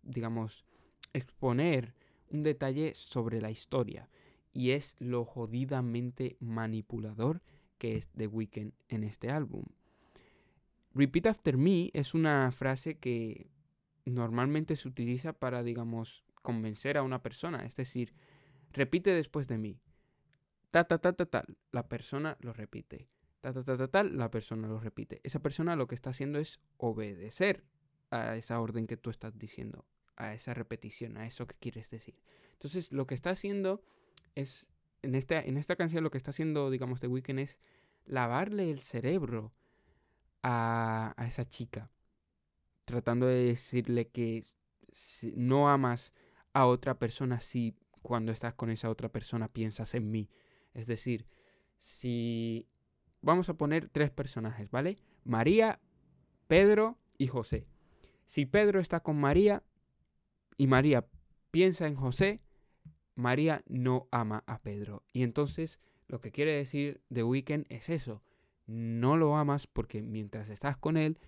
digamos, 0.02 0.64
exponer 1.12 1.94
un 2.30 2.42
detalle 2.42 2.94
sobre 2.94 3.40
la 3.40 3.50
historia 3.50 4.08
y 4.50 4.70
es 4.70 4.96
lo 4.98 5.24
jodidamente 5.24 6.36
manipulador 6.40 7.42
que 7.78 7.96
es 7.96 8.08
The 8.08 8.26
Weeknd 8.26 8.72
en 8.88 9.04
este 9.04 9.30
álbum. 9.30 9.64
Repeat 10.94 11.26
After 11.26 11.56
Me 11.56 11.90
es 11.92 12.14
una 12.14 12.50
frase 12.52 12.98
que 12.98 13.50
normalmente 14.06 14.76
se 14.76 14.88
utiliza 14.88 15.32
para, 15.32 15.62
digamos, 15.62 16.24
convencer 16.42 16.96
a 16.96 17.02
una 17.02 17.22
persona, 17.22 17.64
es 17.64 17.74
decir, 17.74 18.14
repite 18.72 19.10
después 19.10 19.48
de 19.48 19.58
mí. 19.58 19.80
Ta, 20.74 20.82
ta, 20.82 20.98
ta, 20.98 21.12
ta, 21.12 21.26
tal. 21.26 21.56
La 21.70 21.86
persona 21.86 22.36
lo 22.40 22.52
repite 22.52 23.06
tal, 23.90 24.16
la 24.16 24.30
persona 24.30 24.68
lo 24.68 24.80
repite. 24.80 25.20
Esa 25.22 25.40
persona 25.40 25.76
lo 25.76 25.86
que 25.86 25.94
está 25.94 26.10
haciendo 26.10 26.38
es 26.38 26.60
obedecer 26.78 27.64
a 28.10 28.36
esa 28.36 28.60
orden 28.60 28.86
que 28.86 28.96
tú 28.96 29.10
estás 29.10 29.38
diciendo, 29.38 29.84
a 30.16 30.34
esa 30.34 30.54
repetición, 30.54 31.16
a 31.16 31.26
eso 31.26 31.46
que 31.46 31.56
quieres 31.58 31.90
decir. 31.90 32.14
Entonces, 32.52 32.90
lo 32.92 33.06
que 33.06 33.14
está 33.14 33.30
haciendo 33.30 33.82
es, 34.34 34.66
en 35.02 35.14
esta, 35.14 35.40
en 35.40 35.58
esta 35.58 35.76
canción, 35.76 36.04
lo 36.04 36.10
que 36.10 36.18
está 36.18 36.30
haciendo, 36.30 36.70
digamos, 36.70 37.00
The 37.00 37.08
Weeknd 37.08 37.40
es 37.40 37.58
lavarle 38.06 38.70
el 38.70 38.80
cerebro 38.80 39.52
a, 40.42 41.12
a 41.16 41.26
esa 41.26 41.44
chica, 41.44 41.90
tratando 42.84 43.26
de 43.26 43.44
decirle 43.46 44.08
que 44.08 44.44
no 45.34 45.68
amas 45.68 46.12
a 46.52 46.66
otra 46.66 46.98
persona 46.98 47.40
si 47.40 47.74
cuando 48.02 48.32
estás 48.32 48.54
con 48.54 48.70
esa 48.70 48.90
otra 48.90 49.10
persona 49.10 49.48
piensas 49.48 49.94
en 49.94 50.10
mí. 50.10 50.30
Es 50.74 50.86
decir, 50.86 51.26
si 51.78 52.68
vamos 53.22 53.48
a 53.48 53.54
poner 53.54 53.88
tres 53.88 54.10
personajes, 54.10 54.70
¿vale? 54.70 54.98
María, 55.24 55.80
Pedro 56.46 56.98
y 57.16 57.28
José. 57.28 57.66
Si 58.26 58.46
Pedro 58.46 58.80
está 58.80 59.00
con 59.00 59.18
María 59.18 59.62
y 60.56 60.66
María 60.66 61.06
piensa 61.50 61.86
en 61.86 61.94
José, 61.94 62.42
María 63.14 63.62
no 63.66 64.08
ama 64.10 64.44
a 64.46 64.60
Pedro. 64.60 65.04
Y 65.12 65.22
entonces 65.22 65.78
lo 66.08 66.20
que 66.20 66.32
quiere 66.32 66.52
decir 66.52 67.00
The 67.12 67.22
Weeknd 67.22 67.66
es 67.68 67.88
eso. 67.88 68.22
No 68.66 69.16
lo 69.16 69.36
amas 69.36 69.66
porque 69.66 70.02
mientras 70.02 70.48
estás 70.48 70.76
con 70.76 70.96
él, 70.96 71.18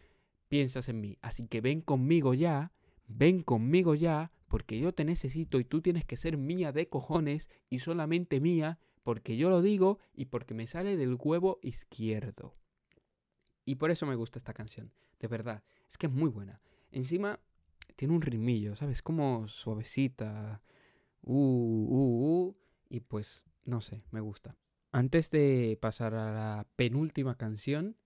piensas 0.48 0.88
en 0.88 1.00
mí. 1.00 1.18
Así 1.22 1.46
que 1.46 1.60
ven 1.60 1.80
conmigo 1.80 2.34
ya, 2.34 2.72
ven 3.06 3.42
conmigo 3.42 3.94
ya, 3.94 4.32
porque 4.48 4.78
yo 4.78 4.92
te 4.92 5.04
necesito 5.04 5.58
y 5.58 5.64
tú 5.64 5.82
tienes 5.82 6.04
que 6.04 6.16
ser 6.16 6.36
mía 6.36 6.72
de 6.72 6.88
cojones 6.88 7.50
y 7.68 7.80
solamente 7.80 8.40
mía 8.40 8.78
porque 9.06 9.36
yo 9.36 9.50
lo 9.50 9.62
digo 9.62 10.00
y 10.14 10.24
porque 10.24 10.52
me 10.52 10.66
sale 10.66 10.96
del 10.96 11.16
huevo 11.16 11.60
izquierdo. 11.62 12.52
Y 13.64 13.76
por 13.76 13.92
eso 13.92 14.04
me 14.04 14.16
gusta 14.16 14.36
esta 14.36 14.52
canción, 14.52 14.90
de 15.20 15.28
verdad, 15.28 15.62
es 15.88 15.96
que 15.96 16.08
es 16.08 16.12
muy 16.12 16.28
buena. 16.28 16.60
Encima 16.90 17.38
tiene 17.94 18.14
un 18.14 18.20
ritmillo, 18.20 18.74
¿sabes? 18.74 19.02
Como 19.02 19.46
suavecita, 19.46 20.60
uh, 21.22 21.32
uh, 21.32 22.48
uh, 22.48 22.56
y 22.88 22.98
pues, 22.98 23.44
no 23.64 23.80
sé, 23.80 24.02
me 24.10 24.18
gusta. 24.18 24.56
antes 24.90 25.30
de 25.30 25.78
pasar 25.80 26.14
a 26.14 26.32
la 26.32 26.66
penúltima 26.74 27.36
canción, 27.36 27.96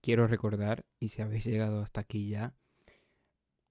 quiero 0.00 0.26
recordar, 0.26 0.86
y 0.98 1.08
si 1.08 1.20
habéis 1.20 1.44
llegado 1.44 1.82
hasta 1.82 2.00
aquí 2.00 2.30
ya, 2.30 2.54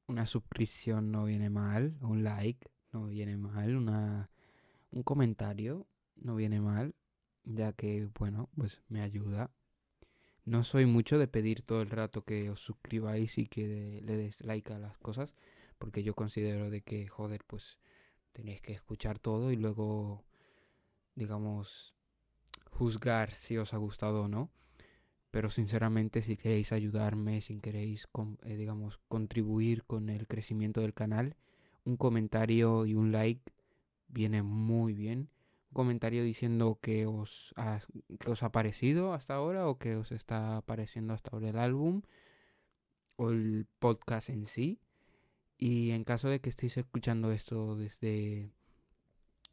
una 0.05 0.27
suscripción 0.27 1.09
no 1.09 1.25
viene 1.25 1.49
mal, 1.49 1.97
un 2.01 2.23
like 2.23 2.69
no 2.91 3.07
viene 3.07 3.37
mal, 3.37 3.75
una, 3.75 4.29
un 4.91 5.01
comentario 5.01 5.87
no 6.21 6.35
viene 6.35 6.61
mal, 6.61 6.95
ya 7.43 7.73
que, 7.73 8.09
bueno, 8.17 8.49
pues 8.55 8.81
me 8.89 9.01
ayuda. 9.01 9.51
No 10.45 10.63
soy 10.63 10.85
mucho 10.85 11.17
de 11.17 11.27
pedir 11.27 11.61
todo 11.61 11.81
el 11.81 11.89
rato 11.89 12.23
que 12.23 12.49
os 12.49 12.59
suscribáis 12.59 13.37
y 13.37 13.47
que 13.47 14.01
le 14.03 14.17
des 14.17 14.41
like 14.41 14.73
a 14.73 14.79
las 14.79 14.97
cosas, 14.97 15.33
porque 15.77 16.03
yo 16.03 16.15
considero 16.15 16.69
de 16.69 16.81
que, 16.81 17.07
joder, 17.07 17.43
pues 17.45 17.79
tenéis 18.31 18.61
que 18.61 18.73
escuchar 18.73 19.19
todo 19.19 19.51
y 19.51 19.55
luego, 19.55 20.23
digamos, 21.15 21.93
juzgar 22.71 23.33
si 23.33 23.57
os 23.57 23.73
ha 23.73 23.77
gustado 23.77 24.23
o 24.23 24.27
no. 24.27 24.49
Pero 25.31 25.49
sinceramente, 25.49 26.21
si 26.21 26.37
queréis 26.37 26.71
ayudarme, 26.71 27.41
si 27.41 27.59
queréis, 27.59 28.07
eh, 28.43 28.55
digamos, 28.55 28.99
contribuir 29.07 29.83
con 29.83 30.09
el 30.09 30.27
crecimiento 30.27 30.81
del 30.81 30.93
canal, 30.93 31.35
un 31.83 31.97
comentario 31.97 32.85
y 32.85 32.95
un 32.95 33.11
like 33.11 33.51
viene 34.07 34.41
muy 34.41 34.93
bien. 34.93 35.29
Comentario 35.73 36.23
diciendo 36.23 36.79
que 36.81 37.05
os, 37.05 37.53
ha, 37.55 37.79
que 38.19 38.31
os 38.31 38.43
ha 38.43 38.51
parecido 38.51 39.13
hasta 39.13 39.35
ahora 39.35 39.67
o 39.67 39.77
que 39.77 39.95
os 39.95 40.11
está 40.11 40.61
pareciendo 40.65 41.13
hasta 41.13 41.31
ahora 41.31 41.49
el 41.49 41.57
álbum 41.57 42.01
o 43.15 43.29
el 43.31 43.67
podcast 43.79 44.29
en 44.29 44.45
sí. 44.45 44.79
Y 45.57 45.91
en 45.91 46.03
caso 46.03 46.29
de 46.29 46.39
que 46.39 46.49
estéis 46.49 46.77
escuchando 46.77 47.31
esto 47.31 47.75
desde, 47.75 48.49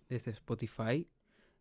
desde 0.09 0.31
Spotify, 0.31 1.09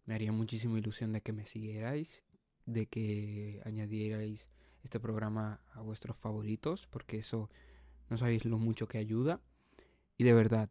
me 0.06 0.14
haría 0.14 0.32
muchísima 0.32 0.78
ilusión 0.78 1.12
de 1.14 1.22
que 1.22 1.34
me 1.34 1.45
siguierais, 1.45 2.24
de 2.66 2.86
que 2.86 3.62
añadierais 3.66 4.51
este 4.84 4.99
programa 4.99 5.62
a 5.74 5.82
vuestros 5.82 6.16
favoritos, 6.16 6.88
porque 6.91 7.18
eso 7.18 7.49
no 8.10 8.18
sabéis 8.18 8.45
lo 8.45 8.60
mucho 8.60 8.88
que 8.88 8.99
ayuda. 8.99 9.41
Y 10.18 10.24
de 10.24 10.34
verdad, 10.34 10.70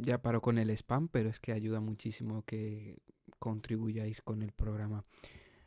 ya 0.00 0.22
paro 0.22 0.40
con 0.40 0.58
el 0.58 0.70
spam, 0.70 1.08
pero 1.08 1.28
es 1.28 1.40
que 1.40 1.52
ayuda 1.52 1.80
muchísimo 1.80 2.44
que 2.44 2.98
contribuyáis 3.38 4.22
con 4.22 4.42
el 4.42 4.52
programa. 4.52 5.04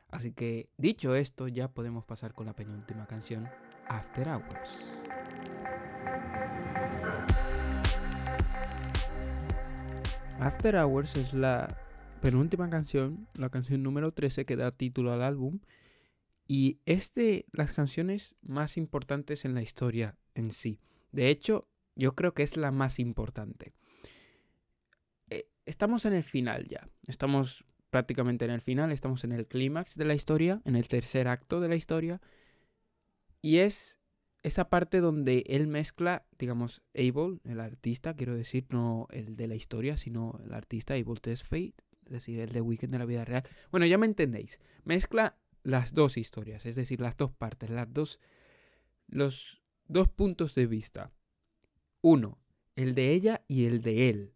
Así 0.09 0.31
que 0.31 0.69
dicho 0.77 1.15
esto, 1.15 1.47
ya 1.47 1.69
podemos 1.69 2.05
pasar 2.05 2.33
con 2.33 2.45
la 2.45 2.55
penúltima 2.55 3.07
canción, 3.07 3.49
After 3.87 4.27
Hours. 4.29 4.91
After 10.39 10.75
Hours 10.75 11.15
es 11.15 11.33
la 11.33 11.77
penúltima 12.21 12.69
canción, 12.69 13.27
la 13.33 13.49
canción 13.49 13.81
número 13.81 14.13
13 14.13 14.45
que 14.45 14.55
da 14.55 14.71
título 14.71 15.13
al 15.13 15.23
álbum. 15.23 15.59
Y 16.47 16.79
es 16.85 17.13
de 17.13 17.45
las 17.51 17.73
canciones 17.73 18.35
más 18.41 18.77
importantes 18.77 19.45
en 19.45 19.55
la 19.55 19.61
historia 19.61 20.17
en 20.35 20.51
sí. 20.51 20.79
De 21.11 21.29
hecho, 21.29 21.67
yo 21.95 22.13
creo 22.13 22.33
que 22.33 22.43
es 22.43 22.57
la 22.57 22.71
más 22.71 22.99
importante. 22.99 23.73
Estamos 25.65 26.05
en 26.05 26.13
el 26.13 26.23
final 26.23 26.67
ya. 26.67 26.89
Estamos 27.07 27.65
prácticamente 27.89 28.45
en 28.45 28.51
el 28.51 28.61
final. 28.61 28.91
Estamos 28.91 29.23
en 29.23 29.31
el 29.31 29.47
clímax 29.47 29.95
de 29.95 30.05
la 30.05 30.15
historia, 30.15 30.61
en 30.65 30.75
el 30.75 30.87
tercer 30.87 31.27
acto 31.27 31.61
de 31.61 31.69
la 31.69 31.75
historia. 31.75 32.21
Y 33.41 33.57
es 33.57 33.99
esa 34.41 34.69
parte 34.69 34.99
donde 34.99 35.43
él 35.47 35.67
mezcla, 35.67 36.25
digamos, 36.37 36.81
Abel, 36.93 37.39
el 37.45 37.59
artista, 37.61 38.13
quiero 38.13 38.35
decir, 38.35 38.65
no 38.69 39.07
el 39.11 39.35
de 39.37 39.47
la 39.47 39.55
historia, 39.55 39.95
sino 39.95 40.39
el 40.43 40.53
artista 40.53 40.95
Abel 40.95 41.21
Tesfaye, 41.21 41.73
es 42.05 42.11
decir, 42.11 42.39
el 42.39 42.51
de 42.51 42.61
Weekend 42.61 42.91
de 42.91 42.99
la 42.99 43.05
vida 43.05 43.23
real. 43.23 43.43
Bueno, 43.71 43.85
ya 43.85 43.97
me 43.97 44.05
entendéis. 44.05 44.59
Mezcla 44.83 45.37
las 45.63 45.93
dos 45.93 46.17
historias, 46.17 46.65
es 46.65 46.75
decir, 46.75 46.99
las 46.99 47.15
dos 47.15 47.31
partes, 47.31 47.69
las 47.69 47.91
dos, 47.91 48.19
los 49.07 49.61
dos 49.87 50.09
puntos 50.09 50.55
de 50.55 50.67
vista. 50.67 51.11
Uno, 52.01 52.37
el 52.75 52.95
de 52.95 53.13
ella 53.13 53.45
y 53.47 53.65
el 53.65 53.81
de 53.81 54.09
él. 54.09 54.32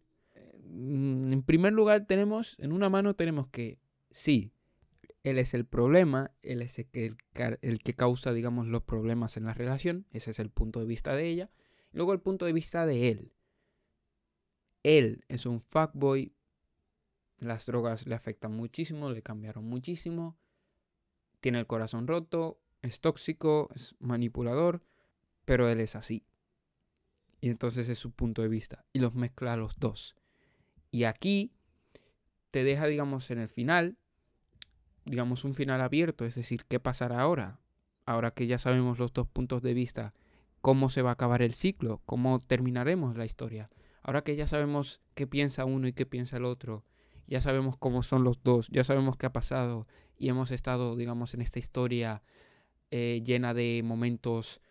Mm, 0.70 1.32
en 1.32 1.42
primer 1.42 1.72
lugar 1.72 2.06
tenemos, 2.06 2.56
en 2.58 2.72
una 2.72 2.88
mano 2.88 3.14
tenemos 3.14 3.48
que, 3.48 3.78
sí, 4.10 4.52
él 5.24 5.38
es 5.38 5.54
el 5.54 5.64
problema, 5.64 6.30
él 6.42 6.62
es 6.62 6.78
el 6.78 6.86
que, 6.86 7.94
causa, 7.94 8.32
digamos, 8.32 8.66
los 8.66 8.82
problemas 8.82 9.36
en 9.36 9.44
la 9.44 9.54
relación, 9.54 10.06
ese 10.12 10.30
es 10.30 10.38
el 10.38 10.50
punto 10.50 10.80
de 10.80 10.86
vista 10.86 11.14
de 11.14 11.28
ella. 11.28 11.50
Luego 11.92 12.12
el 12.12 12.20
punto 12.20 12.44
de 12.44 12.52
vista 12.52 12.86
de 12.86 13.08
él. 13.08 13.32
Él 14.82 15.24
es 15.28 15.46
un 15.46 15.60
fuckboy 15.60 16.32
las 17.40 17.66
drogas 17.66 18.06
le 18.06 18.14
afectan 18.14 18.52
muchísimo, 18.52 19.10
le 19.10 19.22
cambiaron 19.22 19.64
muchísimo. 19.64 20.36
Tiene 21.40 21.60
el 21.60 21.66
corazón 21.66 22.06
roto, 22.06 22.60
es 22.82 23.00
tóxico, 23.00 23.68
es 23.74 23.94
manipulador, 24.00 24.82
pero 25.44 25.68
él 25.68 25.80
es 25.80 25.94
así. 25.94 26.24
Y 27.40 27.50
entonces 27.50 27.88
es 27.88 27.98
su 27.98 28.10
punto 28.10 28.42
de 28.42 28.48
vista. 28.48 28.84
Y 28.92 28.98
los 28.98 29.14
mezcla 29.14 29.52
a 29.52 29.56
los 29.56 29.78
dos. 29.78 30.16
Y 30.90 31.04
aquí 31.04 31.52
te 32.50 32.64
deja, 32.64 32.86
digamos, 32.86 33.30
en 33.30 33.38
el 33.38 33.48
final, 33.48 33.96
digamos, 35.04 35.44
un 35.44 35.54
final 35.54 35.80
abierto. 35.80 36.24
Es 36.24 36.34
decir, 36.34 36.64
¿qué 36.66 36.80
pasará 36.80 37.20
ahora? 37.20 37.60
Ahora 38.06 38.30
que 38.30 38.46
ya 38.46 38.58
sabemos 38.58 38.98
los 38.98 39.12
dos 39.12 39.28
puntos 39.28 39.62
de 39.62 39.74
vista, 39.74 40.14
¿cómo 40.60 40.88
se 40.88 41.02
va 41.02 41.10
a 41.10 41.12
acabar 41.14 41.42
el 41.42 41.54
ciclo? 41.54 42.00
¿Cómo 42.06 42.40
terminaremos 42.40 43.16
la 43.16 43.26
historia? 43.26 43.70
Ahora 44.02 44.22
que 44.22 44.36
ya 44.36 44.46
sabemos 44.46 45.00
qué 45.14 45.26
piensa 45.26 45.66
uno 45.66 45.88
y 45.88 45.92
qué 45.92 46.06
piensa 46.06 46.38
el 46.38 46.46
otro, 46.46 46.84
ya 47.26 47.42
sabemos 47.42 47.76
cómo 47.76 48.02
son 48.02 48.24
los 48.24 48.42
dos, 48.42 48.68
ya 48.68 48.84
sabemos 48.84 49.18
qué 49.18 49.26
ha 49.26 49.32
pasado 49.32 49.86
y 50.16 50.30
hemos 50.30 50.50
estado, 50.50 50.96
digamos, 50.96 51.34
en 51.34 51.42
esta 51.42 51.58
historia 51.58 52.22
eh, 52.90 53.22
llena 53.22 53.52
de 53.52 53.82
momentos 53.84 54.62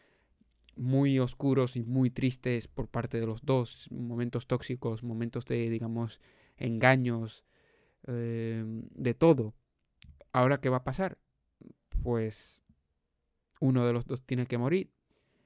muy 0.78 1.20
oscuros 1.20 1.76
y 1.76 1.84
muy 1.84 2.10
tristes 2.10 2.68
por 2.68 2.88
parte 2.88 3.20
de 3.20 3.26
los 3.26 3.46
dos, 3.46 3.88
momentos 3.92 4.48
tóxicos, 4.48 5.04
momentos 5.04 5.46
de, 5.46 5.70
digamos, 5.70 6.20
engaños, 6.58 7.44
em, 8.06 8.84
de 8.92 9.14
todo. 9.14 9.54
Ahora, 10.32 10.60
¿qué 10.60 10.70
va 10.70 10.78
a 10.78 10.84
pasar? 10.84 11.18
Pues 12.04 12.64
uno 13.60 13.86
de 13.86 13.94
los 13.94 14.06
dos 14.06 14.22
tiene 14.24 14.46
que 14.46 14.58
morir 14.58 14.90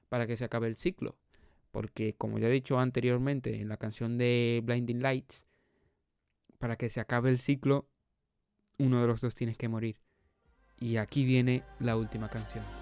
para 0.10 0.28
que 0.28 0.38
se 0.38 0.46
acabe 0.46 0.68
el 0.68 0.76
ciclo. 0.76 1.18
Porque, 1.72 2.14
como 2.16 2.38
ya 2.38 2.48
he 2.48 2.52
dicho 2.52 2.80
anteriormente 2.80 3.62
en 3.62 3.70
la 3.70 3.78
canción 3.78 4.18
de 4.18 4.62
Blinding 4.64 5.02
Lights, 5.02 5.46
para 6.60 6.76
que 6.76 6.90
se 6.90 7.00
acabe 7.00 7.30
el 7.30 7.40
ciclo, 7.40 7.88
uno 8.78 9.02
de 9.02 9.08
los 9.08 9.22
dos 9.22 9.36
tiene 9.36 9.56
que 9.56 9.70
morir. 9.70 9.98
Y 10.80 10.98
aquí 10.98 11.24
viene 11.24 11.64
la 11.80 11.96
última 11.96 12.30
canción. 12.30 12.81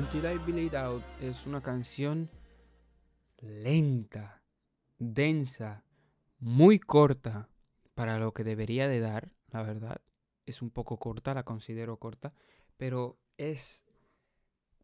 Until 0.00 0.24
I 0.24 0.76
Out 0.76 1.02
es 1.20 1.46
una 1.46 1.60
canción 1.60 2.30
lenta, 3.36 4.42
densa, 4.98 5.84
muy 6.38 6.78
corta 6.78 7.50
para 7.94 8.18
lo 8.18 8.32
que 8.32 8.42
debería 8.42 8.88
de 8.88 9.00
dar, 9.00 9.34
la 9.50 9.62
verdad. 9.62 10.00
Es 10.46 10.62
un 10.62 10.70
poco 10.70 10.98
corta, 10.98 11.34
la 11.34 11.42
considero 11.42 11.98
corta, 11.98 12.32
pero 12.78 13.18
es 13.36 13.84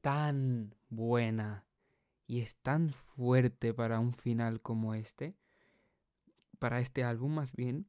tan 0.02 0.74
buena 0.90 1.64
y 2.26 2.42
es 2.42 2.56
tan 2.56 2.90
fuerte 2.92 3.72
para 3.72 4.00
un 4.00 4.12
final 4.12 4.60
como 4.60 4.92
este, 4.92 5.34
para 6.58 6.78
este 6.78 7.04
álbum 7.04 7.32
más 7.36 7.52
bien, 7.52 7.88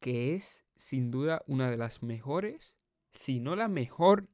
que 0.00 0.34
es 0.34 0.64
sin 0.76 1.10
duda 1.10 1.42
una 1.46 1.70
de 1.70 1.76
las 1.76 2.02
mejores, 2.02 2.74
si 3.12 3.38
no 3.38 3.54
la 3.54 3.68
mejor 3.68 4.30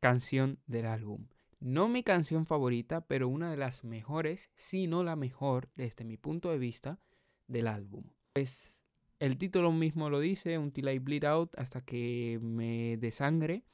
canción 0.00 0.58
del 0.66 0.86
álbum. 0.86 1.26
No 1.60 1.88
mi 1.88 2.02
canción 2.02 2.46
favorita, 2.46 3.00
pero 3.02 3.28
una 3.28 3.50
de 3.50 3.56
las 3.56 3.84
mejores, 3.84 4.50
si 4.56 4.86
no 4.86 5.02
la 5.02 5.16
mejor, 5.16 5.68
desde 5.74 6.04
mi 6.04 6.16
punto 6.16 6.50
de 6.50 6.58
vista, 6.58 7.00
del 7.48 7.66
álbum. 7.66 8.04
Pues 8.34 8.84
el 9.18 9.38
título 9.38 9.72
mismo 9.72 10.10
lo 10.10 10.20
dice, 10.20 10.58
Until 10.58 10.88
I 10.88 10.98
Bleed 10.98 11.24
Out, 11.24 11.58
hasta 11.58 11.80
que 11.80 12.38
me 12.42 12.96
desangre 12.98 13.64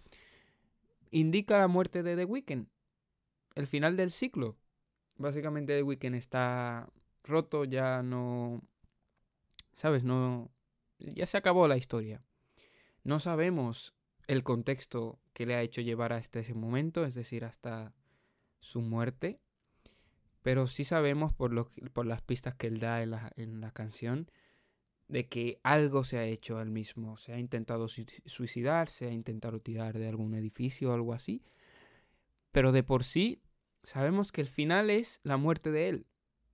indica 1.13 1.59
la 1.59 1.69
muerte 1.69 2.03
de 2.03 2.17
The 2.17 2.25
Weeknd. 2.25 2.67
El 3.55 3.67
final 3.67 3.97
del 3.97 4.11
ciclo. 4.11 4.57
Básicamente 5.19 5.77
The 5.77 5.83
Weeknd 5.83 6.15
está 6.15 6.91
roto, 7.23 7.65
ya 7.65 8.03
no... 8.03 8.63
¿Sabes? 9.75 10.03
No... 10.03 10.51
Ya 10.99 11.27
se 11.27 11.37
acabó 11.37 11.69
la 11.69 11.77
historia. 11.77 12.23
No 13.05 13.21
sabemos 13.21 13.95
el 14.27 14.43
contexto 14.43 15.19
que 15.33 15.47
le 15.47 15.55
ha 15.55 15.63
hecho 15.63 15.81
llevar 15.81 16.13
hasta 16.13 16.41
ese 16.41 16.55
momento, 16.55 17.05
es 17.05 17.15
decir, 17.15 17.45
hasta 17.45 17.95
su 18.61 18.81
muerte. 18.81 19.41
Pero 20.43 20.67
sí 20.67 20.85
sabemos 20.85 21.33
por, 21.33 21.53
lo, 21.53 21.71
por 21.93 22.07
las 22.07 22.23
pistas 22.23 22.55
que 22.55 22.67
él 22.67 22.81
da 22.81 23.03
en 23.03 23.11
la, 23.11 23.33
en 23.37 23.61
la 23.61 23.71
canción 23.71 24.29
de 25.09 25.29
que 25.29 25.61
algo 25.63 26.05
se 26.05 26.19
ha 26.19 26.25
hecho 26.25 26.59
al 26.59 26.71
mismo. 26.71 27.17
Se 27.17 27.33
ha 27.33 27.39
intentado 27.39 27.87
suicidar, 27.89 28.91
se 28.91 29.07
ha 29.07 29.13
intentado 29.13 29.61
tirar 29.61 29.99
de 29.99 30.09
algún 30.09 30.35
edificio 30.35 30.91
o 30.91 30.95
algo 30.95 31.13
así. 31.13 31.43
Pero 32.51 32.73
de 32.73 32.83
por 32.83 33.05
sí, 33.05 33.41
sabemos 33.85 34.33
que 34.33 34.41
el 34.41 34.49
final 34.49 34.91
es 34.91 35.21
la 35.23 35.37
muerte 35.37 35.71
de 35.71 35.89
él. 35.89 36.07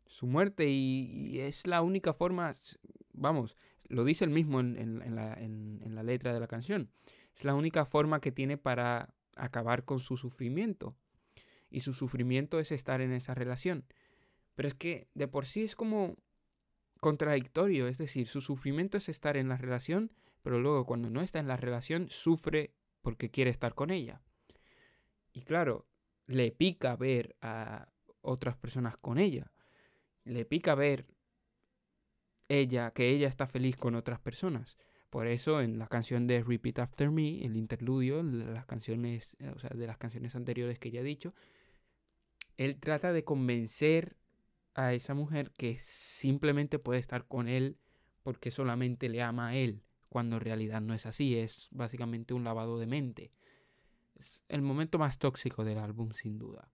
Su 0.07 0.27
muerte 0.27 0.69
y, 0.69 1.41
es 1.41 1.67
la 1.67 1.83
única 1.83 2.13
forma, 2.13 2.53
vamos, 3.13 3.57
lo 3.89 4.05
dice 4.05 4.25
él 4.25 4.31
mismo 4.31 4.61
en, 4.61 5.15
la, 5.15 5.35
en 5.35 5.95
la 5.95 6.03
letra 6.03 6.33
de 6.35 6.41
la 6.41 6.47
canción. 6.47 6.91
Es 7.39 7.45
la 7.45 7.55
única 7.55 7.85
forma 7.85 8.21
que 8.21 8.33
tiene 8.33 8.59
para 8.59 9.15
acabar 9.37 9.85
con 9.85 10.01
su 10.01 10.17
sufrimiento. 10.17 10.97
Y 11.71 11.81
su 11.81 11.95
sufrimiento 11.95 12.59
es 12.59 12.73
estar 12.73 13.01
en 13.01 13.13
esa 13.13 13.33
relación. 13.33 13.85
Pero 14.57 14.67
es 14.67 14.75
que 14.75 15.07
de 15.15 15.29
por 15.29 15.47
sí 15.47 15.63
es 15.63 15.77
como 15.77 16.17
contradictorio, 17.01 17.87
es 17.87 17.97
decir, 17.97 18.27
su 18.27 18.41
sufrimiento 18.41 18.99
es 18.99 19.09
estar 19.09 19.37
en 19.37 19.49
la 19.49 19.57
relación, 19.57 20.11
pero 20.43 20.59
luego 20.59 20.85
cuando 20.85 21.11
no 21.11 21.21
está 21.21 21.39
en 21.39 21.47
la 21.47 21.57
relación 21.57 22.09
sufre 22.11 22.75
porque 23.03 23.31
quiere 23.31 23.51
estar 23.51 23.77
con 23.77 23.93
ella. 23.93 24.21
Y 25.33 25.43
claro, 25.43 25.87
le 26.27 26.51
pica 26.51 26.97
ver 26.97 27.37
a 27.41 27.93
otras 28.21 28.57
personas 28.57 28.97
con 28.97 29.19
ella. 29.19 29.53
Le 30.25 30.45
pica 30.45 30.75
ver 30.75 31.07
ella 32.49 32.91
que 32.91 33.11
ella 33.11 33.29
está 33.29 33.47
feliz 33.47 33.77
con 33.77 33.95
otras 33.95 34.19
personas. 34.19 34.77
Por 35.11 35.27
eso 35.27 35.61
en 35.63 35.79
la 35.79 35.87
canción 35.87 36.27
de 36.27 36.43
Repeat 36.43 36.81
After 36.81 37.11
Me, 37.11 37.45
el 37.45 37.57
interludio, 37.57 38.23
las 38.23 38.67
canciones, 38.67 39.37
o 39.55 39.59
sea, 39.59 39.71
de 39.71 39.87
las 39.87 39.97
canciones 39.97 40.35
anteriores 40.35 40.79
que 40.79 40.91
ya 40.91 41.01
he 41.01 41.05
dicho, 41.05 41.35
él 42.57 42.79
trata 42.79 43.13
de 43.13 43.25
convencer 43.25 44.17
a 44.75 44.93
esa 44.93 45.15
mujer 45.15 45.51
que 45.57 45.77
simplemente 45.79 46.79
puede 46.79 47.01
estar 47.01 47.27
con 47.27 47.49
él 47.49 47.79
porque 48.23 48.51
solamente 48.51 49.09
le 49.09 49.23
ama 49.23 49.49
a 49.49 49.57
él, 49.57 49.83
cuando 50.09 50.37
en 50.37 50.43
realidad 50.43 50.81
no 50.83 50.93
es 50.93 51.07
así, 51.07 51.37
es 51.37 51.69
básicamente 51.71 52.35
un 52.35 52.45
lavado 52.45 52.79
de 52.79 52.87
mente. 52.87 53.33
Es 54.15 54.43
el 54.49 54.61
momento 54.61 54.99
más 54.99 55.19
tóxico 55.19 55.65
del 55.65 55.79
álbum, 55.79 56.13
sin 56.13 56.39
duda. 56.39 56.71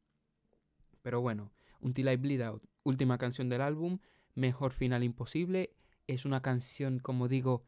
Pero 1.03 1.20
bueno, 1.20 1.53
Until 1.80 2.09
I 2.09 2.16
Bleed 2.16 2.41
Out, 2.41 2.64
última 2.82 3.18
canción 3.18 3.49
del 3.49 3.61
álbum, 3.61 3.99
mejor 4.35 4.72
final 4.72 5.05
imposible. 5.05 5.74
Es 6.07 6.24
una 6.24 6.43
canción, 6.43 6.99
como 6.99 7.28
digo, 7.28 7.64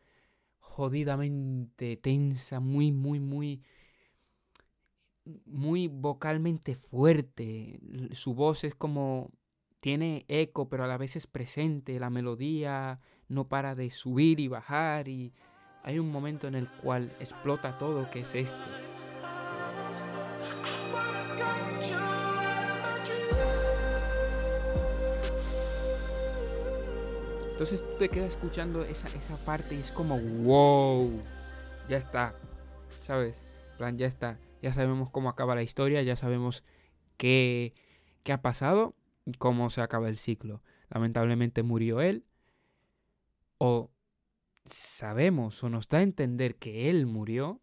jodidamente 0.67 1.97
tensa, 1.97 2.61
muy, 2.61 2.93
muy, 2.93 3.21
muy 3.21 3.63
muy 5.45 5.89
vocalmente 5.89 6.75
fuerte. 6.75 7.81
Su 8.13 8.35
voz 8.35 8.65
es 8.65 8.75
como 8.75 9.31
tiene 9.81 10.25
eco, 10.29 10.69
pero 10.69 10.85
a 10.85 10.87
la 10.87 10.97
vez 10.97 11.17
es 11.17 11.27
presente. 11.27 11.99
La 12.01 12.11
melodía 12.11 13.01
no 13.29 13.49
para 13.49 13.75
de 13.75 13.91
subir 13.91 14.41
y 14.41 14.49
bajar 14.49 15.09
y 15.09 15.33
hay 15.83 15.99
un 15.99 16.11
momento 16.11 16.49
en 16.49 16.55
el 16.55 16.69
cual 16.69 17.13
explota 17.21 17.79
todo, 17.79 18.11
que 18.11 18.21
es 18.21 18.35
este. 18.35 18.86
Entonces 27.57 27.81
tú 27.81 27.99
te 27.99 28.11
quedas 28.11 28.29
escuchando 28.29 28.85
esa, 28.85 29.09
esa 29.09 29.37
parte 29.45 29.75
y 29.75 29.81
es 29.81 29.91
como, 29.91 30.19
wow, 30.19 31.11
ya 31.89 31.97
está, 31.97 32.35
¿sabes? 33.01 33.45
plan, 33.79 33.97
ya 33.97 34.07
está 34.07 34.39
ya 34.63 34.73
sabemos 34.73 35.11
cómo 35.11 35.29
acaba 35.29 35.55
la 35.55 35.63
historia, 35.63 36.03
ya 36.03 36.17
sabemos 36.17 36.65
qué, 37.17 37.75
qué 38.25 38.33
ha 38.33 38.43
pasado 38.43 38.97
y 39.25 39.35
cómo 39.35 39.71
se 39.71 39.81
acaba 39.81 40.09
el 40.09 40.17
ciclo. 40.17 40.63
Lamentablemente 40.89 41.63
murió 41.63 42.01
él, 42.01 42.25
o 43.59 43.91
sabemos 44.65 45.63
o 45.63 45.69
nos 45.69 45.89
da 45.89 45.99
a 45.99 46.03
entender 46.03 46.57
que 46.57 46.91
él 46.91 47.07
murió, 47.07 47.61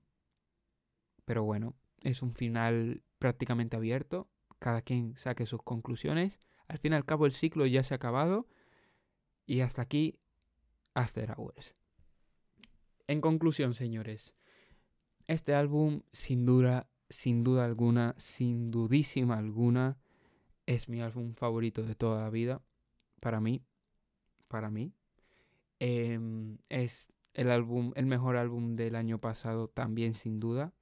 pero 1.26 1.44
bueno, 1.44 1.76
es 2.02 2.22
un 2.22 2.34
final 2.34 3.04
prácticamente 3.20 3.76
abierto, 3.76 4.30
cada 4.60 4.82
quien 4.82 5.18
saque 5.18 5.46
sus 5.46 5.62
conclusiones. 5.62 6.40
Al 6.68 6.78
fin 6.78 6.94
y 6.94 6.96
al 6.96 7.06
cabo 7.06 7.26
el 7.26 7.34
ciclo 7.34 7.66
ya 7.66 7.84
se 7.84 7.94
ha 7.94 7.98
acabado 7.98 8.48
y 9.46 9.62
hasta 9.62 9.82
aquí 9.82 10.20
After 10.94 11.34
Hours. 11.38 11.76
En 13.08 13.22
conclusión, 13.22 13.74
señores, 13.74 14.34
este 15.28 15.54
álbum, 15.54 16.02
sin 16.12 16.46
duda, 16.46 16.88
sin 17.10 17.44
duda 17.44 17.66
alguna, 17.66 18.16
sin 18.18 18.72
dudísima 18.72 19.38
alguna, 19.38 19.98
es 20.66 20.88
mi 20.88 21.02
álbum 21.02 21.34
favorito 21.34 21.84
de 21.84 21.96
toda 21.96 22.22
la 22.24 22.30
vida. 22.30 22.62
Para 23.20 23.42
mí. 23.42 23.64
Para 24.48 24.70
mí. 24.70 24.94
Em, 25.80 26.58
es 26.70 27.10
el 27.34 27.52
álbum, 27.52 27.92
el 27.96 28.06
mejor 28.06 28.38
álbum 28.38 28.76
del 28.76 28.96
año 28.96 29.20
pasado, 29.20 29.68
también 29.68 30.14
sin 30.14 30.40
duda. 30.40 30.74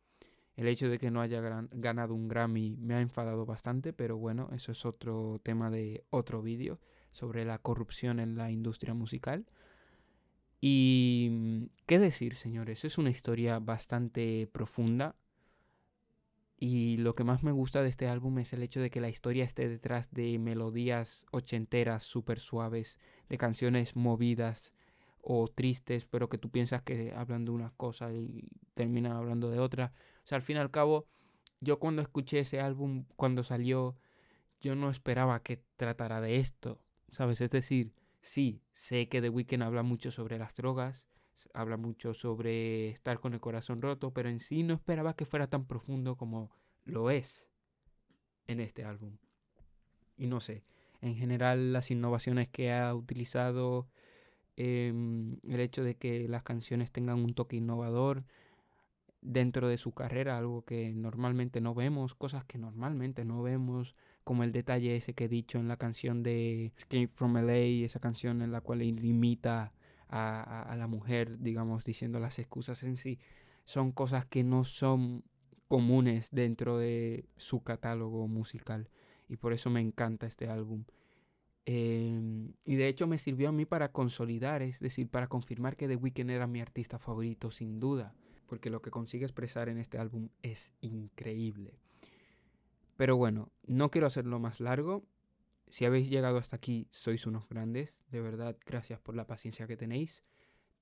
El 0.55 0.67
hecho 0.67 0.89
de 0.89 0.99
que 0.99 1.09
no 1.09 1.21
haya 1.21 1.41
ganado 1.71 2.13
un 2.13 2.27
Grammy 2.27 2.75
me 2.77 2.93
ha 2.93 3.01
enfadado 3.01 3.45
bastante, 3.45 3.93
pero 3.93 4.17
bueno, 4.17 4.49
eso 4.53 4.71
es 4.71 4.85
otro 4.85 5.39
tema 5.43 5.71
de 5.71 6.03
otro 6.09 6.41
vídeo 6.41 6.79
sobre 7.11 7.45
la 7.45 7.57
corrupción 7.59 8.19
en 8.19 8.35
la 8.35 8.51
industria 8.51 8.93
musical. 8.93 9.45
Y 10.61 11.29
mm, 11.31 11.63
qué 11.87 11.99
decir, 11.99 12.35
señores, 12.35 12.85
es 12.85 12.97
una 12.97 13.09
historia 13.09 13.59
bastante 13.59 14.47
profunda. 14.51 15.15
Y 16.57 16.97
lo 16.97 17.15
que 17.15 17.23
más 17.23 17.41
me 17.43 17.51
gusta 17.51 17.81
de 17.81 17.89
este 17.89 18.07
álbum 18.07 18.37
es 18.37 18.53
el 18.53 18.61
hecho 18.61 18.79
de 18.79 18.91
que 18.91 19.01
la 19.01 19.09
historia 19.09 19.43
esté 19.43 19.67
detrás 19.67 20.11
de 20.11 20.37
melodías 20.37 21.25
ochenteras 21.31 22.03
súper 22.03 22.39
suaves, 22.39 22.99
de 23.29 23.39
canciones 23.39 23.95
movidas 23.95 24.71
o 25.21 25.47
tristes, 25.47 26.05
pero 26.05 26.29
que 26.29 26.37
tú 26.37 26.51
piensas 26.51 26.83
que 26.83 27.13
hablan 27.15 27.45
de 27.45 27.51
una 27.51 27.71
cosa 27.77 28.13
y 28.13 28.47
terminan 28.75 29.13
hablando 29.13 29.49
de 29.49 29.59
otra. 29.59 29.91
O 30.23 30.27
sea, 30.27 30.35
al 30.35 30.43
fin 30.43 30.57
y 30.57 30.59
al 30.59 30.69
cabo, 30.69 31.07
yo 31.61 31.79
cuando 31.79 32.03
escuché 32.03 32.39
ese 32.39 32.59
álbum, 32.59 33.05
cuando 33.15 33.41
salió, 33.41 33.97
yo 34.61 34.75
no 34.75 34.91
esperaba 34.91 35.41
que 35.41 35.63
tratara 35.77 36.21
de 36.21 36.37
esto, 36.37 36.79
¿sabes? 37.11 37.41
Es 37.41 37.49
decir, 37.49 37.93
sí, 38.21 38.61
sé 38.71 39.07
que 39.07 39.21
The 39.21 39.29
Weeknd 39.29 39.63
habla 39.63 39.83
mucho 39.83 40.11
sobre 40.11 40.37
las 40.37 40.55
drogas, 40.55 41.03
habla 41.53 41.77
mucho 41.77 42.13
sobre 42.13 42.89
estar 42.89 43.19
con 43.19 43.33
el 43.33 43.39
corazón 43.39 43.81
roto, 43.81 44.11
pero 44.11 44.29
en 44.29 44.39
sí 44.39 44.63
no 44.63 44.73
esperaba 44.73 45.15
que 45.15 45.25
fuera 45.25 45.47
tan 45.47 45.65
profundo 45.65 46.15
como 46.15 46.51
lo 46.85 47.09
es 47.09 47.45
en 48.47 48.59
este 48.59 48.83
álbum. 48.85 49.17
Y 50.17 50.27
no 50.27 50.39
sé, 50.39 50.63
en 51.01 51.15
general 51.15 51.73
las 51.73 51.91
innovaciones 51.91 52.47
que 52.47 52.71
ha 52.71 52.93
utilizado, 52.93 53.87
em, 54.55 55.37
el 55.47 55.59
hecho 55.59 55.83
de 55.83 55.95
que 55.95 56.27
las 56.27 56.43
canciones 56.43 56.91
tengan 56.91 57.19
un 57.19 57.33
toque 57.33 57.55
innovador 57.57 58.23
dentro 59.21 59.67
de 59.67 59.77
su 59.77 59.93
carrera, 59.93 60.37
algo 60.37 60.63
que 60.63 60.93
normalmente 60.93 61.61
no 61.61 61.73
vemos, 61.73 62.15
cosas 62.15 62.45
que 62.45 62.57
normalmente 62.57 63.25
no 63.25 63.41
vemos, 63.41 63.95
como 64.23 64.43
el 64.43 64.51
detalle 64.51 64.95
ese 64.95 65.13
que 65.13 65.25
he 65.25 65.29
dicho 65.29 65.59
en 65.59 65.67
la 65.67 65.77
canción 65.77 66.23
de 66.23 66.67
Escape 66.77 67.07
from 67.07 67.37
LA, 67.37 67.85
esa 67.85 67.99
canción 67.99 68.41
en 68.41 68.51
la 68.51 68.61
cual 68.61 68.81
él 68.81 69.03
imita 69.03 69.73
a, 70.11 70.75
la 70.77 70.87
mujer, 70.87 71.39
digamos, 71.39 71.85
diciendo 71.85 72.19
las 72.19 72.37
excusas 72.37 72.83
en 72.83 72.97
sí, 72.97 73.19
son 73.65 73.91
cosas 73.91 74.25
que 74.25 74.43
no 74.43 74.63
son 74.65 75.23
comunes 75.67 76.29
dentro 76.31 76.77
de 76.77 77.25
su 77.37 77.63
catálogo 77.63 78.27
musical 78.27 78.89
y 79.29 79.37
por 79.37 79.53
eso 79.53 79.69
me 79.69 79.79
encanta 79.79 80.27
este 80.27 80.49
álbum. 80.49 80.83
Em, 81.65 82.53
y 82.65 82.75
de 82.75 82.87
hecho 82.89 83.07
me 83.07 83.17
sirvió 83.17 83.49
a 83.49 83.51
mí 83.53 83.65
para 83.65 83.91
consolidar, 83.91 84.61
es 84.61 84.79
decir, 84.79 85.09
para 85.09 85.27
confirmar 85.27 85.77
que 85.77 85.87
The 85.87 85.95
Weeknd 85.95 86.29
era 86.31 86.47
mi 86.47 86.59
artista 86.59 86.99
favorito 86.99 87.51
sin 87.51 87.79
duda, 87.79 88.13
porque 88.47 88.69
lo 88.69 88.81
que 88.81 88.91
consigue 88.91 89.25
expresar 89.25 89.69
en 89.69 89.77
este 89.77 89.97
álbum 89.97 90.29
es 90.41 90.73
increíble. 90.81 91.79
Pero 92.97 93.17
bueno, 93.17 93.51
no 93.65 93.89
quiero 93.91 94.07
hacerlo 94.07 94.39
más 94.39 94.59
largo. 94.59 95.03
Si 95.69 95.85
habéis 95.85 96.09
llegado 96.09 96.37
hasta 96.37 96.57
aquí, 96.57 96.87
sois 96.91 97.25
unos 97.25 97.47
grandes. 97.47 97.93
De 98.09 98.21
verdad, 98.21 98.57
gracias 98.65 98.99
por 98.99 99.15
la 99.15 99.27
paciencia 99.27 99.67
que 99.67 99.77
tenéis. 99.77 100.23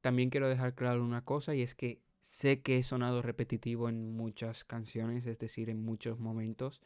También 0.02 0.30
quiero 0.30 0.50
dejar 0.50 0.76
claro 0.76 1.04
una 1.04 1.24
cosa 1.24 1.56
y 1.56 1.62
es 1.62 1.76
que 1.76 2.02
sé 2.30 2.62
que 2.62 2.78
he 2.78 2.84
sonado 2.84 3.22
repetitivo 3.22 3.90
en 3.90 4.16
muchas 4.16 4.64
canciones, 4.64 5.26
es 5.26 5.40
decir, 5.40 5.70
en 5.70 5.84
muchos 5.84 6.20
momentos, 6.20 6.80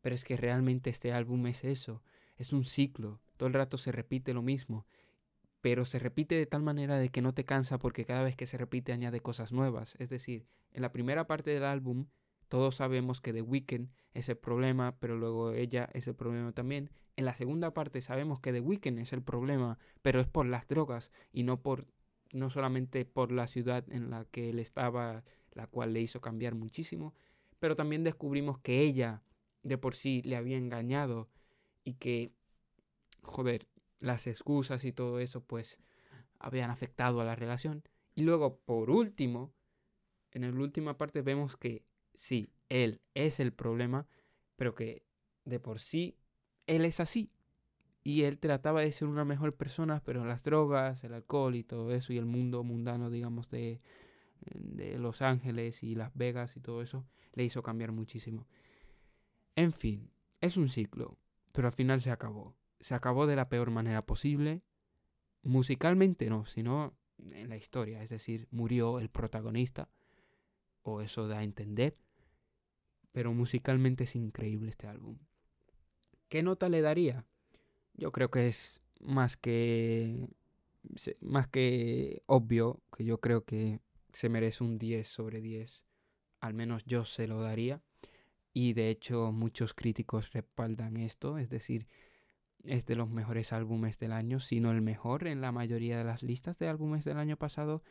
pero 0.00 0.14
es 0.14 0.24
que 0.24 0.36
realmente 0.36 0.90
este 0.90 1.12
álbum 1.12 1.46
es 1.48 1.64
eso, 1.64 2.02
es 2.36 2.52
un 2.52 2.64
ciclo, 2.64 3.20
todo 3.36 3.48
el 3.48 3.54
rato 3.54 3.78
se 3.78 3.92
repite 3.92 4.32
lo 4.32 4.42
mismo, 4.42 4.86
pero 5.60 5.84
se 5.84 5.98
repite 5.98 6.36
de 6.36 6.46
tal 6.46 6.62
manera 6.62 6.98
de 6.98 7.08
que 7.08 7.20
no 7.20 7.34
te 7.34 7.44
cansa 7.44 7.78
porque 7.78 8.04
cada 8.04 8.22
vez 8.22 8.36
que 8.36 8.46
se 8.46 8.56
repite 8.56 8.92
añade 8.92 9.20
cosas 9.20 9.50
nuevas, 9.52 9.96
es 9.98 10.08
decir, 10.08 10.46
en 10.72 10.82
la 10.82 10.92
primera 10.92 11.26
parte 11.26 11.50
del 11.50 11.64
álbum 11.64 12.06
todos 12.48 12.76
sabemos 12.76 13.20
que 13.20 13.32
The 13.32 13.42
Weeknd 13.42 13.88
es 14.14 14.28
el 14.28 14.36
problema, 14.36 14.96
pero 14.98 15.16
luego 15.16 15.52
ella 15.52 15.88
es 15.92 16.06
el 16.06 16.14
problema 16.14 16.52
también. 16.52 16.90
En 17.16 17.24
la 17.24 17.36
segunda 17.36 17.72
parte 17.72 18.00
sabemos 18.00 18.40
que 18.40 18.52
The 18.52 18.60
Weeknd 18.60 18.98
es 18.98 19.12
el 19.12 19.22
problema, 19.22 19.78
pero 20.02 20.20
es 20.20 20.26
por 20.26 20.46
las 20.46 20.68
drogas 20.68 21.10
y 21.32 21.42
no 21.42 21.62
por 21.62 21.86
no 22.32 22.50
solamente 22.50 23.04
por 23.04 23.32
la 23.32 23.46
ciudad 23.46 23.84
en 23.90 24.10
la 24.10 24.24
que 24.24 24.50
él 24.50 24.58
estaba, 24.58 25.24
la 25.52 25.66
cual 25.68 25.92
le 25.92 26.00
hizo 26.00 26.20
cambiar 26.20 26.54
muchísimo, 26.54 27.14
pero 27.60 27.76
también 27.76 28.04
descubrimos 28.04 28.58
que 28.58 28.80
ella 28.80 29.22
de 29.62 29.78
por 29.78 29.94
sí 29.94 30.22
le 30.24 30.36
había 30.36 30.58
engañado 30.58 31.28
y 31.84 31.94
que 31.94 32.32
joder, 33.26 33.66
las 34.00 34.26
excusas 34.26 34.84
y 34.84 34.92
todo 34.92 35.18
eso 35.20 35.42
pues 35.42 35.78
habían 36.38 36.70
afectado 36.70 37.20
a 37.20 37.24
la 37.24 37.36
relación. 37.36 37.82
Y 38.14 38.22
luego, 38.22 38.58
por 38.60 38.90
último, 38.90 39.52
en 40.32 40.42
la 40.42 40.62
última 40.62 40.96
parte 40.96 41.22
vemos 41.22 41.56
que 41.56 41.84
sí, 42.16 42.50
él 42.68 43.00
es 43.14 43.38
el 43.38 43.52
problema, 43.52 44.06
pero 44.56 44.74
que 44.74 45.04
de 45.44 45.60
por 45.60 45.78
sí, 45.78 46.16
él 46.66 46.84
es 46.84 47.00
así. 47.00 47.30
Y 48.02 48.22
él 48.22 48.38
trataba 48.38 48.82
de 48.82 48.92
ser 48.92 49.08
una 49.08 49.24
mejor 49.24 49.54
persona, 49.56 50.02
pero 50.04 50.24
las 50.24 50.42
drogas, 50.44 51.02
el 51.02 51.14
alcohol 51.14 51.56
y 51.56 51.64
todo 51.64 51.92
eso, 51.92 52.12
y 52.12 52.18
el 52.18 52.26
mundo 52.26 52.62
mundano, 52.62 53.10
digamos, 53.10 53.50
de, 53.50 53.80
de 54.40 54.98
Los 54.98 55.22
Ángeles 55.22 55.82
y 55.82 55.94
Las 55.94 56.14
Vegas 56.14 56.56
y 56.56 56.60
todo 56.60 56.82
eso, 56.82 57.04
le 57.32 57.44
hizo 57.44 57.62
cambiar 57.62 57.92
muchísimo. 57.92 58.46
En 59.56 59.72
fin, 59.72 60.10
es 60.40 60.56
un 60.56 60.68
ciclo, 60.68 61.18
pero 61.52 61.68
al 61.68 61.72
final 61.72 62.00
se 62.00 62.10
acabó. 62.10 62.54
Se 62.80 62.94
acabó 62.94 63.26
de 63.26 63.36
la 63.36 63.48
peor 63.48 63.70
manera 63.70 64.04
posible. 64.04 64.62
Musicalmente 65.42 66.28
no, 66.28 66.44
sino 66.46 66.96
en 67.18 67.48
la 67.48 67.56
historia. 67.56 68.02
Es 68.02 68.10
decir, 68.10 68.46
murió 68.50 69.00
el 69.00 69.08
protagonista, 69.08 69.88
o 70.82 71.00
eso 71.00 71.26
da 71.26 71.38
a 71.38 71.44
entender. 71.44 71.96
Pero 73.16 73.32
musicalmente 73.32 74.04
es 74.04 74.14
increíble 74.14 74.68
este 74.68 74.88
álbum. 74.88 75.16
¿Qué 76.28 76.42
nota 76.42 76.68
le 76.68 76.82
daría? 76.82 77.24
Yo 77.94 78.12
creo 78.12 78.30
que 78.30 78.46
es 78.46 78.82
más 79.00 79.38
que 79.38 80.28
más 81.22 81.48
que 81.48 82.22
obvio 82.26 82.82
que 82.94 83.06
yo 83.06 83.18
creo 83.18 83.46
que 83.46 83.80
se 84.12 84.28
merece 84.28 84.62
un 84.64 84.76
10 84.76 85.08
sobre 85.08 85.40
10. 85.40 85.82
Al 86.42 86.52
menos 86.52 86.84
yo 86.84 87.06
se 87.06 87.26
lo 87.26 87.40
daría. 87.40 87.80
Y 88.52 88.74
de 88.74 88.90
hecho 88.90 89.32
muchos 89.32 89.72
críticos 89.72 90.32
respaldan 90.32 90.98
esto. 90.98 91.38
Es 91.38 91.48
decir, 91.48 91.86
es 92.64 92.84
de 92.84 92.96
los 92.96 93.08
mejores 93.08 93.50
álbumes 93.54 93.96
del 93.96 94.12
año, 94.12 94.40
si 94.40 94.60
no 94.60 94.72
el 94.72 94.82
mejor 94.82 95.26
en 95.26 95.40
la 95.40 95.52
mayoría 95.52 95.96
de 95.96 96.04
las 96.04 96.22
listas 96.22 96.58
de 96.58 96.68
álbumes 96.68 97.06
del 97.06 97.16
año 97.16 97.38
pasado. 97.38 97.82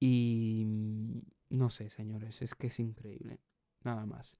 Y 0.00 0.62
mm, 0.64 1.18
no 1.50 1.68
sé, 1.68 1.90
señores, 1.90 2.40
es 2.40 2.54
que 2.54 2.68
es 2.68 2.80
increíble. 2.80 3.38
Nada 3.84 4.06
más. 4.06 4.38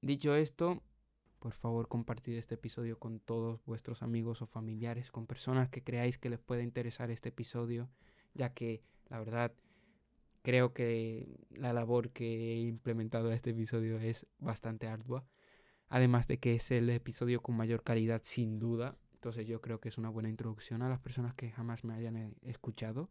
Dicho 0.00 0.34
esto, 0.34 0.82
por 1.38 1.52
favor 1.52 1.88
compartid 1.88 2.36
este 2.36 2.54
episodio 2.54 2.98
con 2.98 3.20
todos 3.20 3.64
vuestros 3.64 4.02
amigos 4.02 4.42
o 4.42 4.46
familiares, 4.46 5.10
con 5.10 5.26
personas 5.26 5.68
que 5.68 5.82
creáis 5.82 6.18
que 6.18 6.30
les 6.30 6.40
pueda 6.40 6.62
interesar 6.62 7.10
este 7.10 7.28
episodio, 7.30 7.88
ya 8.34 8.52
que 8.52 8.82
la 9.08 9.18
verdad 9.18 9.52
creo 10.42 10.72
que 10.72 11.40
la 11.50 11.72
labor 11.72 12.10
que 12.10 12.52
he 12.52 12.58
implementado 12.58 13.30
a 13.30 13.34
este 13.34 13.50
episodio 13.50 13.98
es 13.98 14.26
bastante 14.38 14.86
ardua. 14.86 15.24
Además 15.88 16.26
de 16.28 16.38
que 16.38 16.54
es 16.54 16.70
el 16.70 16.88
episodio 16.90 17.40
con 17.40 17.56
mayor 17.56 17.82
calidad 17.82 18.22
sin 18.24 18.58
duda. 18.58 18.96
Entonces 19.14 19.46
yo 19.46 19.60
creo 19.60 19.80
que 19.80 19.88
es 19.88 19.98
una 19.98 20.08
buena 20.08 20.28
introducción 20.28 20.82
a 20.82 20.88
las 20.88 21.00
personas 21.00 21.34
que 21.34 21.50
jamás 21.50 21.84
me 21.84 21.94
hayan 21.94 22.16
eh, 22.16 22.32
escuchado. 22.42 23.10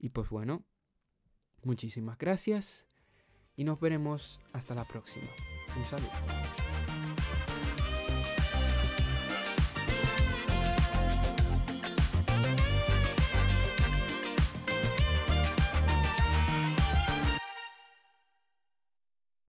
Y 0.00 0.10
pues 0.10 0.30
bueno, 0.30 0.64
muchísimas 1.62 2.18
gracias 2.18 2.86
y 3.54 3.64
nos 3.64 3.78
veremos 3.78 4.40
hasta 4.52 4.74
la 4.74 4.84
próxima. 4.84 5.28
Un 5.76 5.84
saludo. 5.84 6.67